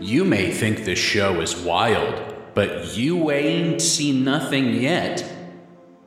[0.00, 2.22] You may think this show is wild,
[2.54, 5.24] but you ain't seen nothing yet.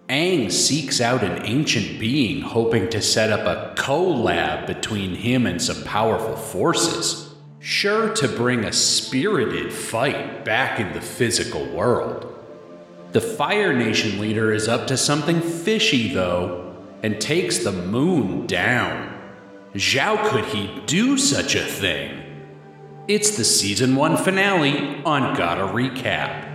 [0.08, 5.62] Aang seeks out an ancient being hoping to set up a collab between him and
[5.62, 12.28] some powerful forces, sure to bring a spirited fight back in the physical world.
[13.12, 19.18] The Fire Nation leader is up to something fishy, though, and takes the moon down.
[19.78, 22.21] How could he do such a thing?
[23.08, 26.51] It's the season one finale on Gotta Recap.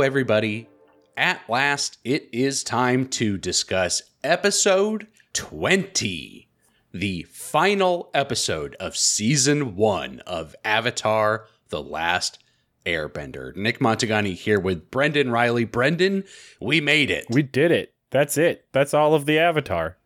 [0.00, 0.66] Hello, everybody.
[1.14, 6.48] At last, it is time to discuss episode 20,
[6.90, 12.38] the final episode of season one of Avatar The Last
[12.86, 13.54] Airbender.
[13.54, 15.66] Nick Montagani here with Brendan Riley.
[15.66, 16.24] Brendan,
[16.62, 17.26] we made it.
[17.28, 17.92] We did it.
[18.10, 18.64] That's it.
[18.72, 19.98] That's all of the Avatar.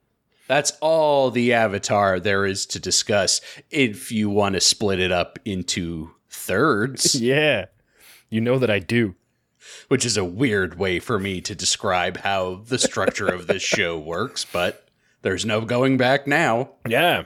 [0.49, 5.39] That's all the Avatar there is to discuss if you want to split it up
[5.45, 7.15] into thirds.
[7.21, 7.67] Yeah.
[8.29, 9.15] You know that I do.
[9.89, 13.99] Which is a weird way for me to describe how the structure of this show
[13.99, 14.89] works, but
[15.23, 16.71] there's no going back now.
[16.87, 17.25] Yeah.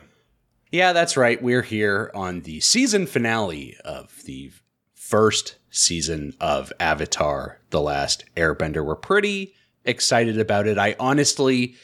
[0.70, 1.42] Yeah, that's right.
[1.42, 4.52] We're here on the season finale of the
[4.94, 8.84] first season of Avatar The Last Airbender.
[8.84, 10.78] We're pretty excited about it.
[10.78, 11.74] I honestly,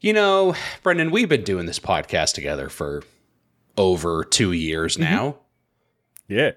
[0.00, 3.02] you know, Brendan, we've been doing this podcast together for
[3.76, 5.12] over two years mm-hmm.
[5.14, 5.36] now.
[6.28, 6.52] Yeah.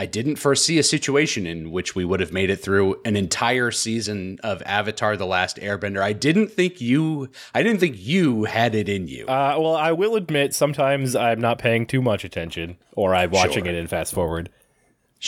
[0.00, 3.70] I didn't foresee a situation in which we would have made it through an entire
[3.70, 6.00] season of Avatar The Last Airbender.
[6.00, 9.26] I didn't think you I didn't think you had it in you.
[9.26, 13.64] Uh, well, I will admit sometimes I'm not paying too much attention, or I'm watching
[13.64, 13.74] Sure.
[13.74, 14.48] it in fast forward.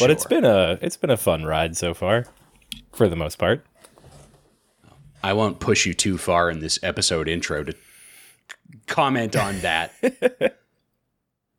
[0.01, 0.41] But it's Sure.
[0.41, 2.25] been a it's been a fun ride so far,
[2.95, 3.67] for the most part.
[5.23, 7.75] I won't push you too far in this episode intro to
[8.87, 9.93] comment on that.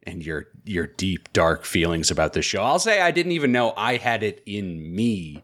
[0.05, 2.61] and your your deep dark feelings about the show.
[2.63, 5.43] I'll say I didn't even know I had it in me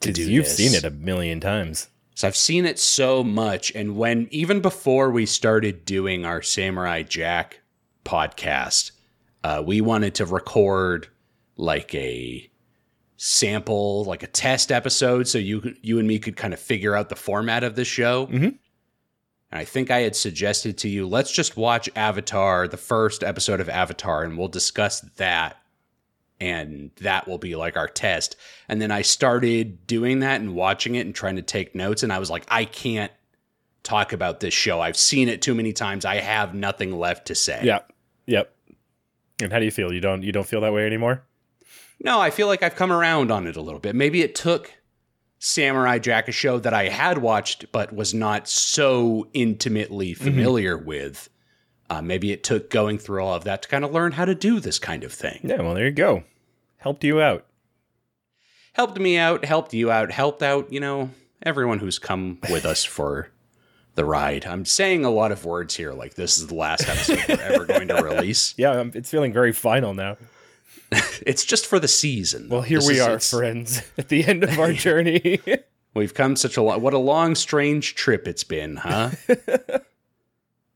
[0.00, 0.56] to do You've this.
[0.56, 1.88] seen it a million times.
[2.14, 3.72] So I've seen it so much.
[3.74, 7.60] And when, even before we started doing our Samurai Jack
[8.06, 8.92] podcast,
[9.44, 11.08] uh, we wanted to record
[11.58, 12.50] like a
[13.16, 17.08] sample, like a test episode, so you you and me could kind of figure out
[17.08, 18.26] the format of the show.
[18.28, 18.58] Mhm.
[19.56, 23.58] And I think I had suggested to you, let's just watch Avatar, the first episode
[23.58, 25.56] of Avatar, and we'll discuss that.
[26.38, 28.36] And that will be like our test.
[28.68, 32.02] And then I started doing that and watching it and trying to take notes.
[32.02, 33.10] And I was like, I can't
[33.82, 34.82] talk about this show.
[34.82, 36.04] I've seen it too many times.
[36.04, 37.62] I have nothing left to say.
[37.64, 37.90] Yep.
[38.26, 38.52] Yep.
[39.40, 39.90] And how do you feel?
[39.90, 41.22] You don't you don't feel that way anymore?
[42.04, 43.94] No, I feel like I've come around on it a little bit.
[43.94, 44.70] Maybe it took
[45.38, 51.28] Samurai Jack, a show that I had watched but was not so intimately familiar with.
[51.88, 54.34] Uh, maybe it took going through all of that to kind of learn how to
[54.34, 55.40] do this kind of thing.
[55.42, 56.24] Yeah, well there you go.
[56.78, 57.46] Helped you out.
[58.72, 61.10] Helped me out, helped you out, helped out, you know,
[61.42, 63.30] everyone who's come with us for
[63.94, 64.44] the ride.
[64.46, 67.64] I'm saying a lot of words here, like this is the last episode we're ever
[67.64, 68.54] going to release.
[68.58, 70.16] Yeah, it's feeling very final now.
[71.26, 72.48] It's just for the season.
[72.48, 75.40] Well, here This we is- are, friends, at the end of our journey.
[75.94, 76.80] We've come such a lot.
[76.80, 79.10] What a long, strange trip it's been, huh?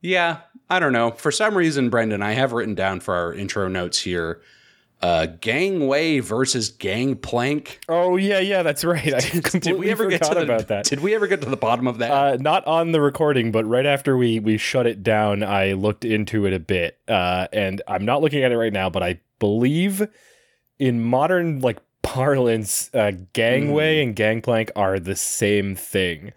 [0.01, 0.39] yeah,
[0.69, 1.11] I don't know.
[1.11, 4.41] For some reason, Brendan, I have written down for our intro notes here
[5.01, 7.79] uh, Gangway versus Gangplank.
[7.89, 9.13] oh yeah, yeah, that's right.
[9.13, 9.19] I
[9.59, 10.85] Did we ever get to the, about that.
[10.85, 12.11] Did we ever get to the bottom of that?
[12.11, 16.05] Uh, not on the recording, but right after we we shut it down, I looked
[16.05, 19.19] into it a bit, uh, and I'm not looking at it right now, but I
[19.39, 20.07] believe
[20.77, 26.33] in modern like parlance, uh, gangway and gangplank are the same thing.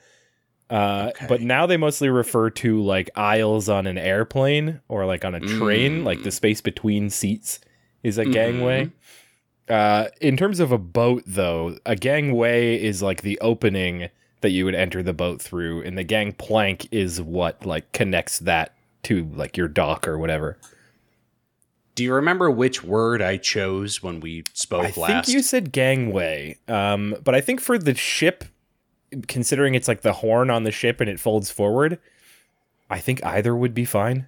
[0.70, 1.26] Uh, Okay.
[1.28, 5.40] But now they mostly refer to like aisles on an airplane or like on a
[5.40, 6.04] train, Mm.
[6.04, 7.60] like the space between seats
[8.04, 8.92] is a gangway.
[9.68, 14.10] Uh, in terms of a boat, though, a gangway is like the opening
[14.42, 18.74] that you would enter the boat through, and the gangplank is what like connects that
[19.04, 20.58] to like your dock or whatever.
[21.94, 24.98] Do you remember which word I chose when we spoke I last?
[24.98, 26.58] I think you said gangway.
[26.68, 28.44] Um, but I think for the ship,
[29.28, 31.98] considering it's like the horn on the ship and it folds forward,
[32.90, 34.26] I think either would be fine.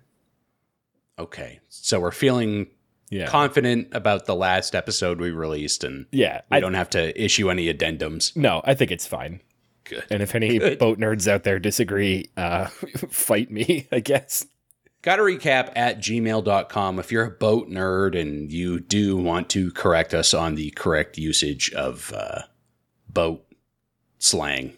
[1.19, 2.69] okay, so we're feeling
[3.09, 3.27] Yeah.
[3.27, 6.41] confident about the last episode we released, and yeah.
[6.51, 8.37] we I don't have to issue any addendums.
[8.37, 9.41] No, I think it's fine.
[9.85, 10.05] Good.
[10.11, 10.79] And if any Good.
[10.79, 12.67] boat nerds out there disagree, uh,
[13.11, 14.47] fight me, I guess.
[15.03, 16.99] Got to recap at gmail.com.
[16.99, 21.17] If you're a boat nerd and you do want to correct us on the correct
[21.17, 22.43] usage of uh,
[23.09, 23.47] boat
[24.19, 24.73] slang,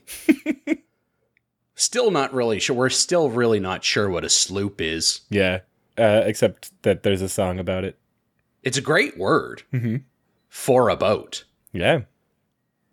[1.74, 2.76] still not really sure.
[2.76, 5.22] We're still really not sure what a sloop is.
[5.30, 5.60] Yeah.
[5.96, 7.98] Uh, except that there's a song about it.
[8.62, 9.96] It's a great word Mm-hmm.
[10.48, 11.44] for a boat.
[11.72, 12.00] Yeah.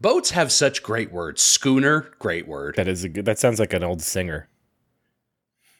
[0.01, 1.41] Boats have such great words.
[1.41, 2.75] Schooner, great word.
[2.75, 4.49] That is a good, that sounds like an old singer.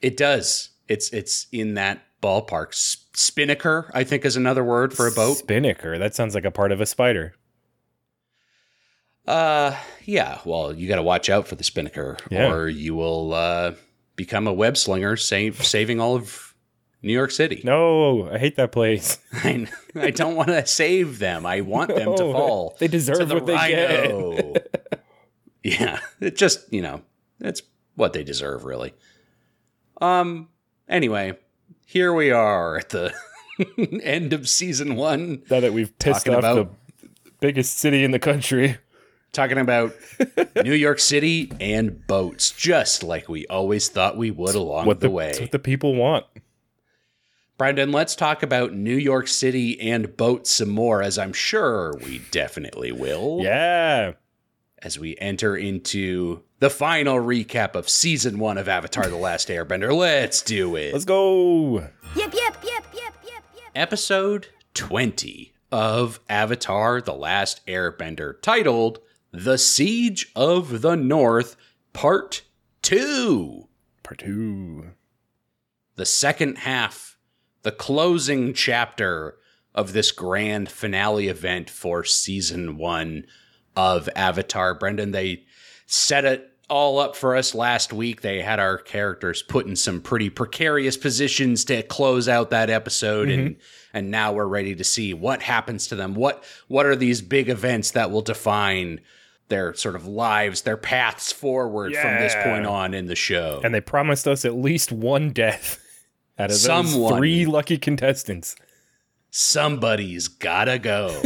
[0.01, 0.69] It does.
[0.87, 2.73] It's it's in that ballpark.
[3.15, 5.37] Spinnaker, I think, is another word for a boat.
[5.37, 5.97] Spinnaker.
[5.97, 7.33] That sounds like a part of a spider.
[9.27, 10.39] Uh, yeah.
[10.45, 12.51] Well, you got to watch out for the spinnaker, Yeah.
[12.51, 13.73] or you will uh,
[14.15, 16.44] become a web slinger, save, saving all of
[17.05, 17.61] New York City.
[17.63, 19.19] No, I hate that place.
[19.33, 21.45] I, I don't want to save them.
[21.45, 22.75] I want them to fall.
[22.79, 25.01] They deserve the what they get.
[25.63, 27.01] yeah, it just you know
[27.39, 27.61] that's
[27.95, 28.93] what they deserve, really.
[30.01, 30.49] Um.
[30.89, 31.37] Anyway,
[31.85, 33.13] here we are at the
[34.03, 35.43] end of season one.
[35.49, 36.55] Now that we've pissed off about-
[37.01, 37.09] the
[37.39, 38.77] biggest city in the country.
[39.31, 39.93] talking about
[40.63, 45.07] New York City and boats, just like we always thought we would along What the,
[45.07, 45.29] the, way.
[45.29, 46.25] it's what the people want.
[47.57, 52.19] Brendan, let's talk about New York City and boats some more, as I'm sure we
[52.31, 53.39] definitely will.
[53.41, 54.13] Yeah.
[54.81, 59.95] As we enter into the final recap of season one of Avatar The Last Airbender.
[59.95, 60.93] Let's do it.
[60.93, 61.79] Let's go.
[62.15, 63.43] Yep, yep, yep, yep, yep, yep.
[63.73, 68.99] Episode 20 of Avatar The Last Airbender, titled
[69.31, 71.55] The Siege of the North,
[71.93, 72.43] Part
[72.81, 73.67] 2.
[74.03, 74.91] Part two.
[75.95, 77.14] the second half,
[77.65, 79.38] the closing chapter
[79.73, 83.25] of this grand finale event for season one
[83.75, 84.75] of Avatar.
[84.75, 85.44] Brendan, they
[85.88, 88.21] set it all up for us last week.
[88.21, 93.29] They had our characters put in some pretty precarious positions to close out that episode
[93.29, 93.97] and mm-hmm.
[93.97, 96.13] and now we're ready to see what happens to them.
[96.13, 99.01] What what are these big events that will define
[99.47, 103.62] their sort of lives, their paths forward from this point on in the show.
[103.63, 105.79] And they promised us at least one death
[106.37, 107.17] out of those Someone.
[107.17, 108.55] three lucky contestants.
[109.29, 111.21] somebody's gotta go.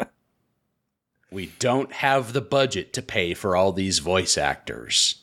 [1.30, 5.22] we don't have the budget to pay for all these voice actors.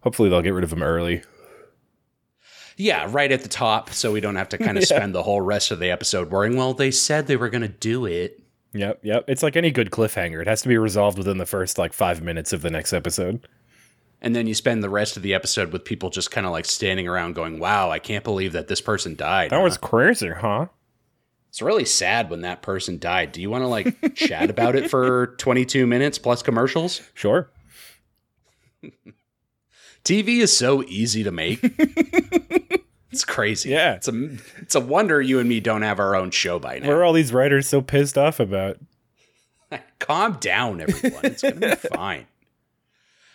[0.00, 1.22] Hopefully they'll get rid of them early.
[2.76, 4.96] Yeah, right at the top, so we don't have to kind of Yeah.
[4.96, 7.68] spend the whole rest of the episode worrying, well, they said they were going to
[7.68, 8.40] do it.
[8.72, 9.24] Yep, yep.
[9.28, 10.40] It's like any good cliffhanger.
[10.40, 13.46] It has to be resolved within the first like five minutes of the next episode.
[14.24, 16.64] And then you spend the rest of the episode with people just kind of like
[16.64, 19.50] standing around going, wow, I can't believe that this person died.
[19.50, 20.68] That huh?" was crazy, huh?
[21.50, 23.32] It's really sad when that person died.
[23.32, 27.02] Do you want to like chat about it for 22 minutes plus commercials?
[27.12, 27.50] Sure.
[30.04, 31.60] TV is so easy to make.
[33.12, 33.68] it's crazy.
[33.70, 33.92] Yeah.
[33.92, 36.88] It's a it's a wonder you and me don't have our own show by now.
[36.88, 38.78] What are all these writers so pissed off about?
[39.98, 41.24] Calm down, everyone.
[41.26, 42.26] It's gonna be fine.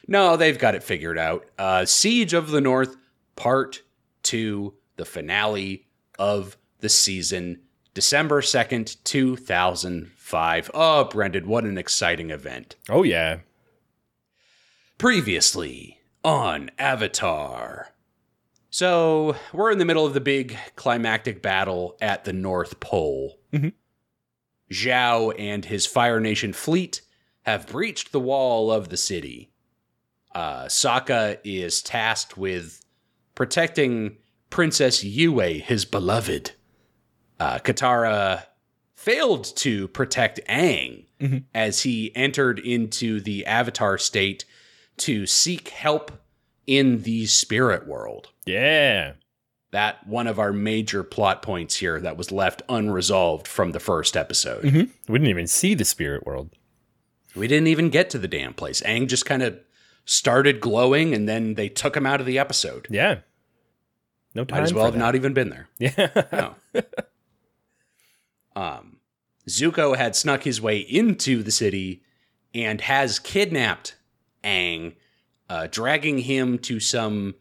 [0.10, 1.46] No, they've got it figured out.
[1.58, 2.96] Uh, Siege of the North,
[3.36, 3.84] Part
[4.24, 5.86] Two, the finale
[6.18, 7.62] of the season,
[7.94, 10.70] December second, two thousand five.
[10.74, 12.76] Oh, Brendan, what an exciting event!
[12.90, 13.40] Oh yeah.
[14.98, 17.90] Previously on Avatar.
[18.72, 23.40] So, we're in the middle of the big climactic battle at the North Pole.
[23.54, 23.74] Mhm.
[24.72, 27.02] Zhao and his Fire Nation fleet
[27.44, 29.52] have breached the wall of the city.
[30.40, 32.80] Uh, Sokka is tasked with
[33.36, 34.16] protecting
[34.50, 36.52] Princess Yue, his beloved.
[37.42, 38.46] Uh, Katara
[38.96, 41.44] failed to protect Aang Mhm.
[41.54, 44.46] as he entered into the Avatar state
[44.98, 46.10] to seek help
[46.66, 48.30] in the spirit world.
[48.46, 49.16] Yeah.
[49.72, 54.16] That one of our major plot points here that was left unresolved from the first
[54.16, 54.64] episode.
[54.64, 54.90] Mhm.
[55.10, 56.52] We didn't even see the spirit world.
[57.36, 58.80] We didn't even get to the damn place.
[58.82, 59.60] Aang just kind of
[60.10, 62.88] started glowing and then they took him out of the episode.
[62.90, 63.20] Yeah.
[64.34, 64.58] No time.
[64.60, 65.00] Might as well have that.
[65.00, 65.68] not even been there.
[65.78, 66.24] Yeah.
[66.32, 66.56] No.
[68.56, 68.98] um,
[69.48, 72.02] Zuko had snuck his way into the city
[72.56, 73.98] and has kidnapped
[74.44, 74.96] Aang,
[75.48, 77.36] uh, dragging him to some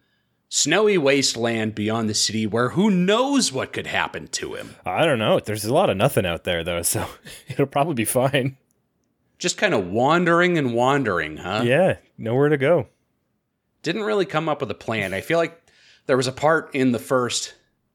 [0.51, 4.75] snowy wasteland beyond the city where who knows what could happen to him.
[4.85, 5.41] I don't know.
[5.41, 7.07] There's a lot of nothing out there though, so
[7.49, 8.59] it'll probably be fine.
[9.39, 11.63] Just kind of wandering and wandering, huh?
[11.65, 12.89] Yeah, nowhere to go.
[13.83, 15.15] Didn't really come up with a plan.
[15.15, 15.61] I feel like
[16.07, 17.55] there was a part in the first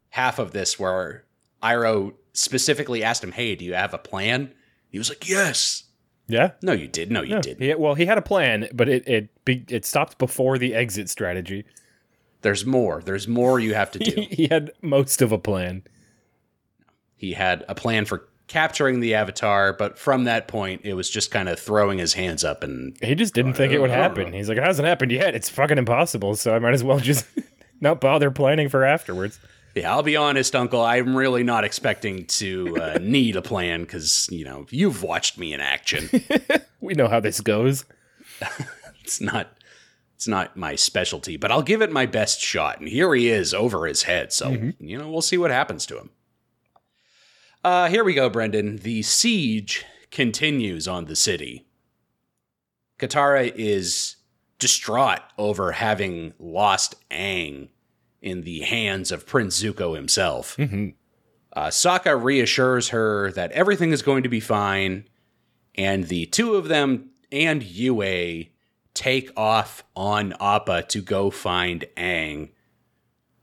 [0.09, 1.25] half of this where
[1.62, 4.53] Iroh specifically asked him, "Hey, do you have a plan?"
[4.89, 5.83] He was like, "Yes."
[6.27, 6.51] Yeah.
[6.62, 7.12] No, you did.
[7.12, 7.41] No, you Yeah.
[7.41, 7.62] didn't.
[7.62, 11.09] He, well, he had a plan, but it it be, it stopped before the exit
[11.09, 11.65] strategy.
[12.41, 13.01] There's more.
[13.01, 14.21] There's more you have to do.
[14.31, 15.83] he had most of a plan.
[17.15, 21.31] he had a plan for capturing the Avatar, but from that point, it was just
[21.31, 24.33] kind of throwing his hands up and He just didn't think it would happen.
[24.33, 25.35] He's like, it hasn't happened yet.
[25.35, 26.35] It's fucking impossible.
[26.35, 27.25] So I might as well just
[27.81, 29.39] not bother planning for afterwards.
[29.75, 30.81] Yeah, I'll be honest, Uncle.
[30.81, 35.53] I'm really not expecting to uh, need a plan because you know you've watched me
[35.53, 36.09] in action.
[36.81, 37.85] We know how this goes.
[39.05, 39.47] it's not,
[40.15, 42.79] it's not my specialty, but I'll give it my best shot.
[42.81, 45.97] And here he is over his head, so you know we'll see what happens to
[45.97, 46.09] him.
[47.63, 48.77] Uh, here we go, Brendan.
[48.77, 51.65] The siege continues on the city.
[53.00, 54.17] Katara is
[54.60, 57.70] distraught over having lost Aang
[58.22, 60.55] in the hands of Prince Zuko himself.
[60.58, 60.93] Mhm.
[61.53, 65.08] Uh, Sokka reassures her that everything is going to be fine,
[65.75, 68.46] and the two of them and Yue
[68.93, 72.50] take off on Appa to go find Aang.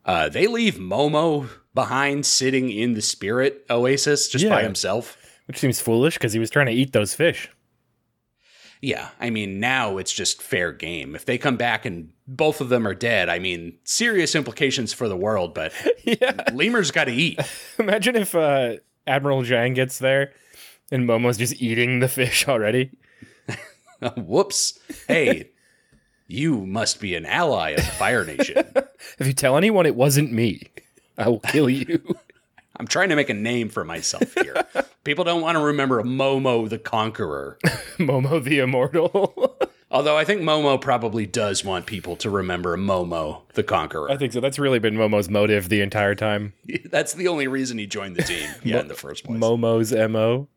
[0.04, 5.16] Uh, they leave Momo behind sitting in the spirit oasis just by himself.
[5.46, 7.50] Which seems foolish because he was trying to eat those fish.
[8.80, 11.14] Yeah, I mean, now it's just fair game.
[11.14, 15.06] If they come back and both of them are dead, I mean, serious implications for
[15.06, 15.72] the world, but
[16.04, 16.44] yeah.
[16.52, 17.38] Lemur's got to eat.
[17.78, 20.32] Imagine if uh, Admiral Zhao gets there
[20.90, 22.90] and Momo's just eating the fish already.
[24.16, 24.78] Whoops.
[25.06, 25.50] Hey,
[26.26, 28.64] you must be an ally of the Fire Nation.
[29.18, 30.68] If you tell anyone it wasn't me,
[31.20, 32.16] I will kill you.
[32.76, 34.56] I'm trying to make a name for myself here.
[35.04, 37.58] People don't want to remember Momo the Conqueror.
[37.98, 39.58] Momo the Immortal.
[39.90, 44.10] Although I think Momo probably does want people to remember Momo the Conqueror.
[44.10, 44.40] I think so.
[44.40, 46.54] That's really been Momo's motive the entire time.
[46.86, 48.48] That's the only reason he joined the team.
[48.62, 49.38] Yeah, in the first place.
[49.38, 50.48] Momo's MO.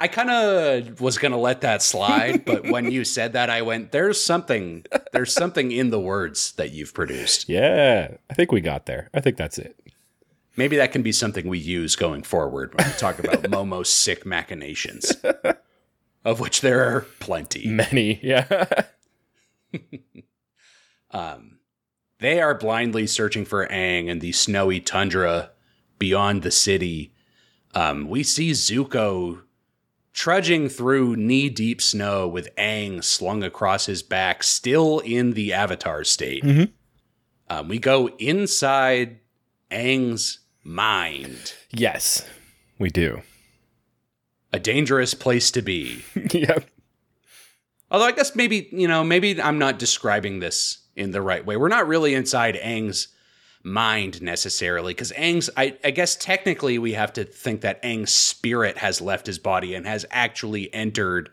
[0.00, 3.62] I kind of was going to let that slide, but when you said that, I
[3.62, 7.48] went, there's something, there's something in the words that you've produced.
[7.48, 9.10] Yeah, I think we got there.
[9.12, 9.78] I think that's it.
[10.56, 14.24] Maybe that can be something we use going forward when we talk about Momo's sick
[14.26, 15.12] machinations,
[16.24, 17.68] of which there are plenty.
[17.68, 18.20] Many.
[18.22, 18.66] Yeah.
[21.10, 21.58] Um,
[22.20, 25.52] they are blindly searching for Aang in the snowy tundra
[25.98, 27.14] beyond the city.
[27.74, 29.42] Um, we see Zuko
[30.18, 36.02] trudging through knee deep snow with Aang slung across his back, still in the Avatar
[36.02, 36.42] state.
[36.42, 36.72] Mhm.
[37.48, 39.20] Um, we go inside
[39.70, 42.26] Aang's mind, yes,
[42.80, 43.22] we do.
[44.52, 46.02] a dangerous place to be.
[46.32, 46.68] yep.
[47.88, 51.56] Although I guess maybe, you know, maybe I'm not describing this in the right way.
[51.56, 53.06] We're not really inside Aang's
[53.68, 58.78] mind necessarily, because Aang's, I, I guess technically we have to think that Aang's spirit
[58.78, 61.30] has left his body and has actually entered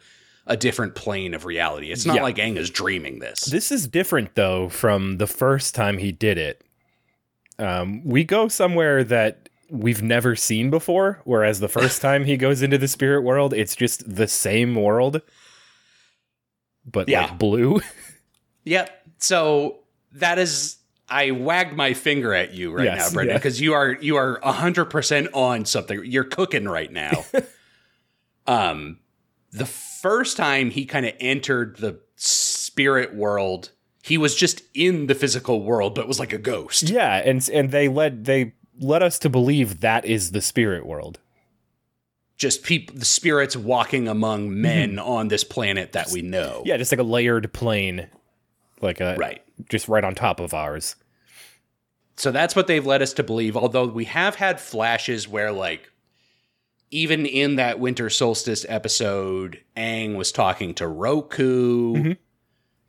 [0.47, 1.91] a different plane of reality.
[1.91, 2.21] It's not Yeah.
[2.23, 3.45] like Aang is dreaming this.
[3.45, 6.61] This is different though from the first time he did it.
[7.57, 12.61] Um, we go somewhere that we've never seen before, whereas the first time he goes
[12.61, 15.21] into the spirit world, it's just the same world,
[16.85, 17.21] but Yeah.
[17.23, 17.81] like blue.
[18.67, 18.89] Yep.
[19.19, 19.81] So
[20.13, 20.77] that is
[21.07, 23.37] I wagged my finger at you right Yes, now, Brendan, yeah.
[23.37, 26.01] because you are you are hundred percent on something.
[26.05, 27.25] You're cooking right now.
[28.47, 28.99] um,
[29.51, 33.69] the first time he kind of entered the spirit world,
[34.03, 36.83] he was just in the physical world, but was like a ghost.
[36.89, 41.19] yeah, and and they led they led us to believe that is the spirit world.
[42.37, 46.63] Just people, the spirits walking among men on this planet that we know.
[46.65, 48.09] Yeah, just like a layered plane,
[48.81, 49.41] like a Right.
[49.69, 50.95] just right on top of ours.
[52.17, 53.57] So that's what they've led us to believe.
[53.57, 55.91] Although we have had flashes where, like,
[56.91, 62.17] even in that winter solstice episode, Aang was talking to Roku, Mhm.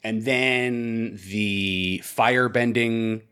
[0.05, 3.23] and then the firebending,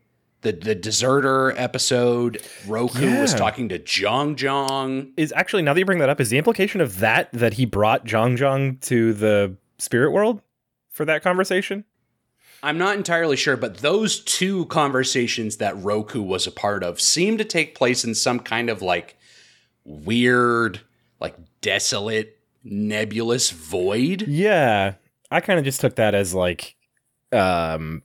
[0.41, 5.11] the the deserter episode, Roku was talking to Jeong Jeong.
[5.17, 7.65] Is actually now that you bring that up, is the implication of that that he
[7.65, 10.41] brought Jeong Jeong to the spirit world
[10.91, 11.85] for that conversation?
[12.65, 17.37] I'm not entirely sure, but those two conversations that Roku was a part of seem
[17.37, 19.15] to take place in some kind of like
[19.83, 20.81] weird,
[21.19, 24.23] like desolate, nebulous void.
[24.27, 24.95] Yeah,
[25.29, 26.75] I kind of just took that as like,
[27.31, 28.01] um,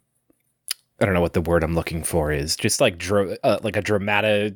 [1.01, 2.57] I don't know what the word I'm looking for is.
[2.57, 4.55] Just like dra- uh, like a dramatic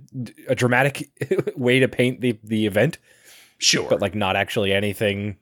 [0.48, 1.10] a dramatic
[1.56, 2.98] way to paint the the event,
[3.56, 3.88] Sure.
[3.88, 5.38] but like not actually anything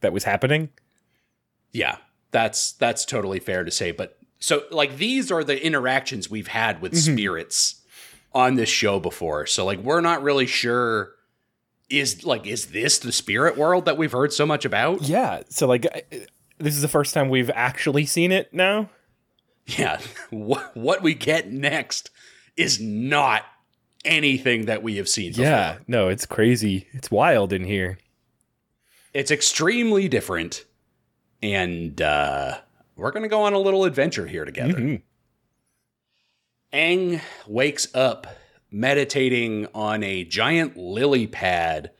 [0.00, 0.70] that was happening.
[1.72, 1.98] Yeah,
[2.30, 3.90] that's that's totally fair to say.
[3.90, 7.14] But so like these are the interactions we've had with mm-hmm.
[7.14, 7.82] spirits
[8.32, 9.46] on this show before.
[9.46, 11.12] So like we're not really sure
[11.90, 15.02] is like is this the spirit world that we've heard so much about?
[15.02, 15.42] Yeah.
[15.48, 15.82] So like
[16.58, 18.90] this is the first time we've actually seen it now.
[19.66, 20.00] Yeah.
[20.30, 22.10] what what we get next
[22.56, 23.44] is not
[24.04, 25.44] anything that we have seen before.
[25.44, 25.78] Yeah.
[25.86, 26.86] No, it's crazy.
[26.92, 27.98] It's wild in here.
[29.14, 30.64] It's extremely different.
[31.42, 32.58] And uh
[32.96, 34.74] we're gonna go on a little adventure here together.
[34.74, 35.02] Mhm.
[36.72, 38.26] Aang wakes up
[38.70, 41.90] meditating on a giant lily pad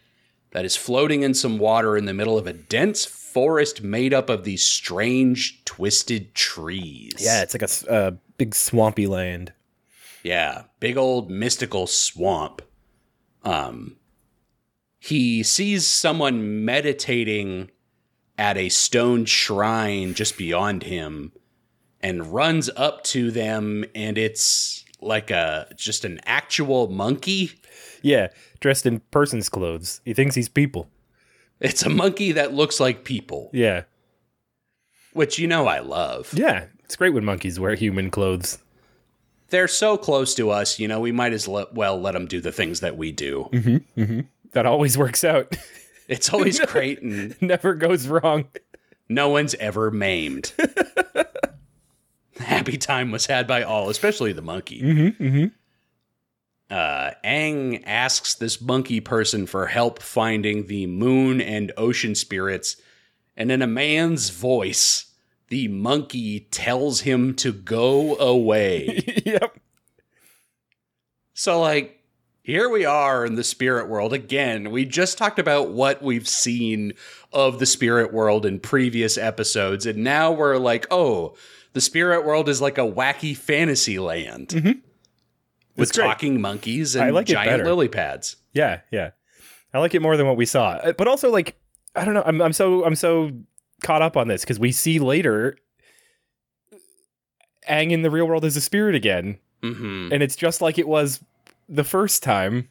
[0.50, 4.28] that is floating in some water in the middle of a dense forest made up
[4.28, 7.14] of these strange, twisted trees.
[7.18, 9.52] Yeah, it's like a big swampy land.
[10.22, 12.60] Yeah, big old mystical swamp.
[13.44, 13.96] Um
[14.98, 17.70] he sees someone meditating
[18.38, 21.32] at a stone shrine just beyond him
[22.00, 27.52] and runs up to them and it's like a just an actual monkey.
[28.00, 28.28] Yeah,
[28.60, 30.00] dressed in person's clothes.
[30.04, 30.88] He thinks he's people.
[31.60, 33.82] It's a monkey that looks like people, Yeah.
[35.12, 36.32] which you know I love.
[36.32, 36.66] Yeah.
[36.84, 38.58] It's great when monkeys wear human clothes.
[39.50, 42.52] They're so close to us, you know, we might as well let them do the
[42.52, 43.48] things that we do.
[43.52, 44.20] Mm-hmm, mm-hmm.
[44.52, 45.56] That always works out.
[46.08, 48.48] It's always great and Never goes wrong.
[49.08, 50.52] no one's ever maimed.
[52.38, 54.80] Happy time was had by all, especially the monkey.
[54.80, 55.46] Mm-hmm, mm-hmm.
[56.70, 62.76] Uh, Aang asks this monkey person for help finding the moon and ocean spirits,
[63.36, 65.06] and in a man's voice,
[65.48, 69.02] the monkey tells him to go away.
[69.24, 69.58] yep.
[71.32, 71.97] so, like,
[72.48, 74.70] here we are in the spirit world again.
[74.70, 76.94] We just talked about what we've seen
[77.30, 81.36] of the spirit world in previous episodes, and now we're like, oh,
[81.74, 84.76] the spirit world is like a wacky fantasy land with
[85.76, 86.06] It's great.
[86.06, 88.36] talking monkeys and like giant lily pads.
[88.54, 89.10] Yeah, yeah.
[89.74, 90.70] I like it more than what we saw.
[90.70, 91.54] Uh, But also like
[91.94, 93.30] I don't know, I'm I'm so I'm so
[93.82, 95.56] caught up on this cuz we see later
[97.68, 100.12] Aang in the real world is a spirit again, Mm-hmm.
[100.12, 101.22] and it's just like it was
[101.68, 102.68] the first time,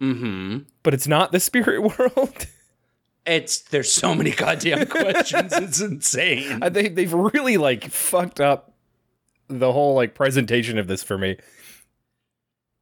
[0.00, 0.58] Mm-hmm.
[0.82, 2.46] but it's not the spirit world.
[3.26, 5.52] It's there's so many goddamn questions.
[5.52, 6.60] It's insane.
[6.70, 8.72] They they've really like fucked up
[9.48, 11.36] the whole like presentation of this for me.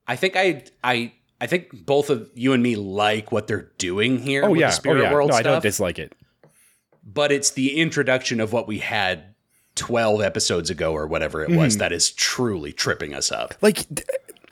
[0.07, 4.19] I think I I I think both of you and me like what they're doing
[4.21, 4.45] here.
[4.45, 5.13] Oh with yeah, the spirit oh yeah.
[5.13, 5.63] world no, I don't stuff.
[5.65, 6.15] dislike it.
[7.05, 9.35] but it's the introduction of what we had
[9.75, 11.59] 12 episodes ago or whatever it Mm-hmm.
[11.59, 13.55] was that is truly tripping us up.
[13.61, 13.87] like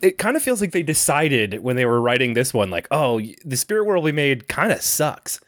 [0.02, 3.20] it kind of feels like they decided when they were writing this one like oh
[3.44, 5.40] the spirit world we made kind of sucks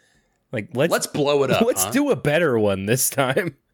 [0.52, 1.62] like let's Let's blow it up.
[1.66, 1.90] let's huh?
[1.90, 3.56] do a better one this time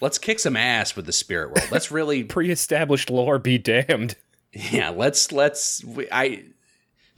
[0.00, 1.70] Let's kick some ass with the spirit world.
[1.70, 4.16] Let's really pre-established lore be damned
[4.52, 6.44] yeah, let's let's we, I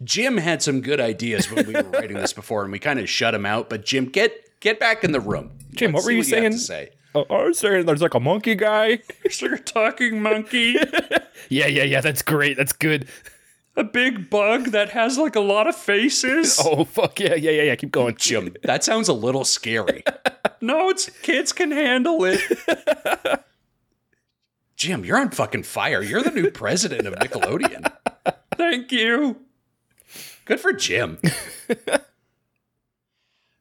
[0.05, 3.09] Jim had some good ideas when we were writing this before and we kind of
[3.09, 5.51] shut him out, but Jim get get back in the room.
[5.73, 6.57] Jim, Let's what were you saying?
[6.59, 6.91] say?
[7.17, 9.01] Oh, I was saying there's like a monkey guy
[9.41, 10.77] You're talking monkey.
[11.49, 13.09] yeah yeah yeah that's great that's good
[13.77, 16.59] a big bug that has like a lot of faces.
[16.65, 20.03] oh fuck yeah yeah yeah yeah keep going Jim, that sounds a little scary.
[20.61, 22.41] no, it's kids can handle it.
[24.77, 26.03] Jim, you're on fucking fire.
[26.03, 27.91] You're the new president of Nickelodeon.
[28.57, 29.41] Thank you.
[30.47, 31.19] Good for Jim.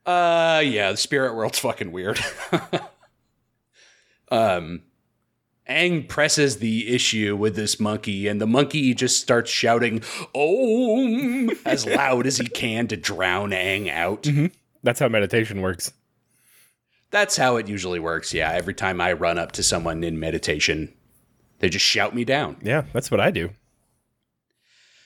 [0.05, 2.19] uh yeah, the spirit world's fucking weird.
[4.31, 4.81] Um
[5.67, 10.03] Aang presses the issue with this monkey, and the monkey just starts shouting
[10.35, 14.27] "Om" as loud as he can to drown Aang out.
[14.83, 15.91] that's how meditation works
[17.11, 18.33] That's how it usually works.
[18.33, 20.93] Yeah, every time I run up to someone in meditation,
[21.59, 22.57] they just shout me down.
[22.61, 23.49] yeah that's what i do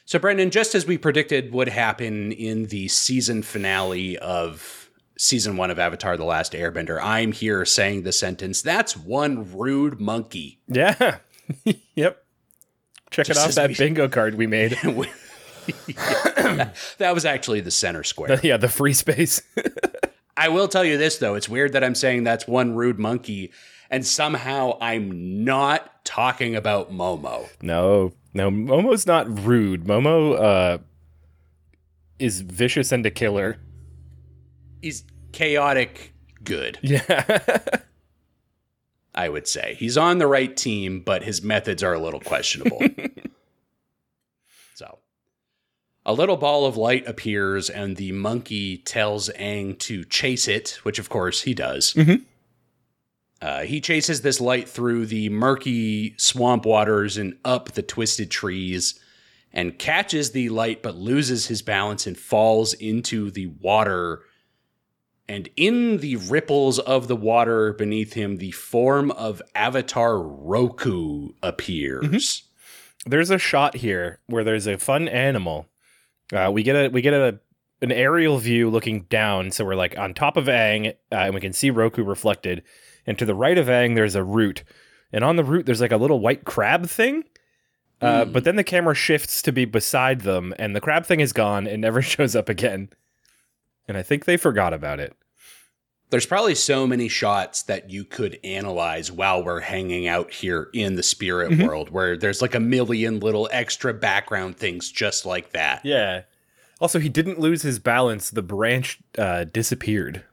[0.06, 4.79] So, Brendan, just as we predicted would happen in the season finale of
[5.22, 10.00] season one of Avatar The Last Airbender, I'm here saying the sentence that's one rude
[10.00, 10.60] monkey.
[10.68, 11.18] yeah
[11.96, 12.24] yep
[13.12, 14.78] check Just it off that we- bingo card we made
[15.88, 18.40] Yeah, that was actually the center square.
[18.44, 19.42] yeah the free space
[20.38, 21.36] I will tell you this, though.
[21.36, 23.52] It's weird that I'm saying that's one rude monkey,
[23.90, 27.50] and somehow I'm not talking about Momo.
[27.62, 29.84] No, no, Momo's not rude.
[29.84, 30.78] Momo uh
[32.20, 33.58] is vicious and a killer.
[34.82, 36.14] He's chaotic
[36.44, 36.80] good.
[36.82, 37.60] Yeah.
[39.16, 39.76] I would say.
[39.78, 42.82] He's on the right team, but his methods are a little questionable.
[44.76, 45.00] so,
[46.06, 51.00] a little ball of light appears, and the monkey tells Aang to chase it, which
[51.00, 51.94] of course he does.
[51.94, 52.24] Mhm.
[53.42, 59.00] Uh, he chases this light through the murky swamp waters and up the twisted trees
[59.54, 64.22] and catches the light but loses his balance and falls into the water.
[65.30, 72.44] And in the ripples of the water beneath him, the form of Avatar Roku appears.
[73.06, 75.68] There's a shot here where there's a fun animal.
[76.34, 77.40] Uh, we get a we get a
[77.82, 81.42] an aerial view looking down, so we're like on top of Aang, uh, and we
[81.42, 82.64] can see Roku reflected.
[83.06, 84.64] And to the right of Aang, there's a root,
[85.14, 87.24] and on the root there's like a little white crab thing.
[88.02, 88.32] Uh, Hmm.
[88.32, 91.68] But then the camera shifts to be beside them, and the crab thing is gone
[91.68, 92.90] and never shows up again.
[93.88, 95.16] And I think they forgot about it.
[96.12, 100.96] There's probably so many shots that you could analyze while we're hanging out here in
[100.96, 101.68] the spirit Mhm.
[101.68, 105.86] world, where there's like a million little extra background things just like that.
[105.86, 106.24] Yeah.
[106.82, 108.30] Also, he didn't lose his balance.
[108.32, 110.24] The branch uh, disappeared.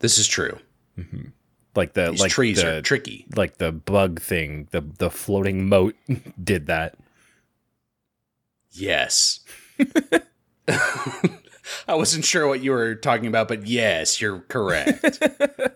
[0.00, 0.58] This is true.
[1.74, 3.24] Like the These like trees the, are tricky.
[3.34, 5.96] like the bug thing, the the floating moat
[6.44, 6.96] did that.
[8.72, 9.40] Yes.
[11.88, 15.22] I wasn't sure what you were talking about, but yes, you're correct.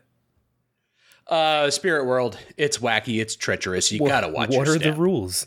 [1.29, 3.91] uh Spirit World, it's wacky, it's treacherous.
[3.93, 5.47] You Wha- gotta watch What are the rules?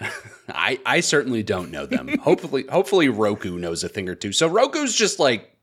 [0.48, 2.18] I, I certainly don't know them.
[2.22, 4.32] hopefully hopefully Roku knows a thing or two.
[4.32, 5.56] So Roku's just like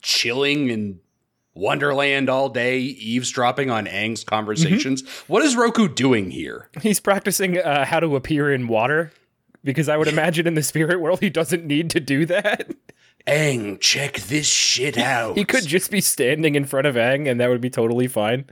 [0.00, 1.00] chilling in
[1.54, 5.06] Wonderland all day, eavesdropping on Aang's conversations.
[5.26, 6.70] What is Roku doing here?
[6.80, 9.12] He's practicing uh, how to appear in water
[9.64, 12.74] because I would imagine in the spirit world he doesn't need to do that.
[13.26, 15.36] Aang, check this shit out.
[15.36, 18.46] He could just be standing in front of Aang and that would be totally fine.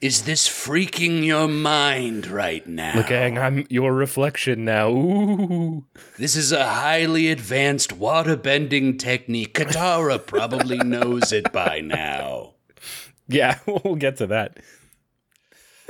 [0.00, 2.94] Is this freaking your mind right now?
[2.96, 4.90] Look, Aang, I'm your reflection now.
[4.90, 5.84] Ooh.
[6.18, 9.54] This is a highly advanced water bending technique.
[9.54, 12.50] Katara probably knows it by now.
[13.26, 14.58] Yeah, we'll get to that.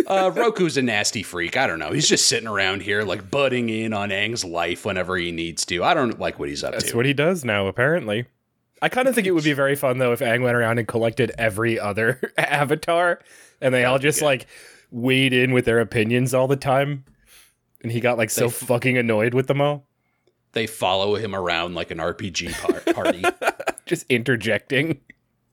[0.07, 1.57] Uh, Roku's a nasty freak.
[1.57, 1.93] I don't know.
[1.93, 5.85] He's just sitting around here, like butting in on Aang's life whenever he needs to.
[5.85, 6.89] I don't like what he's up That's to.
[6.89, 8.27] That's what he does now, apparently.
[8.83, 10.87] I kind of think it would be very fun though if Aang went around and
[10.87, 13.21] collected every other avatar,
[13.61, 14.47] and they all just like
[14.91, 17.05] weighed in with their opinions all the time,
[17.83, 19.87] and he got like so f- fucking annoyed with them all,
[20.53, 23.23] they follow him around like an RPG par- party.
[23.87, 25.01] just interjecting.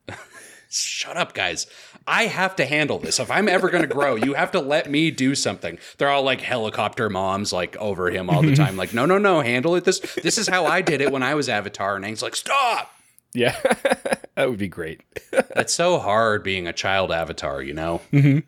[0.69, 1.67] Shut up, guys.
[2.07, 3.19] I have to handle this.
[3.19, 5.77] If I'm ever going to grow, you have to let me do something.
[5.97, 8.75] They're all like helicopter moms, like over him all the time.
[8.75, 9.83] Like, no, no, no, handle it.
[9.83, 11.95] This, this is how I did it when I was Avatar.
[11.95, 12.91] And Aang's like, stop.
[13.33, 13.55] Yeah,
[14.35, 15.01] that would be great.
[15.31, 18.01] It's so hard being a child Avatar, you know.
[18.11, 18.43] Mhm.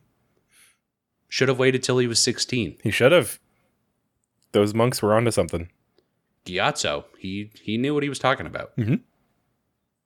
[1.30, 2.78] Should have waited till he was 16.
[2.84, 3.40] He should have.
[4.52, 5.70] Those monks were onto something.
[6.46, 8.76] Gyatso, he he knew what he was talking about.
[8.76, 9.00] Mhm.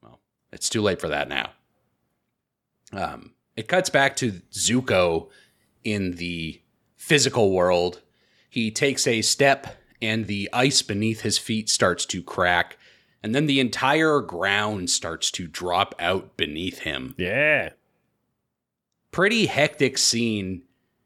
[0.03, 0.19] Well,
[0.51, 1.51] it's too late for that now.
[2.93, 5.27] Um, it cuts back to Zuko
[5.83, 6.61] in the
[6.95, 8.01] physical world.
[8.49, 12.77] He takes a step, and the ice beneath his feet starts to crack,
[13.21, 17.15] and then the entire ground starts to drop out beneath him.
[17.17, 17.71] Yeah,
[19.11, 20.63] Pretty hectic scene.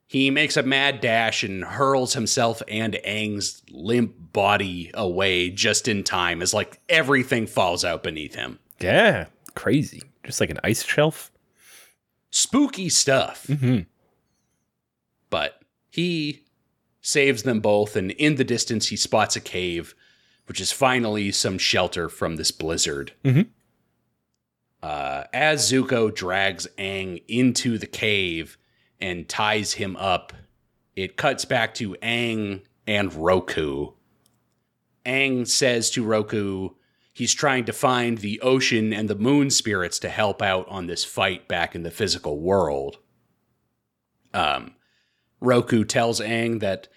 [0.07, 6.03] He makes a mad dash and hurls himself and Aang's limp body away just in
[6.03, 8.59] time as like everything falls out beneath him.
[8.81, 10.01] yeah, crazy.
[10.25, 11.31] Just like an ice shelf.
[12.31, 13.45] Spooky stuff.
[13.47, 13.81] Mm-hmm.
[15.29, 16.43] But he
[17.01, 19.93] saves them both, and in the distance, he spots a cave,
[20.45, 23.13] which is finally some shelter from this blizzard.
[23.23, 23.47] Mhm.
[24.81, 28.57] Uh, as Zuko drags Aang into the cave
[28.99, 30.33] and ties him up,
[30.95, 33.91] it cuts back to Aang and Roku.
[35.05, 36.69] Aang says to Roku,
[37.21, 41.03] he's trying to find the ocean and the moon spirits to help out on this
[41.03, 42.97] fight back in the physical world.
[44.33, 44.73] Um,
[45.39, 46.87] Roku tells Aang that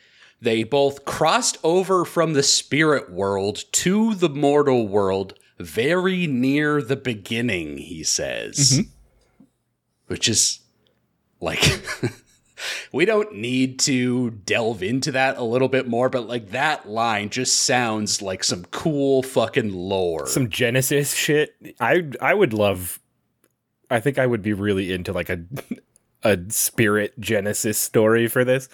[0.40, 6.96] they both crossed over from the spirit world to the mortal world very near the
[6.96, 8.78] beginning, he says.
[10.06, 10.60] Which is
[11.38, 11.60] like,
[12.92, 17.30] we don't need to delve into that a little bit more, but like that line
[17.30, 20.26] just sounds like some cool fucking lore.
[20.26, 21.54] Some Genesis shit.
[21.80, 23.00] I I would love.
[23.90, 25.40] I think I would be really into like a
[26.22, 28.68] a spirit Genesis story for this.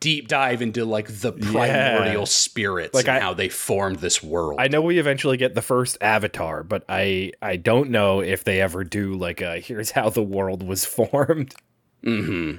[0.00, 4.60] deep dive into like the primordial spirits Like, and I- how they formed this world.
[4.60, 8.60] I know we eventually get the first Avatar, but I I don't know if they
[8.60, 11.54] ever do like a here's how the world was formed.
[12.02, 12.56] hmm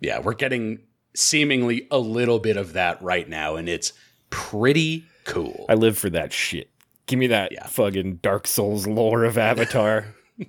[0.00, 0.80] Yeah, we're getting
[1.14, 3.92] seemingly a little bit of that right now, and it's
[4.30, 5.66] pretty cool.
[5.68, 6.70] I live for that shit.
[7.06, 7.66] Give me that Yeah.
[7.66, 10.14] fucking Dark Souls lore of Avatar.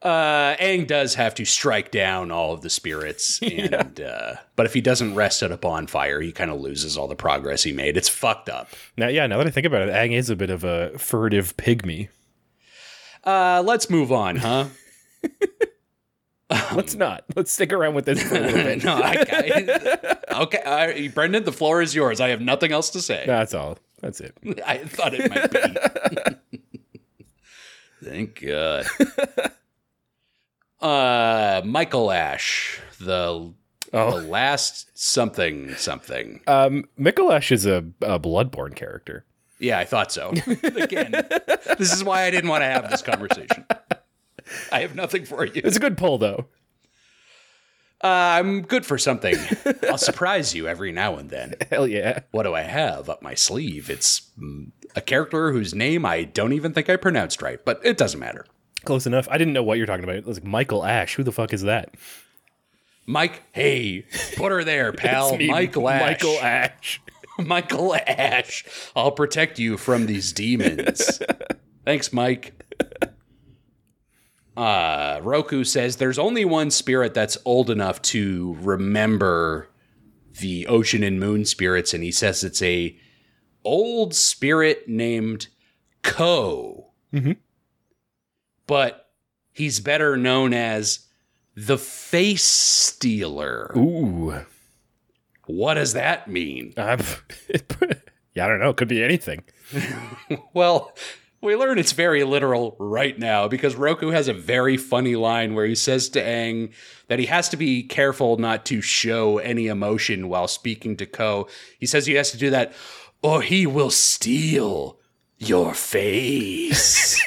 [0.00, 4.72] Uh, Aang does have to strike down all of the spirits, and uh, but if
[4.72, 7.96] he doesn't rest at a bonfire, he kind of loses all the progress he made.
[7.96, 8.68] It's fucked up.
[8.96, 11.56] now, yeah, now that I think about it, Aang is a bit of a furtive
[11.56, 12.10] pygmy.
[13.24, 14.66] Uh, let's move on, huh?
[16.74, 17.24] Let's not.
[17.36, 18.82] Let's stick around with this for a little bit.
[18.84, 22.20] no, I, I, okay, I, Brendan, the floor is yours.
[22.20, 23.24] I have nothing else to say.
[23.26, 23.78] That's all.
[24.00, 24.34] That's it.
[24.66, 25.50] I thought it might
[26.50, 26.58] be.
[28.02, 28.86] Thank God.
[30.80, 33.52] uh, Michael Ash, the
[33.90, 36.40] the Oh, last something something.
[36.46, 39.24] um, Michael Ash is a, a Bloodborne character.
[39.60, 40.30] Yeah, I thought so.
[40.62, 41.10] Again,
[41.78, 43.64] this is why I didn't want to have this conversation.
[44.72, 45.62] I have nothing for you.
[45.64, 46.46] It's a good pull, though.
[48.02, 48.06] Uh,
[48.38, 49.34] I'm good for something.
[49.88, 51.54] I'll surprise you every now and then.
[51.70, 52.20] Hell yeah.
[52.30, 53.90] What do I have up my sleeve?
[53.90, 57.96] It's mm, a character whose name I don't even think I pronounced right, but it
[57.96, 58.46] doesn't matter.
[58.84, 59.26] Close enough.
[59.30, 60.16] I didn't know what you're talking about.
[60.16, 61.16] It was like Michael Ash.
[61.16, 61.94] Who the fuck is that?
[63.04, 64.04] Mike, hey,
[64.36, 65.30] put her there, pal.
[65.30, 66.00] It's me, Michael Ash.
[66.02, 67.00] Michael Ash.
[67.38, 68.64] Michael Ash.
[68.94, 71.20] I'll protect you from these demons.
[71.84, 72.57] Thanks, Mike.
[74.58, 79.68] Uh, Roku says there's only one spirit that's old enough to remember
[80.40, 82.96] the ocean and moon spirits, and he says it's a
[83.64, 85.46] old spirit named
[86.02, 86.90] Ko.
[87.14, 87.36] Mhm.
[88.66, 89.10] But
[89.52, 91.06] he's better known as
[91.54, 93.72] the Face Stealer.
[93.76, 94.44] Ooh.
[95.46, 96.74] What does that mean?
[98.34, 98.70] Yeah, I don't know.
[98.70, 99.42] It Could be anything.
[100.54, 100.92] Well,
[101.40, 105.66] we learn it's very literal right now because Roku has a very funny line where
[105.66, 106.72] he says to Aang
[107.06, 111.48] that he has to be careful not to show any emotion while speaking to Ko.
[111.78, 112.72] He says he has to do that
[113.22, 114.98] or he will steal
[115.38, 117.20] your face.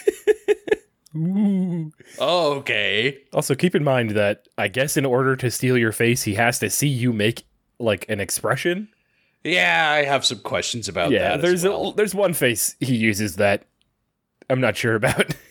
[1.16, 1.92] Ooh.
[2.20, 3.18] okay.
[3.34, 6.60] Also, keep in mind that I guess in order to steal your face, he has
[6.60, 7.44] to see you make
[7.80, 8.90] like an expression.
[9.44, 11.42] Yeah, I have some questions about yeah, that.
[11.42, 11.90] there's as well.
[11.90, 13.66] a, there's one face he uses that
[14.52, 15.36] I'm not sure about.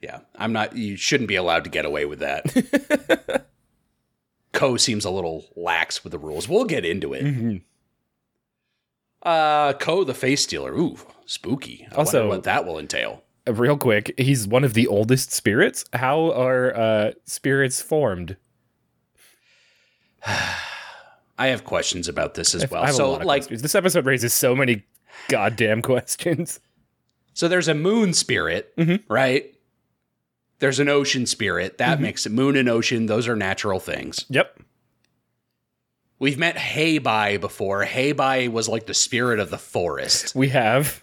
[0.00, 0.76] Yeah, I'm not.
[0.76, 3.46] You shouldn't be allowed to get away with that.
[4.52, 6.48] Ko seems a little lax with the rules.
[6.48, 7.24] We'll get into it.
[7.24, 7.62] Mhm.
[9.24, 10.72] Uh, Ko the face stealer.
[10.72, 11.84] Ooh, spooky.
[11.90, 13.24] I Also- what that will entail.
[13.44, 15.84] Uh, Real quick, he's one of the oldest spirits.
[15.94, 18.36] How are uh, spirits formed?
[20.26, 22.82] I have questions about this as well.
[22.82, 23.62] I have a So, lot of like, questions.
[23.62, 24.84] this episode raises so many
[25.28, 26.60] goddamn questions.
[27.38, 29.04] So there's a moon spirit, Mhm.
[29.08, 29.54] right?
[30.58, 31.74] There's an ocean spirit.
[31.78, 31.90] Mm-hmm.
[31.90, 33.06] That makes it moon and ocean.
[33.06, 34.24] Those are natural things.
[34.28, 34.58] Yep.
[36.18, 37.84] We've met Heibai before.
[37.84, 40.34] Heibai was like the spirit of the forest.
[40.34, 41.00] We have.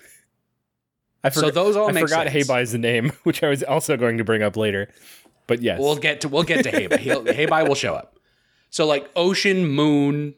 [1.24, 2.50] I So forgot, those all I forgot sense.
[2.50, 4.90] Heibai's the name, which I was also going to bring up later.
[5.48, 5.80] But yes.
[5.80, 7.00] We'll get to we'll get to Heibai.
[7.00, 7.24] He'll,
[7.76, 8.20] show up.
[8.72, 10.34] So like ocean, moon,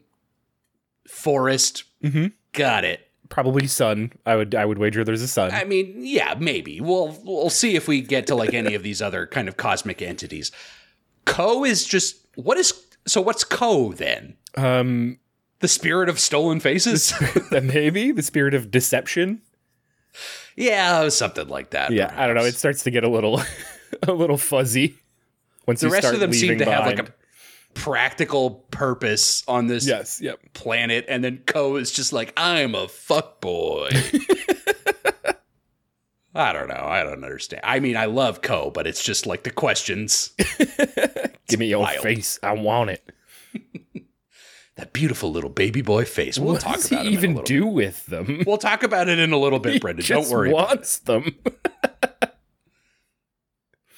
[1.08, 1.82] forest.
[2.04, 2.34] Mhm.
[2.52, 3.07] Got it.
[3.28, 4.12] Probably sun.
[4.24, 5.50] I would I would wager there's a sun.
[5.50, 6.80] I mean, yeah, maybe.
[6.80, 10.00] We'll we'll see if we get to like any of these other kind of cosmic
[10.00, 10.50] entities.
[11.26, 12.72] Ko is just what is
[13.06, 14.36] so what's Ko then?
[14.56, 15.18] um
[15.60, 17.12] The spirit of stolen faces?
[17.50, 19.42] maybe the spirit of deception.
[20.56, 21.92] yeah, something like that.
[21.92, 22.44] Yeah, I don't know.
[22.44, 23.42] It starts to get a little
[24.02, 24.96] a little fuzzy
[25.66, 27.12] once the rest of them seem to have like a
[27.78, 30.40] practical purpose on this yes, yep.
[30.52, 33.90] planet, and then Ko is just like, I'm a fuck boy.
[36.34, 36.84] I don't know.
[36.84, 37.62] I don't understand.
[37.64, 40.32] I mean, I love Ko, but it's just like the questions.
[41.48, 42.02] Give me your wild.
[42.02, 42.38] face.
[42.42, 43.12] I want it.
[44.76, 46.38] That beautiful little baby boy face.
[46.38, 48.44] We'll what talk does about he him in a even do with them?
[48.46, 50.04] We'll talk about it in a little bit, Brendan.
[50.06, 50.52] Don't worry.
[50.52, 51.36] wants them.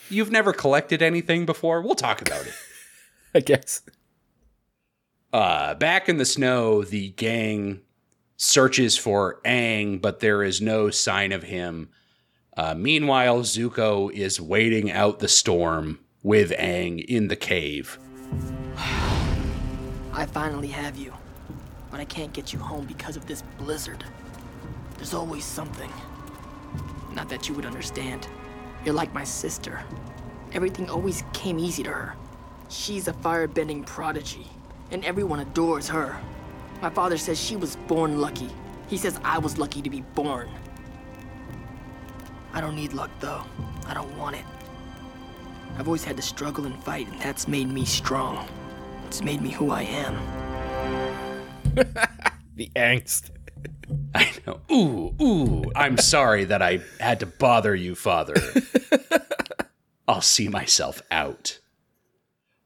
[0.09, 1.83] You've never collected anything before?
[1.83, 2.55] We'll talk about it.
[3.35, 3.83] I guess.
[5.33, 7.81] Uh, back in the snow, the gang
[8.37, 11.90] searches for Aang, but there is no sign of him.
[12.57, 17.99] Uh, meanwhile, Zuko is waiting out the storm with Aang in the cave.
[20.12, 21.14] I finally have you.
[21.90, 24.05] But I can't get you home because of this blizzard.
[24.97, 25.90] There's always something.
[27.12, 28.29] Not that you would understand.
[28.85, 29.83] You're like my sister.
[30.53, 32.14] Everything always came easy to her.
[32.70, 34.46] She's a firebending prodigy,
[34.92, 36.18] and everyone adores her.
[36.80, 38.48] My father says she was born lucky.
[38.88, 40.48] He says I was lucky to be born.
[42.52, 43.42] I don't need luck, though.
[43.87, 44.44] I don't want it.
[45.78, 48.48] I've always had to struggle and fight, and that's made me strong.
[49.06, 50.16] It's made me who I am.
[52.56, 53.30] The angst.
[54.14, 54.61] I know.
[54.70, 55.72] Ooh, ooh.
[55.74, 58.35] I'm sorry that I had to bother you, father.
[60.09, 61.60] I'll see myself out.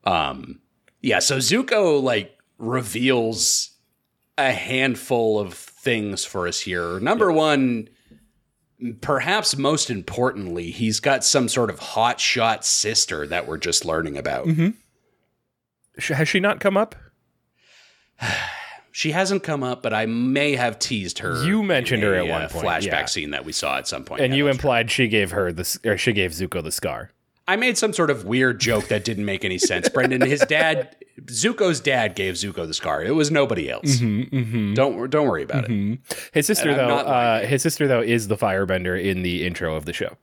[0.04, 0.60] Um,
[1.00, 1.18] yeah.
[1.18, 3.70] So Zuko like reveals
[4.38, 6.98] a handful of things for us here.
[7.00, 7.88] Number one,
[9.00, 14.16] perhaps most importantly, he's got some sort of hot shot sister that we're just learning
[14.18, 14.46] about.
[15.98, 16.94] Sh- Has she not come up?
[18.96, 21.44] She hasn't come up, but I may have teased her.
[21.44, 23.04] You mentioned in her a, at one uh, point, Flashback yeah.
[23.06, 24.20] scene that we saw at some point.
[24.20, 24.52] And Yeah, you true.
[24.52, 27.10] implied she gave her the or she gave Zuko the scar.
[27.46, 29.88] I made some sort of weird joke that didn't make any sense.
[29.90, 33.02] Brendan, his dad, Zuko's dad, gave Zuko the scar.
[33.02, 33.96] It was nobody else.
[33.98, 35.98] Mm-hmm, Don't don't worry about it.
[36.32, 39.84] His sister And though, uh, his sister though is the firebender in the intro of
[39.84, 40.16] the show.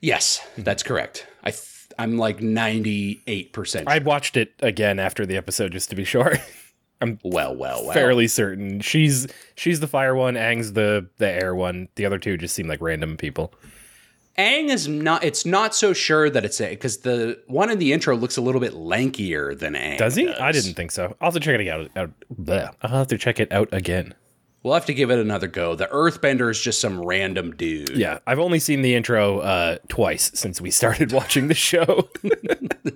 [0.00, 1.26] Yes, that's correct.
[1.42, 1.62] I th-
[1.98, 3.88] I'm like ninety eight percent.
[3.88, 6.36] I watched it again after the episode just to be sure.
[7.00, 7.92] I'm well, well, well.
[7.92, 11.88] Fairly certain she's she's the fire one, Aang's the the air one.
[11.96, 13.52] The other two just seem like random people.
[14.38, 15.24] Aang is not.
[15.24, 18.42] It's not so sure that it's a because the one in the intro looks a
[18.42, 19.98] little bit lankier than Aang.
[19.98, 20.28] Does he?
[20.28, 21.16] I didn't think so.
[21.20, 21.90] I'll have to check it out.
[21.96, 22.72] out bleh.
[22.82, 24.14] I'll have to check it out again.
[24.62, 25.76] We'll have to give it another go.
[25.76, 27.90] The Earthbender is just some random dude.
[27.90, 32.08] Yeah, I've only seen the intro uh, twice since we started watching the show.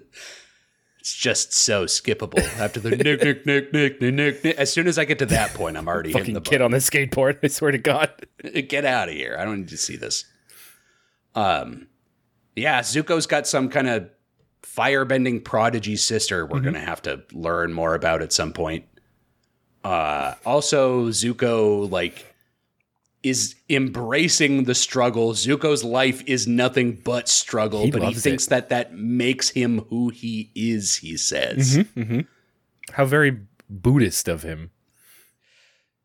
[1.00, 2.40] It's just so skippable.
[2.58, 4.56] After the nick, nick, nick, nick, nick, nick, nick.
[4.58, 6.72] As soon as I get to that point, I'm already hitting Fucking the kid on
[6.72, 7.38] the skateboard.
[7.42, 8.10] I swear to God.
[8.68, 9.34] Get out of here.
[9.38, 10.26] I don't need to see this.
[11.34, 11.86] Um,
[12.56, 14.10] yeah, Zuko's got some kind of
[14.62, 18.84] firebending prodigy sister we're going to have to learn more about at some point.
[19.82, 22.26] Uh, also, Zuko, like,
[23.22, 25.32] is embracing the struggle.
[25.32, 28.50] Zuko's life is nothing but struggle, He but he thinks it.
[28.50, 31.84] that that makes him who he is, he says.
[32.92, 33.38] How very
[33.68, 34.70] Buddhist of him.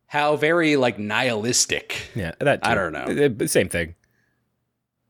[0.07, 2.11] How very, like, nihilistic.
[2.15, 2.65] Yeah, that.
[2.65, 3.35] I don't know.
[3.43, 3.95] Uh, Same thing.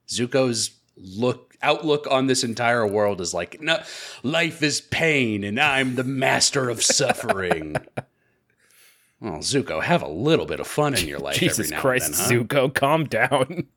[0.08, 3.82] Zuko's look outlook on this entire world is like, no,
[4.24, 7.76] life is pain, and I'm the master of suffering.
[9.20, 12.06] well, Zuko, have a little bit of fun in your life Jesus every now Christ,
[12.08, 12.46] and then, huh?
[12.46, 13.68] Zuko, calm down.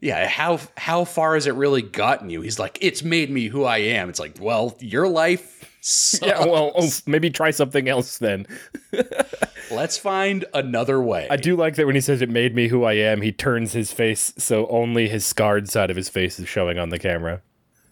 [0.00, 2.40] Yeah, how how far has it really gotten you?
[2.40, 4.08] He's like, it's made me who I am.
[4.08, 5.60] It's like, well, your life.
[5.80, 6.26] Sucks.
[6.26, 8.46] yeah, well, oh, maybe try something else then.
[9.72, 11.26] let's find another way.
[11.30, 13.72] I do like that when he says it made me who I am, he turns
[13.72, 17.42] his face so only his scarred side of his face is showing on the camera.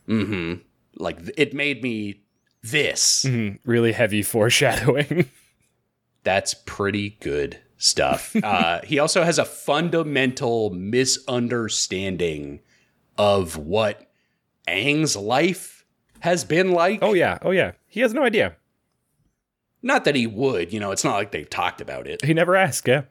[0.08, 0.62] Mm-hmm.
[0.96, 2.22] like it made me
[2.62, 3.24] this.
[3.24, 5.30] Mm, really heavy foreshadowing.
[6.24, 8.34] That's pretty good stuff.
[8.42, 12.60] uh, he also has a fundamental misunderstanding
[13.16, 14.10] of what
[14.68, 15.84] Aang's life
[16.20, 17.00] has been like.
[17.02, 17.72] oh yeah, oh yeah.
[17.86, 18.56] He has no idea.
[19.82, 22.24] Not that he would, you know, it's not like they've talked about it.
[22.24, 23.02] He never asked, yeah.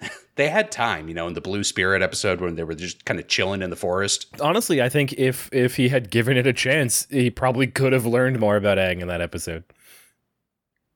[0.36, 3.20] They had time, you know, in the Blue Spirit episode when they were just kind
[3.20, 4.26] of chilling in the forest.
[4.40, 8.06] Honestly, I think if if he had given it a chance, he probably could have
[8.06, 9.64] learned more about Aang in that episode.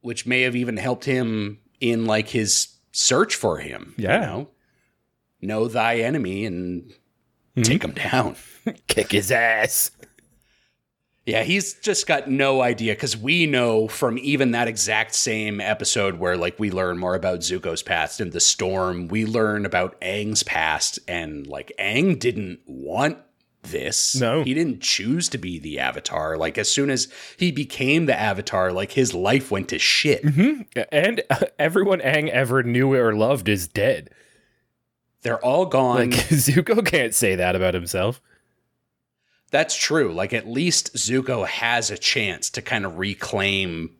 [0.00, 3.94] which may have even helped him in like his search for him.
[3.98, 4.14] Yeah.
[4.20, 4.48] You know?
[5.42, 6.92] Know thy enemy and
[7.56, 7.62] Mm-hmm.
[7.62, 8.34] take him down.
[8.88, 9.90] Kick his ass.
[11.26, 16.18] Yeah, he's just got no idea because we know from even that exact same episode
[16.18, 20.42] where like we learn more about Zuko's past in the storm, we learn about Aang's
[20.42, 23.18] past, and like Aang didn't want
[23.62, 24.14] this.
[24.16, 24.42] No.
[24.42, 26.36] He didn't choose to be the avatar.
[26.36, 27.08] Like as soon as
[27.38, 30.24] he became the avatar, like his life went to shit.
[30.92, 34.10] And uh, everyone Aang ever knew or loved is dead.
[35.22, 35.96] They're all gone.
[35.96, 38.20] Like Zuko can't say that about himself.
[39.54, 40.12] That's true.
[40.12, 43.94] Like at least Zuko has a chance to kind of reclaim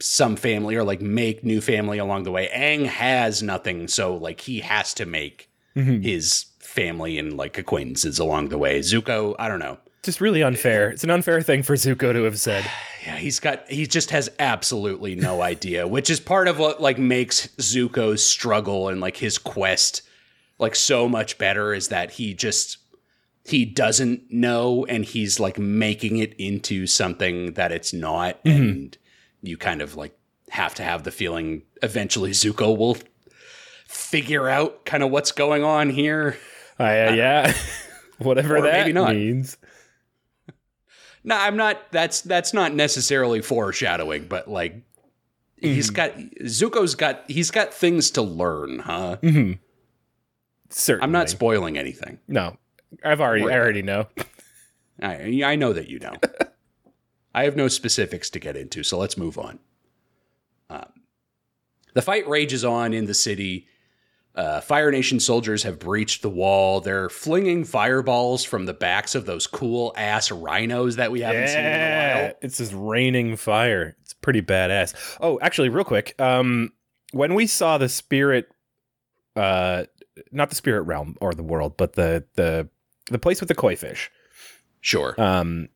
[0.00, 2.48] some family or like make new family along the way.
[2.56, 6.00] Aang has nothing, so like he has to make mm-hmm.
[6.00, 8.80] his family and like acquaintances along the way.
[8.80, 9.76] Zuko, I don't know.
[10.04, 10.88] Just really unfair.
[10.88, 12.64] It's an unfair thing for Zuko to have said.
[13.06, 16.98] Yeah, he's got he just has absolutely no idea, which is part of what like
[16.98, 20.02] makes Zuko's struggle and like his quest
[20.58, 22.78] like so much better is that he just
[23.48, 28.96] he doesn't know and he's like making it into something that it's not and
[29.42, 30.16] you kind of like
[30.50, 32.96] have to have the feeling eventually Zuko will
[33.86, 36.36] figure out kind of what's going on here.
[36.80, 37.52] Uh, yeah,
[38.18, 39.14] whatever Or that maybe not.
[39.14, 39.56] means.
[41.24, 41.90] No, I'm not.
[41.90, 44.76] That's that's not necessarily foreshadowing, but like
[45.56, 49.16] he's got Zuko's got he's got things to learn, huh?
[49.20, 49.54] Mm-hmm.
[50.70, 52.18] Certainly, I'm not spoiling anything.
[52.28, 52.56] No,
[53.04, 54.06] I've already, I already know.
[55.00, 56.24] I, I know that you don't.
[57.34, 59.58] I have no specifics to get into, so let's move on.
[60.70, 60.90] Um,
[61.94, 63.66] the fight rages on in the city.
[64.34, 66.80] Uh, Fire Nation soldiers have breached the wall.
[66.80, 71.58] They're flinging fireballs from the backs of those cool ass rhinos that we haven't seen
[71.58, 72.32] in a while.
[72.40, 73.96] It's just raining fire.
[74.02, 74.94] It's pretty badass.
[75.20, 76.14] Oh, actually, real quick.
[76.20, 76.72] Um,
[77.12, 78.48] when we saw the spirit,
[79.34, 79.84] uh,
[80.30, 82.68] not the spirit realm or the world, but the the
[83.12, 84.10] the place with the koi fish.
[84.80, 85.14] Sure.
[85.20, 85.68] Um,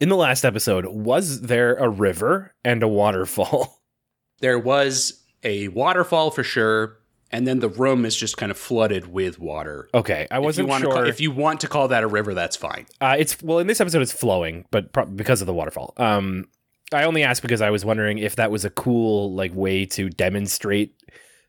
[0.00, 3.82] in the last episode, was there a river and a waterfall?
[4.40, 6.98] there was a waterfall for sure,
[7.30, 9.88] and then the room is just kind of flooded with water.
[9.94, 10.92] Okay, I wasn't to sure.
[10.92, 12.86] call, if you want to call that a river, that's fine.
[13.00, 15.94] Uh, it's well in this episode it's flowing, but pro- because of the waterfall.
[15.96, 16.46] Um,
[16.92, 20.08] I only asked because I was wondering if that was a cool like way to
[20.08, 20.94] demonstrate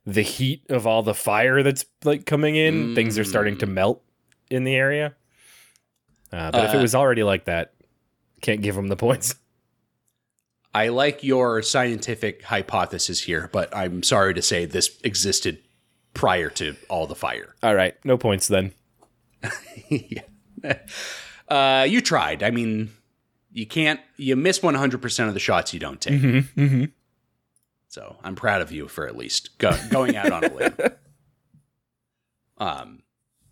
[0.06, 2.96] the heat of all the fire that's like coming in.
[2.96, 4.04] Things are starting to melt
[4.50, 5.16] in the area.
[6.32, 7.74] Uh, but if it Uh, was already like that,
[8.42, 9.36] can't give them the points.
[10.74, 15.60] I like your scientific hypothesis here, but I'm sorry to say this existed
[16.14, 17.56] prior to all the fire.
[17.64, 18.74] All right, no points then.
[21.48, 22.44] Uh, you tried.
[22.44, 22.92] I mean,
[23.52, 24.00] you can't.
[24.18, 26.22] You miss 100% of the shots you don't take.
[26.22, 26.84] Mm-hmm.
[27.88, 30.76] So I'm proud of you for at least go, going out on a limb.
[32.60, 33.02] Um,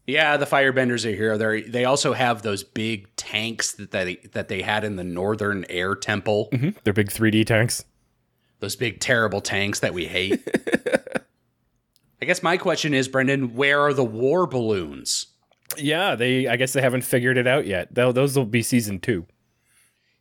[0.07, 1.37] yeah, the firebenders are here.
[1.37, 5.65] They they also have those big tanks that they that they had in the Northern
[5.69, 6.49] Air Temple.
[6.53, 6.69] Mm-hmm.
[6.83, 7.85] They're big 3D tanks.
[8.59, 10.41] Those big terrible tanks that we hate.
[12.21, 15.27] I guess my question is, Brendan, where are the war balloons?
[15.77, 16.47] Yeah, they.
[16.47, 17.93] I guess they haven't figured it out yet.
[17.93, 19.25] Tho- Those will be season two.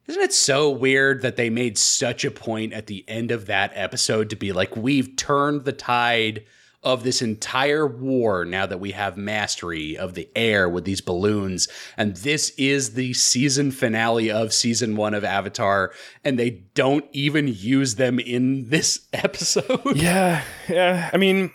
[0.06, 3.72] Isn't it so weird that they made such a point at the end of that
[3.74, 6.44] episode to be like, we've turned the tide
[6.82, 11.68] of this entire war now that we have mastery of the air with these balloons.
[11.96, 15.92] And this is the season finale of season one of Avatar.
[16.24, 19.96] And they don't even use them in this episode.
[19.96, 21.10] Yeah, yeah.
[21.12, 21.52] I mean,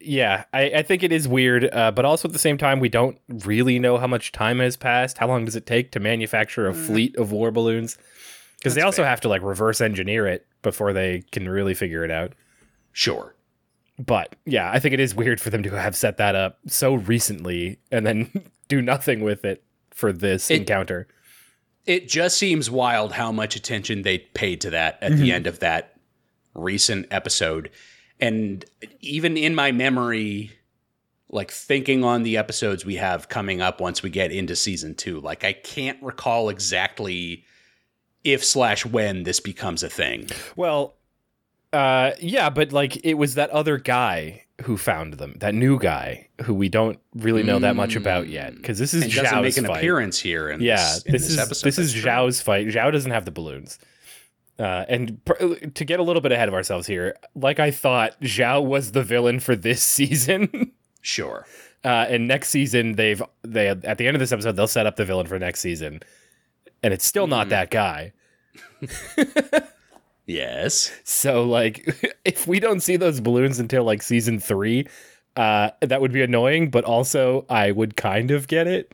[0.00, 2.88] yeah, I, I think it is weird, uh, but also at the same time, we
[2.88, 5.18] don't really know how much time has passed.
[5.18, 7.98] How long does it take to manufacture a fleet of war balloons?
[8.58, 9.10] Because they also fair.
[9.10, 12.32] have to like reverse engineer it before they can really figure it out.
[12.92, 13.34] Sure.
[13.98, 16.94] But yeah, I think it is weird for them to have set that up so
[16.94, 21.08] recently and then do nothing with it for this It- encounter.
[21.86, 25.32] It just seems wild how much attention they paid to that at the mm-hmm.
[25.32, 25.98] end of that
[26.52, 27.70] recent episode.
[28.20, 28.62] And
[29.00, 30.52] even in my memory,
[31.30, 35.20] like thinking on the episodes we have coming up once we get into season two,
[35.20, 37.44] like I can't recall exactly
[38.22, 40.28] if slash when this becomes a thing.
[40.56, 40.97] Well,
[41.72, 46.28] uh, yeah, but like it was that other guy who found them, that new guy
[46.42, 49.42] who we don't really know that much about yet, because this is And doesn't Zhao's
[49.42, 49.76] make an fight.
[49.78, 51.66] appearance here in Yeah, this, this, this is episode.
[51.66, 52.02] this is true.
[52.02, 52.66] Zhao's fight.
[52.68, 53.78] Zhao doesn't have the balloons.
[54.58, 58.20] Uh, and pr- to get a little bit ahead of ourselves here, like I thought,
[58.20, 60.72] Zhao was the villain for this season.
[61.02, 61.46] Sure.
[61.84, 64.96] Uh, and next season, they've they at the end of this episode, they'll set up
[64.96, 66.00] the villain for next season,
[66.82, 67.30] and it's still Hmm.
[67.30, 68.12] not that guy.
[70.28, 70.92] Yes.
[71.04, 74.86] So like, if we don't see those balloons until like season three,
[75.36, 76.70] uh, that would be annoying.
[76.70, 78.92] But also, I would kind of get it.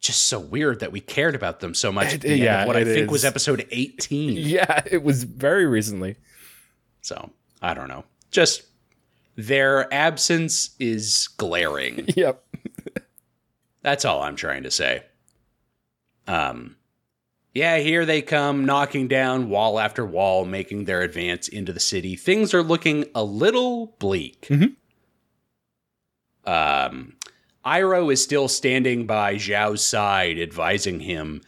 [0.00, 3.10] Just so weird that we cared about them so much It- yeah, what I think
[3.10, 4.36] was episode 18.
[4.36, 6.16] Yeah, it was very recently.
[7.00, 7.30] So
[7.62, 8.04] I don't know.
[8.30, 8.62] Just
[9.36, 12.06] their absence is glaring.
[12.16, 12.42] Yep.
[13.82, 15.04] That's all I'm trying to say.
[16.26, 16.76] Um,
[17.56, 22.14] yeah, here they come, knocking down wall after wall, making their advance into the city.
[22.14, 24.46] Things are looking a little bleak.
[24.50, 24.76] Mhm.
[26.44, 27.16] Um,
[27.64, 31.40] Iroh is still standing by Zhao's side, advising him.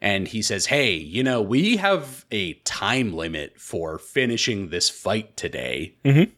[0.00, 5.36] And he says, Hey, you know, we have a time limit for finishing this fight
[5.36, 5.96] today.
[6.04, 6.30] Mhm.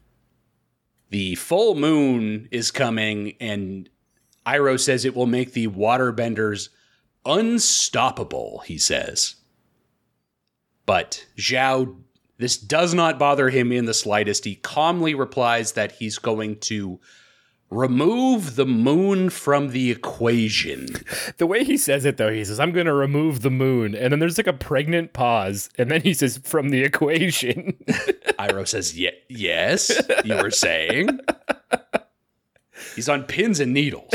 [1.11, 3.89] The full moon is coming, and
[4.45, 6.69] Iroh says it will make the waterbenders
[7.25, 9.35] unstoppable, he says.
[10.85, 11.95] But Zhao,
[12.37, 14.45] this does not bother him in the slightest.
[14.45, 16.99] He calmly replies that he's going to
[17.69, 20.87] remove the moon from the equation.
[21.37, 23.95] The way he says it, though, he says, I'm going to remove the moon.
[23.95, 25.69] And then there's like a pregnant pause.
[25.77, 27.77] And then he says, from the equation.
[28.39, 29.91] Iroh says, Ye- Yes,
[30.25, 31.19] you were saying.
[32.95, 34.09] He's on pins and needles.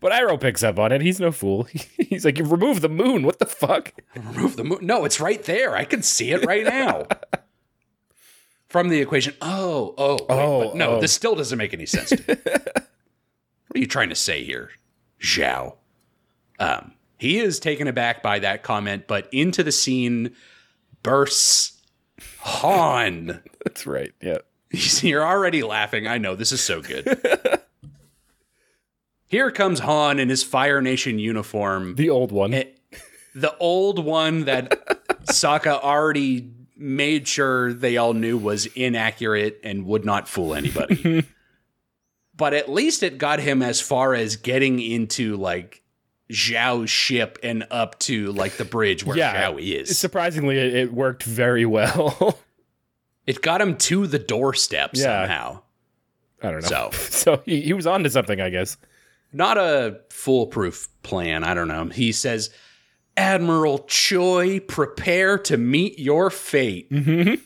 [0.00, 1.00] But Iroh picks up on it.
[1.00, 1.64] He's no fool.
[1.98, 3.24] He's like, you remove the moon.
[3.24, 3.92] What the fuck?
[4.14, 4.78] Remove the moon.
[4.82, 5.76] No, it's right there.
[5.76, 7.06] I can see it right now.
[8.68, 9.34] From the equation.
[9.40, 11.00] Oh, oh, wait, Oh, but no, oh.
[11.00, 12.24] this still doesn't make any sense to me.
[12.44, 14.70] what are you trying to say here,
[15.20, 15.76] Zhao?
[16.58, 20.34] Um, he is taken aback by that comment, but into the scene
[21.04, 21.80] bursts
[22.40, 23.42] Hahn.
[23.64, 24.12] That's right.
[24.20, 24.38] Yeah.
[24.70, 26.06] You're already laughing.
[26.08, 27.06] I know this is so good.
[29.34, 31.96] Here comes Hahn in his Fire Nation uniform.
[31.96, 32.54] The old one.
[32.54, 32.66] Eh,
[33.34, 34.70] the old one that
[35.26, 41.24] Sokka already made sure they all knew was inaccurate and would not fool anybody.
[42.36, 45.82] but at least it got him as far as getting into like
[46.30, 49.50] Zhao's ship and up to like the bridge where Yeah.
[49.50, 49.98] Zhao is.
[49.98, 52.38] Surprisingly, it, it worked very well.
[53.26, 55.02] it got him to the doorstep Yeah.
[55.26, 55.62] somehow.
[56.40, 56.68] I don't know.
[56.68, 58.76] So So he, he was on to something, I guess.
[59.34, 61.42] Not a foolproof plan.
[61.42, 61.86] I don't know.
[61.86, 62.50] He says,
[63.16, 66.90] Admiral Choi, prepare to meet your fate.
[66.90, 67.42] Mm-hmm.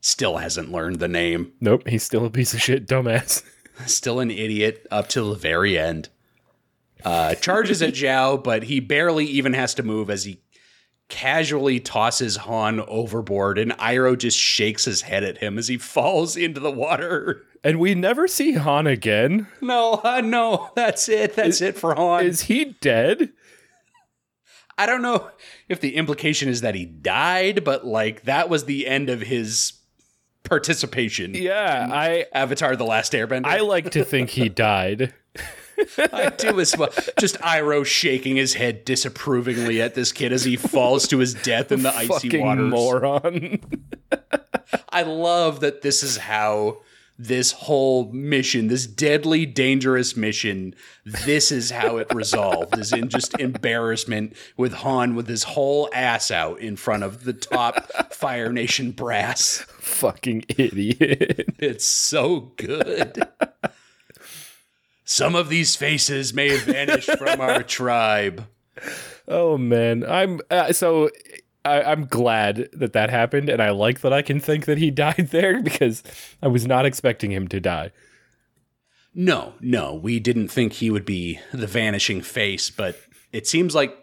[0.00, 1.52] Still hasn't learned the name.
[1.60, 3.44] Nope, he's still a piece of shit dumbass.
[3.86, 6.10] Still an idiot up till the very end.
[7.02, 10.42] Uh, charges at Zhao, but he barely even has to move as he
[11.08, 16.36] casually tosses Hahn overboard, and Iroh just shakes his head at him as he falls
[16.36, 17.42] into the water.
[17.62, 19.46] And we never see Hahn again.
[19.60, 21.36] No, uh, no, that's it.
[21.36, 22.24] That's it for Hahn.
[22.24, 23.30] Is he dead?
[24.78, 25.30] I don't know
[25.68, 29.74] if the implication is that he died, but like that was the end of his
[30.42, 31.34] participation.
[31.34, 33.44] Yeah, I Avatar: The Last Airbender.
[33.44, 35.12] I like to think he died.
[36.12, 36.90] I do as well.
[37.18, 41.72] Just Iroh shaking his head disapprovingly at this kid as he falls to his death
[41.72, 42.70] in the icy Fucking waters.
[42.70, 43.60] moron.
[44.90, 46.78] I love that this is how
[47.20, 53.38] this whole mission, this deadly, dangerous mission, this is how it resolved, is in just
[53.38, 58.92] embarrassment with Hahn with his whole ass out in front of the top Fire Nation
[58.92, 59.66] brass.
[59.80, 61.48] Fucking idiot.
[61.60, 63.22] It's so good.
[65.04, 68.46] Some of these faces may have vanished from our tribe.
[69.28, 71.10] Oh man, I'm uh, so
[71.64, 74.90] I, I'm glad that that happened, and I like that I can think that he
[74.90, 76.02] died there because
[76.42, 77.92] I was not expecting him to die.
[79.14, 82.96] No, no, we didn't think he would be the vanishing face, but
[83.32, 83.96] it seems like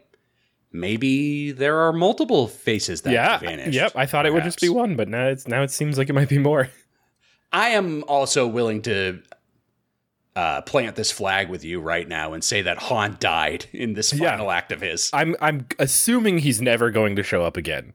[0.72, 3.74] maybe there are multiple faces that yeah, vanished.
[3.74, 3.94] yep.
[3.96, 6.14] I thought it would just be one, but now it's now it seems like it
[6.14, 6.70] might be more.
[7.54, 9.22] I am also willing to
[10.38, 14.14] uh, plant this flag with you right now and say that Hahn died in this
[14.14, 14.30] Yeah.
[14.30, 15.10] final act of his.
[15.12, 17.94] I'm I'm assuming he's never going to show up again,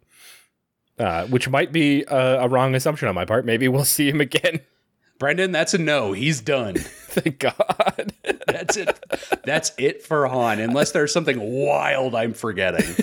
[0.99, 3.45] uh, which might be a, a wrong assumption on my part.
[3.47, 4.61] Maybe we'll see him again.
[5.21, 6.13] Brendan, that's a no.
[6.15, 6.75] He's done.
[7.13, 8.13] Thank God.
[8.49, 8.99] That's it.
[9.45, 12.97] That's it for Hahn, unless there's something wild I'm forgetting.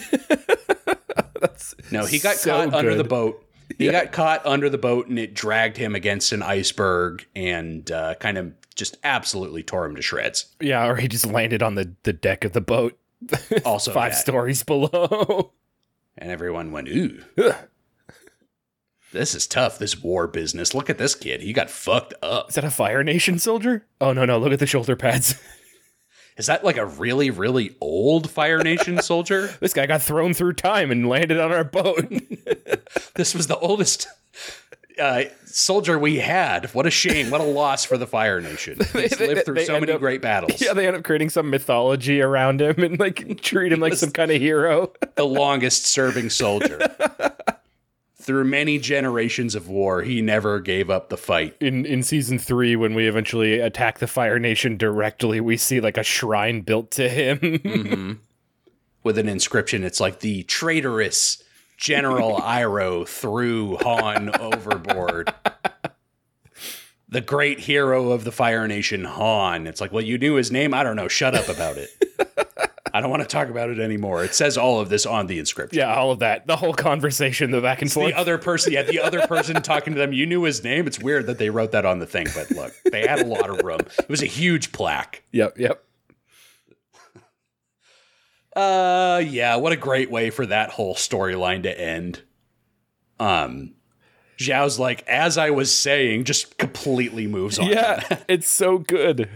[1.91, 3.45] no, he got so caught under the boat.
[3.77, 8.15] He got caught under the boat, and it dragged him against an iceberg and uh,
[8.15, 10.55] kind of just absolutely tore him to shreds.
[10.59, 12.97] yeah, or he just landed on the the deck of the boat,
[13.65, 14.17] Also, five that.
[14.17, 15.51] stories below.
[16.17, 17.21] and everyone went, "Ooh,
[19.11, 19.79] this is tough.
[19.79, 20.73] This war business.
[20.73, 21.41] Look at this kid.
[21.41, 22.49] He got fucked up.
[22.49, 23.85] Is that a Fire Nation soldier?
[23.99, 24.37] Oh no, no!
[24.37, 25.35] Look at the shoulder pads.
[26.37, 29.49] Is that like a really, really old Fire Nation soldier?
[29.59, 32.07] this guy got thrown through time and landed on our boat.
[33.15, 34.07] This was the oldest."
[34.99, 36.65] Uh, soldier we had.
[36.73, 37.29] What a shame.
[37.29, 38.77] What a loss for the Fire Nation.
[38.93, 40.61] He's they- lived through they so many up- great battles.
[40.61, 44.11] yeah, they end up creating some mythology around him and like treat him like some
[44.11, 44.91] kind of hero.
[45.15, 46.79] the longest serving soldier.
[48.21, 51.55] Through many generations of war, he never gave up the fight.
[51.61, 55.97] in in season three when we eventually attack the Fire Nation directly, we see like
[55.97, 58.19] a shrine built to him.
[59.03, 59.83] with an inscription.
[59.83, 61.41] It's like the traitorous
[61.79, 65.33] General Iroh threw Hahn overboard.
[67.07, 69.65] The great hero of the Fire Nation, Hahn.
[69.65, 70.73] It's like, well, you knew his name.
[70.73, 71.07] I don't know.
[71.07, 71.89] Shut up about it.
[72.93, 74.23] I don't want to talk about it anymore.
[74.23, 75.79] It says all of this on the inscription.
[75.79, 78.09] yeah, all of that, the whole conversation, the back and forth.
[78.09, 80.85] The other person, yeah, the other person talking to them, you knew his name.
[80.85, 83.49] It's weird that they wrote that on the thing, but look, they had a lot
[83.49, 83.79] of room.
[83.99, 85.23] It was a huge plaque.
[85.31, 85.83] yep, yep.
[88.59, 92.21] Uh, yeah, what a great way for that whole storyline to end.
[93.19, 93.75] Um,
[94.37, 97.67] Zhao's like, as I was saying, just completely moves on.
[97.67, 99.29] Yeah, it's so good.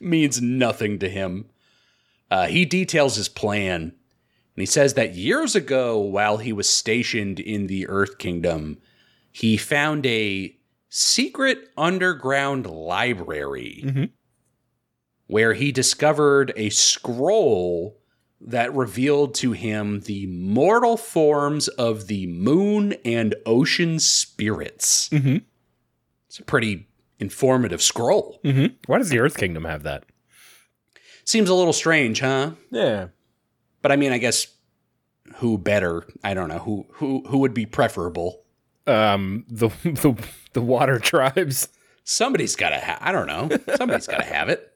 [0.00, 1.46] means nothing to him.
[2.30, 3.92] Uh, he details his plan, and
[4.56, 8.78] he says that years ago, while he was stationed in the Earth Kingdom,
[9.32, 10.54] he found a
[10.90, 14.10] secret underground library
[15.28, 17.96] where he discovered a scroll
[18.40, 25.08] that revealed to him the mortal forms of the moon and ocean spirits.
[25.10, 25.42] Mhm.
[26.28, 26.86] It's a pretty
[27.18, 28.38] informative scroll.
[28.44, 30.04] hmm Why does the Earth Kingdom have that?
[31.24, 32.52] Seems a little strange, huh?
[32.70, 33.08] Yeah.
[33.82, 34.46] But I mean, I guess
[35.36, 36.04] who better?
[36.24, 38.44] I don't know who who who would be preferable.
[38.86, 40.14] Um the the
[40.54, 41.68] the water tribes.
[42.04, 42.98] Somebody's got to have.
[43.02, 43.50] I don't know.
[43.76, 44.72] Somebody's got to have it.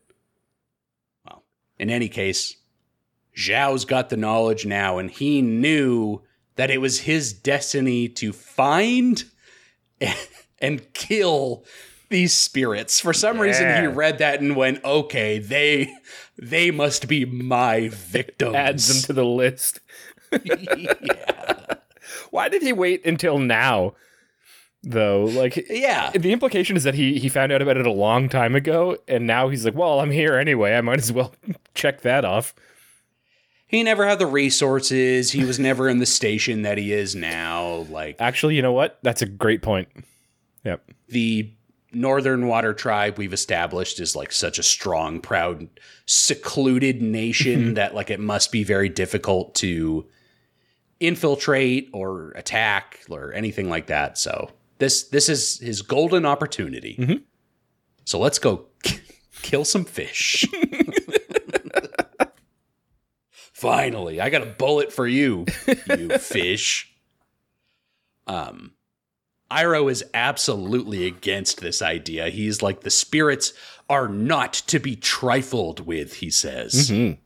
[1.82, 2.58] In any case,
[3.36, 6.22] Zhao's got the knowledge now, and he knew
[6.54, 9.24] that it was his destiny to find
[10.60, 11.64] and kill
[12.08, 13.00] these spirits.
[13.00, 15.92] For some reason, he read that and went, "Okay, they
[16.38, 19.80] they must be my victims." Adds them to the list.
[20.44, 21.64] yeah.
[22.30, 23.94] Why did he wait until now?
[24.84, 26.10] Though, like yeah.
[26.10, 29.28] the implication is that he he found out about it a long time ago, and
[29.28, 30.74] now he's like, "Well, I'm here anyway.
[30.74, 31.32] I might as well
[31.74, 32.52] check that off."
[33.68, 35.30] He never had the resources.
[35.30, 37.86] He was never in the station that he is now.
[37.88, 38.98] Like Actually, you know what?
[39.02, 39.88] That's a great point.
[40.64, 40.84] Yep.
[41.08, 41.52] the
[41.92, 45.68] Northern Water Tribe we've established is like such a strong, proud,
[46.06, 47.74] secluded nation mm-hmm.
[47.74, 50.06] that like it must be very difficult to
[51.00, 54.18] infiltrate or attack or anything like that.
[54.18, 54.50] So
[54.82, 57.22] this this is his golden opportunity.
[58.04, 58.66] So let's go
[59.42, 60.44] kill some fish.
[63.52, 65.46] Finally, I got a bullet for you,
[65.88, 66.92] you fish.
[68.26, 68.72] Um,
[69.50, 72.28] Iroh is absolutely against this idea.
[72.28, 73.52] He's like, the spirits
[73.88, 76.90] are not to be trifled with, he says.
[76.90, 77.18] Mhm.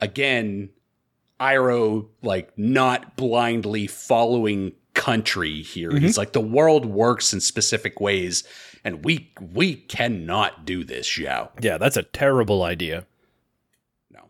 [0.00, 0.70] Again,
[1.40, 4.72] Iroh, like, not blindly following
[5.08, 5.90] country here.
[5.90, 6.04] Mm-hmm.
[6.04, 8.44] He's like, the world works in specific ways,
[8.84, 11.50] and we we cannot do this, Zhao.
[11.60, 13.06] Yeah, that's a terrible idea.
[14.10, 14.28] No.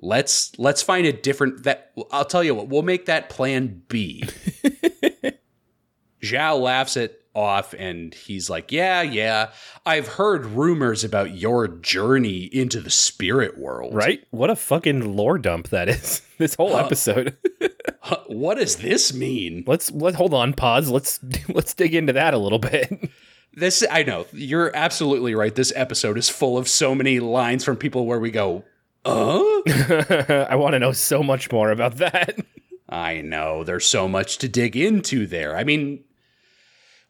[0.00, 4.24] Let's let's find a different that I'll tell you what, we'll make that plan B.
[6.22, 9.50] Zhao laughs it off and he's like, "Yeah, yeah.
[9.84, 14.24] I've heard rumors about your journey into the spirit world." Right?
[14.30, 16.22] What a fucking lore dump that is.
[16.38, 17.36] This whole episode.
[18.00, 19.64] Huh, What does this mean?
[19.66, 20.90] let's let hold on, pause.
[20.90, 21.18] Let's
[21.48, 23.08] let's dig into that a little bit.
[23.54, 24.26] This I know.
[24.32, 25.54] You're absolutely right.
[25.54, 28.64] This episode is full of so many lines from people where we go,
[29.06, 29.40] "Uh?"
[30.50, 32.36] I want to know so much more about that.
[32.88, 35.56] I know there's so much to dig into there.
[35.56, 36.04] I mean,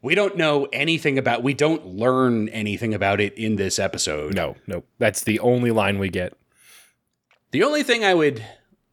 [0.05, 4.35] we don't know anything about we don't learn anything about it in this episode.
[4.35, 4.83] No, no.
[4.99, 6.37] That's the only line we get.
[7.49, 8.45] The only thing I would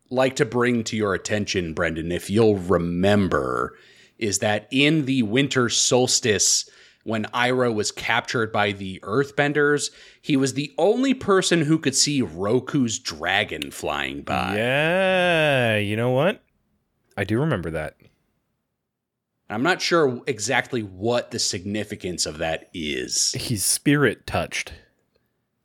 [0.09, 3.77] like to bring to your attention, Brendan, if you'll remember,
[4.19, 6.69] is that in the winter solstice
[7.05, 9.91] when Iroh was captured by the Earthbenders,
[10.23, 14.57] he was the only person who could see Roku's dragon flying by.
[14.57, 16.43] yeah, you know what?
[17.19, 17.97] I do remember that.
[19.55, 23.33] I'm not sure exactly what the significance of that is.
[23.33, 24.73] He's spirit touched.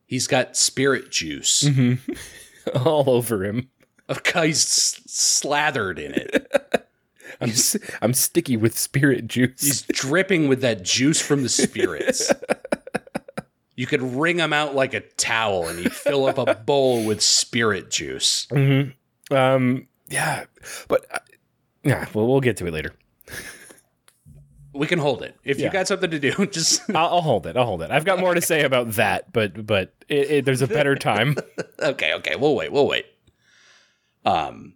[0.06, 1.64] He's got spirit juice.
[1.64, 2.14] Mm-hmm.
[2.88, 3.70] All over him.
[4.34, 6.52] He's s- slathered in it.
[7.42, 7.52] I'm
[8.02, 9.62] I'm sticky with spirit juice.
[9.62, 12.32] He's dripping with that juice from the spirits.
[13.76, 17.22] You could wring him out like a towel and he'd fill up a bowl with
[17.22, 18.48] spirit juice.
[18.48, 19.36] Mm-hmm.
[19.36, 20.46] Um, yeah,
[20.88, 21.20] but uh,
[21.84, 22.94] yeah, well, we'll get to it later.
[24.78, 25.36] We can hold it.
[25.44, 27.58] If you got something to do, just I'll, I'll hold it.
[27.58, 27.92] I'll hold it.
[27.92, 31.36] I've got more to say about that, but but it, it, there's a better time.
[31.80, 33.06] okay, okay, we'll wait, we'll wait.
[34.26, 34.74] Um,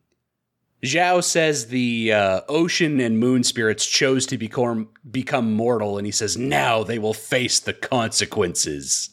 [0.84, 6.12] Zhao says the uh, ocean and moon spirits chose to become become mortal, and he
[6.12, 9.10] says now they will face the consequences.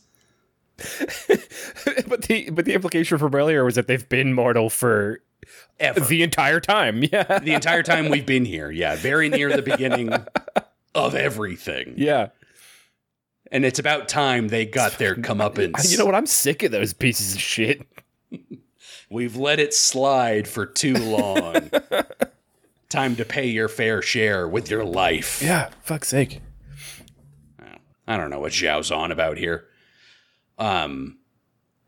[2.06, 5.20] but the but the implication from earlier was that they've been mortal for
[5.80, 7.04] Ever the entire time.
[7.12, 10.12] Yeah, the entire time we've been here, yeah, very near the beginning
[11.06, 12.28] of everything, yeah.
[13.50, 15.90] and it's about time they got their comeuppance.
[15.90, 16.14] You know what?
[16.14, 17.86] I'm sick of those pieces of shit.
[19.10, 21.70] We've let it slide for too long.
[22.88, 25.42] time to pay your fair share with your life.
[25.42, 26.40] Yeah, fuck's sake.
[28.06, 29.66] I don't know what Zhao's on about here.
[30.58, 31.18] Um,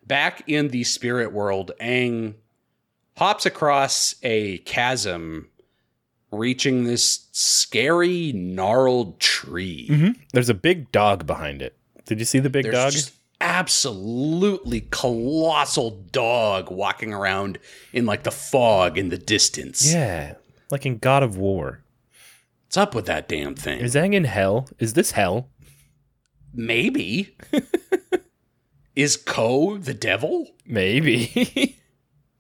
[0.06, 2.34] back in the spirit world, Aang
[3.16, 5.48] hops across a chasm,
[6.32, 9.88] reaching this scary, gnarled tree.
[9.90, 10.20] Mm-hmm.
[10.32, 11.76] There's a big dog behind it.
[12.06, 12.72] Did you see the big dog?
[12.72, 12.92] There's dog?
[12.92, 17.58] just absolutely colossal dog walking around
[17.92, 19.92] in like the fog in the distance.
[19.92, 20.34] yeah,
[20.70, 21.82] like in God of War.
[22.66, 23.80] What's up with that damn thing?
[23.80, 24.68] Is Aang in hell?
[24.78, 25.48] Is this hell?
[26.54, 27.36] Maybe.
[28.96, 30.48] Is Ko the devil?
[30.66, 31.76] Maybe.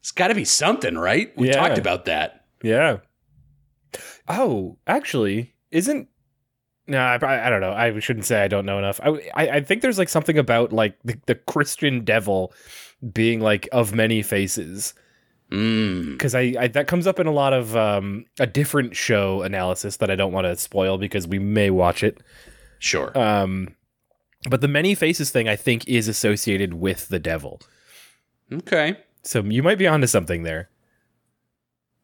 [0.00, 1.30] It's got to be something, right?
[1.36, 1.56] We Yeah.
[1.56, 2.46] talked about that.
[2.62, 3.00] yeah.
[4.30, 6.08] Oh, actually, isn't
[6.86, 7.72] No, I, I I don't know.
[7.72, 9.00] I shouldn't say I don't know enough.
[9.02, 12.52] I, I, I think there's like something about like the, the Christian devil
[13.12, 14.94] being like of many faces
[15.50, 16.12] Mm.
[16.12, 19.96] because I, I that comes up in a lot of um, a different show analysis
[19.96, 22.22] that I don't want to spoil because we may watch it.
[22.78, 23.10] Sure.
[23.18, 23.74] Um,
[24.48, 27.60] but the many faces thing I think is associated with the devil,
[28.52, 28.96] okay.
[29.24, 30.68] so you might be onto something there.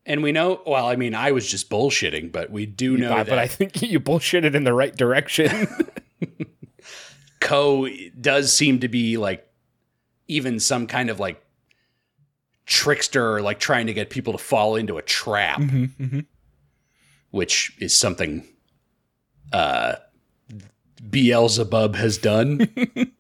[0.07, 3.17] And we know, well, I mean, I was just bullshitting, but we do know Uh,
[3.19, 5.67] that but I think you bullshitted in the right direction.
[7.41, 7.89] Ko
[8.21, 9.47] does seem to be like
[10.29, 11.45] even some kind of like
[12.67, 16.21] trickster, like trying to get people to fall into a trap, mm-hmm.
[17.31, 18.45] which is something
[19.53, 19.97] uh,
[21.11, 22.59] Beelzebub has done.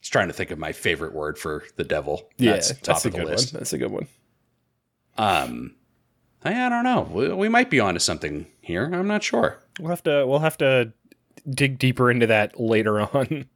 [0.00, 2.28] Just trying to think of my favorite word for the devil.
[2.36, 3.52] Yeah, that's that's, top a of the good list.
[3.54, 3.60] one.
[3.60, 4.06] That's a good one.
[5.16, 5.74] Um,
[6.44, 7.02] I, I don't know.
[7.10, 8.84] We, we might be onto something here.
[8.92, 9.58] I'm not sure.
[9.78, 10.92] We'll have to we'll have to
[11.48, 13.46] dig deeper into that later on.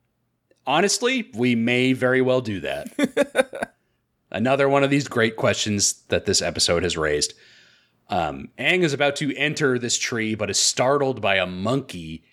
[0.67, 3.73] Honestly, we may very well do that.
[4.31, 7.35] Another one of these great questions that this episode has raised.
[8.09, 12.25] Um, Aang is about to enter this tree, but is startled by a monkey,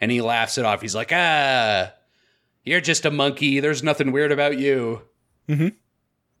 [0.00, 0.82] and he laughs it off.
[0.82, 1.92] He's like, "Ah,
[2.64, 3.60] you're just a monkey.
[3.60, 5.02] There's nothing weird about you.
[5.48, 5.74] Mhm.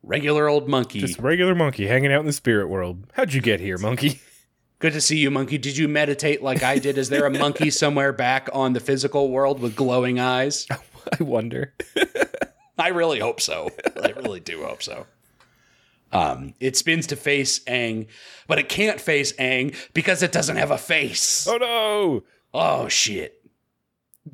[0.02, 1.00] Regular old monkey.
[1.00, 3.06] Just regular monkey hanging out in the spirit world.
[3.14, 4.20] How'd you get here, monkey?
[4.78, 5.58] Good to see you, monkey.
[5.58, 6.98] Did you meditate like I did?
[6.98, 10.66] Is there a monkey somewhere back on the physical world with glowing eyes?
[11.20, 11.74] I wonder.
[12.78, 13.70] I really hope so.
[14.02, 15.06] I really do hope so.
[16.12, 18.06] Um, it spins to face Aang,
[18.46, 21.46] but it can't face Aang because it doesn't have a face.
[21.48, 22.24] Oh no!
[22.54, 23.42] Oh shit!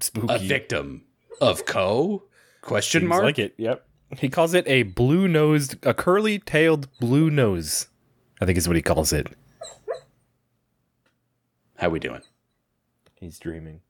[0.01, 0.35] Spooky.
[0.35, 1.05] A victim
[1.41, 2.25] of Ko?
[2.61, 3.23] Question Seems mark.
[3.23, 3.55] like it.
[3.59, 3.87] Yep.
[4.19, 7.89] He calls it a blue-nosed, a curly-tailed blue nose.
[8.41, 9.29] I think is what he calls it.
[11.77, 12.21] How we doing?
[13.15, 13.81] He's dreaming.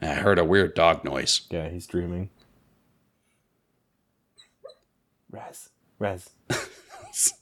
[0.00, 1.42] I heard a weird dog noise.
[1.50, 2.30] Yeah, he's dreaming.
[5.30, 6.30] Raz, Raz.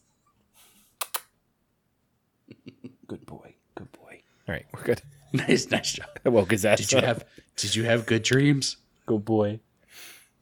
[3.06, 4.20] good boy, good boy.
[4.48, 5.00] All right, we're good.
[5.32, 6.08] nice, nice job.
[6.24, 7.04] I woke his ass Did you up.
[7.04, 7.24] have
[7.56, 8.76] Did you have good dreams?
[9.06, 9.60] good boy?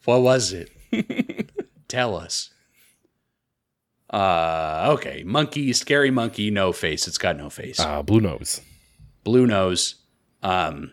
[0.07, 0.71] What was it?
[1.89, 2.51] Tell us.
[4.11, 5.23] Uh, okay.
[5.25, 7.07] Monkey, scary monkey, no face.
[7.09, 7.81] It's got no face.
[7.81, 8.61] Ah, blue nose.
[9.25, 9.97] Blue nose.
[10.43, 10.93] Um,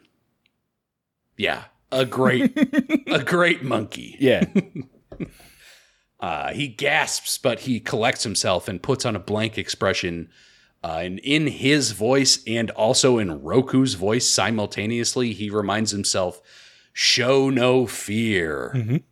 [1.38, 2.58] yeah, a great,
[3.08, 4.16] a great monkey.
[4.20, 4.46] Yeah.
[6.20, 10.30] Uh, he gasps, but he collects himself and puts on a blank expression.
[10.82, 16.41] Uh, and in his voice and also in Roku's voice simultaneously, he reminds himself,
[16.94, 19.04] "Show no fear." Mhm.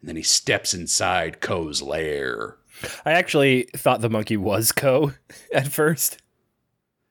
[0.00, 2.56] And then he steps inside Ko's lair,
[3.04, 5.12] I actually thought the monkey was Ko
[5.54, 6.16] at first.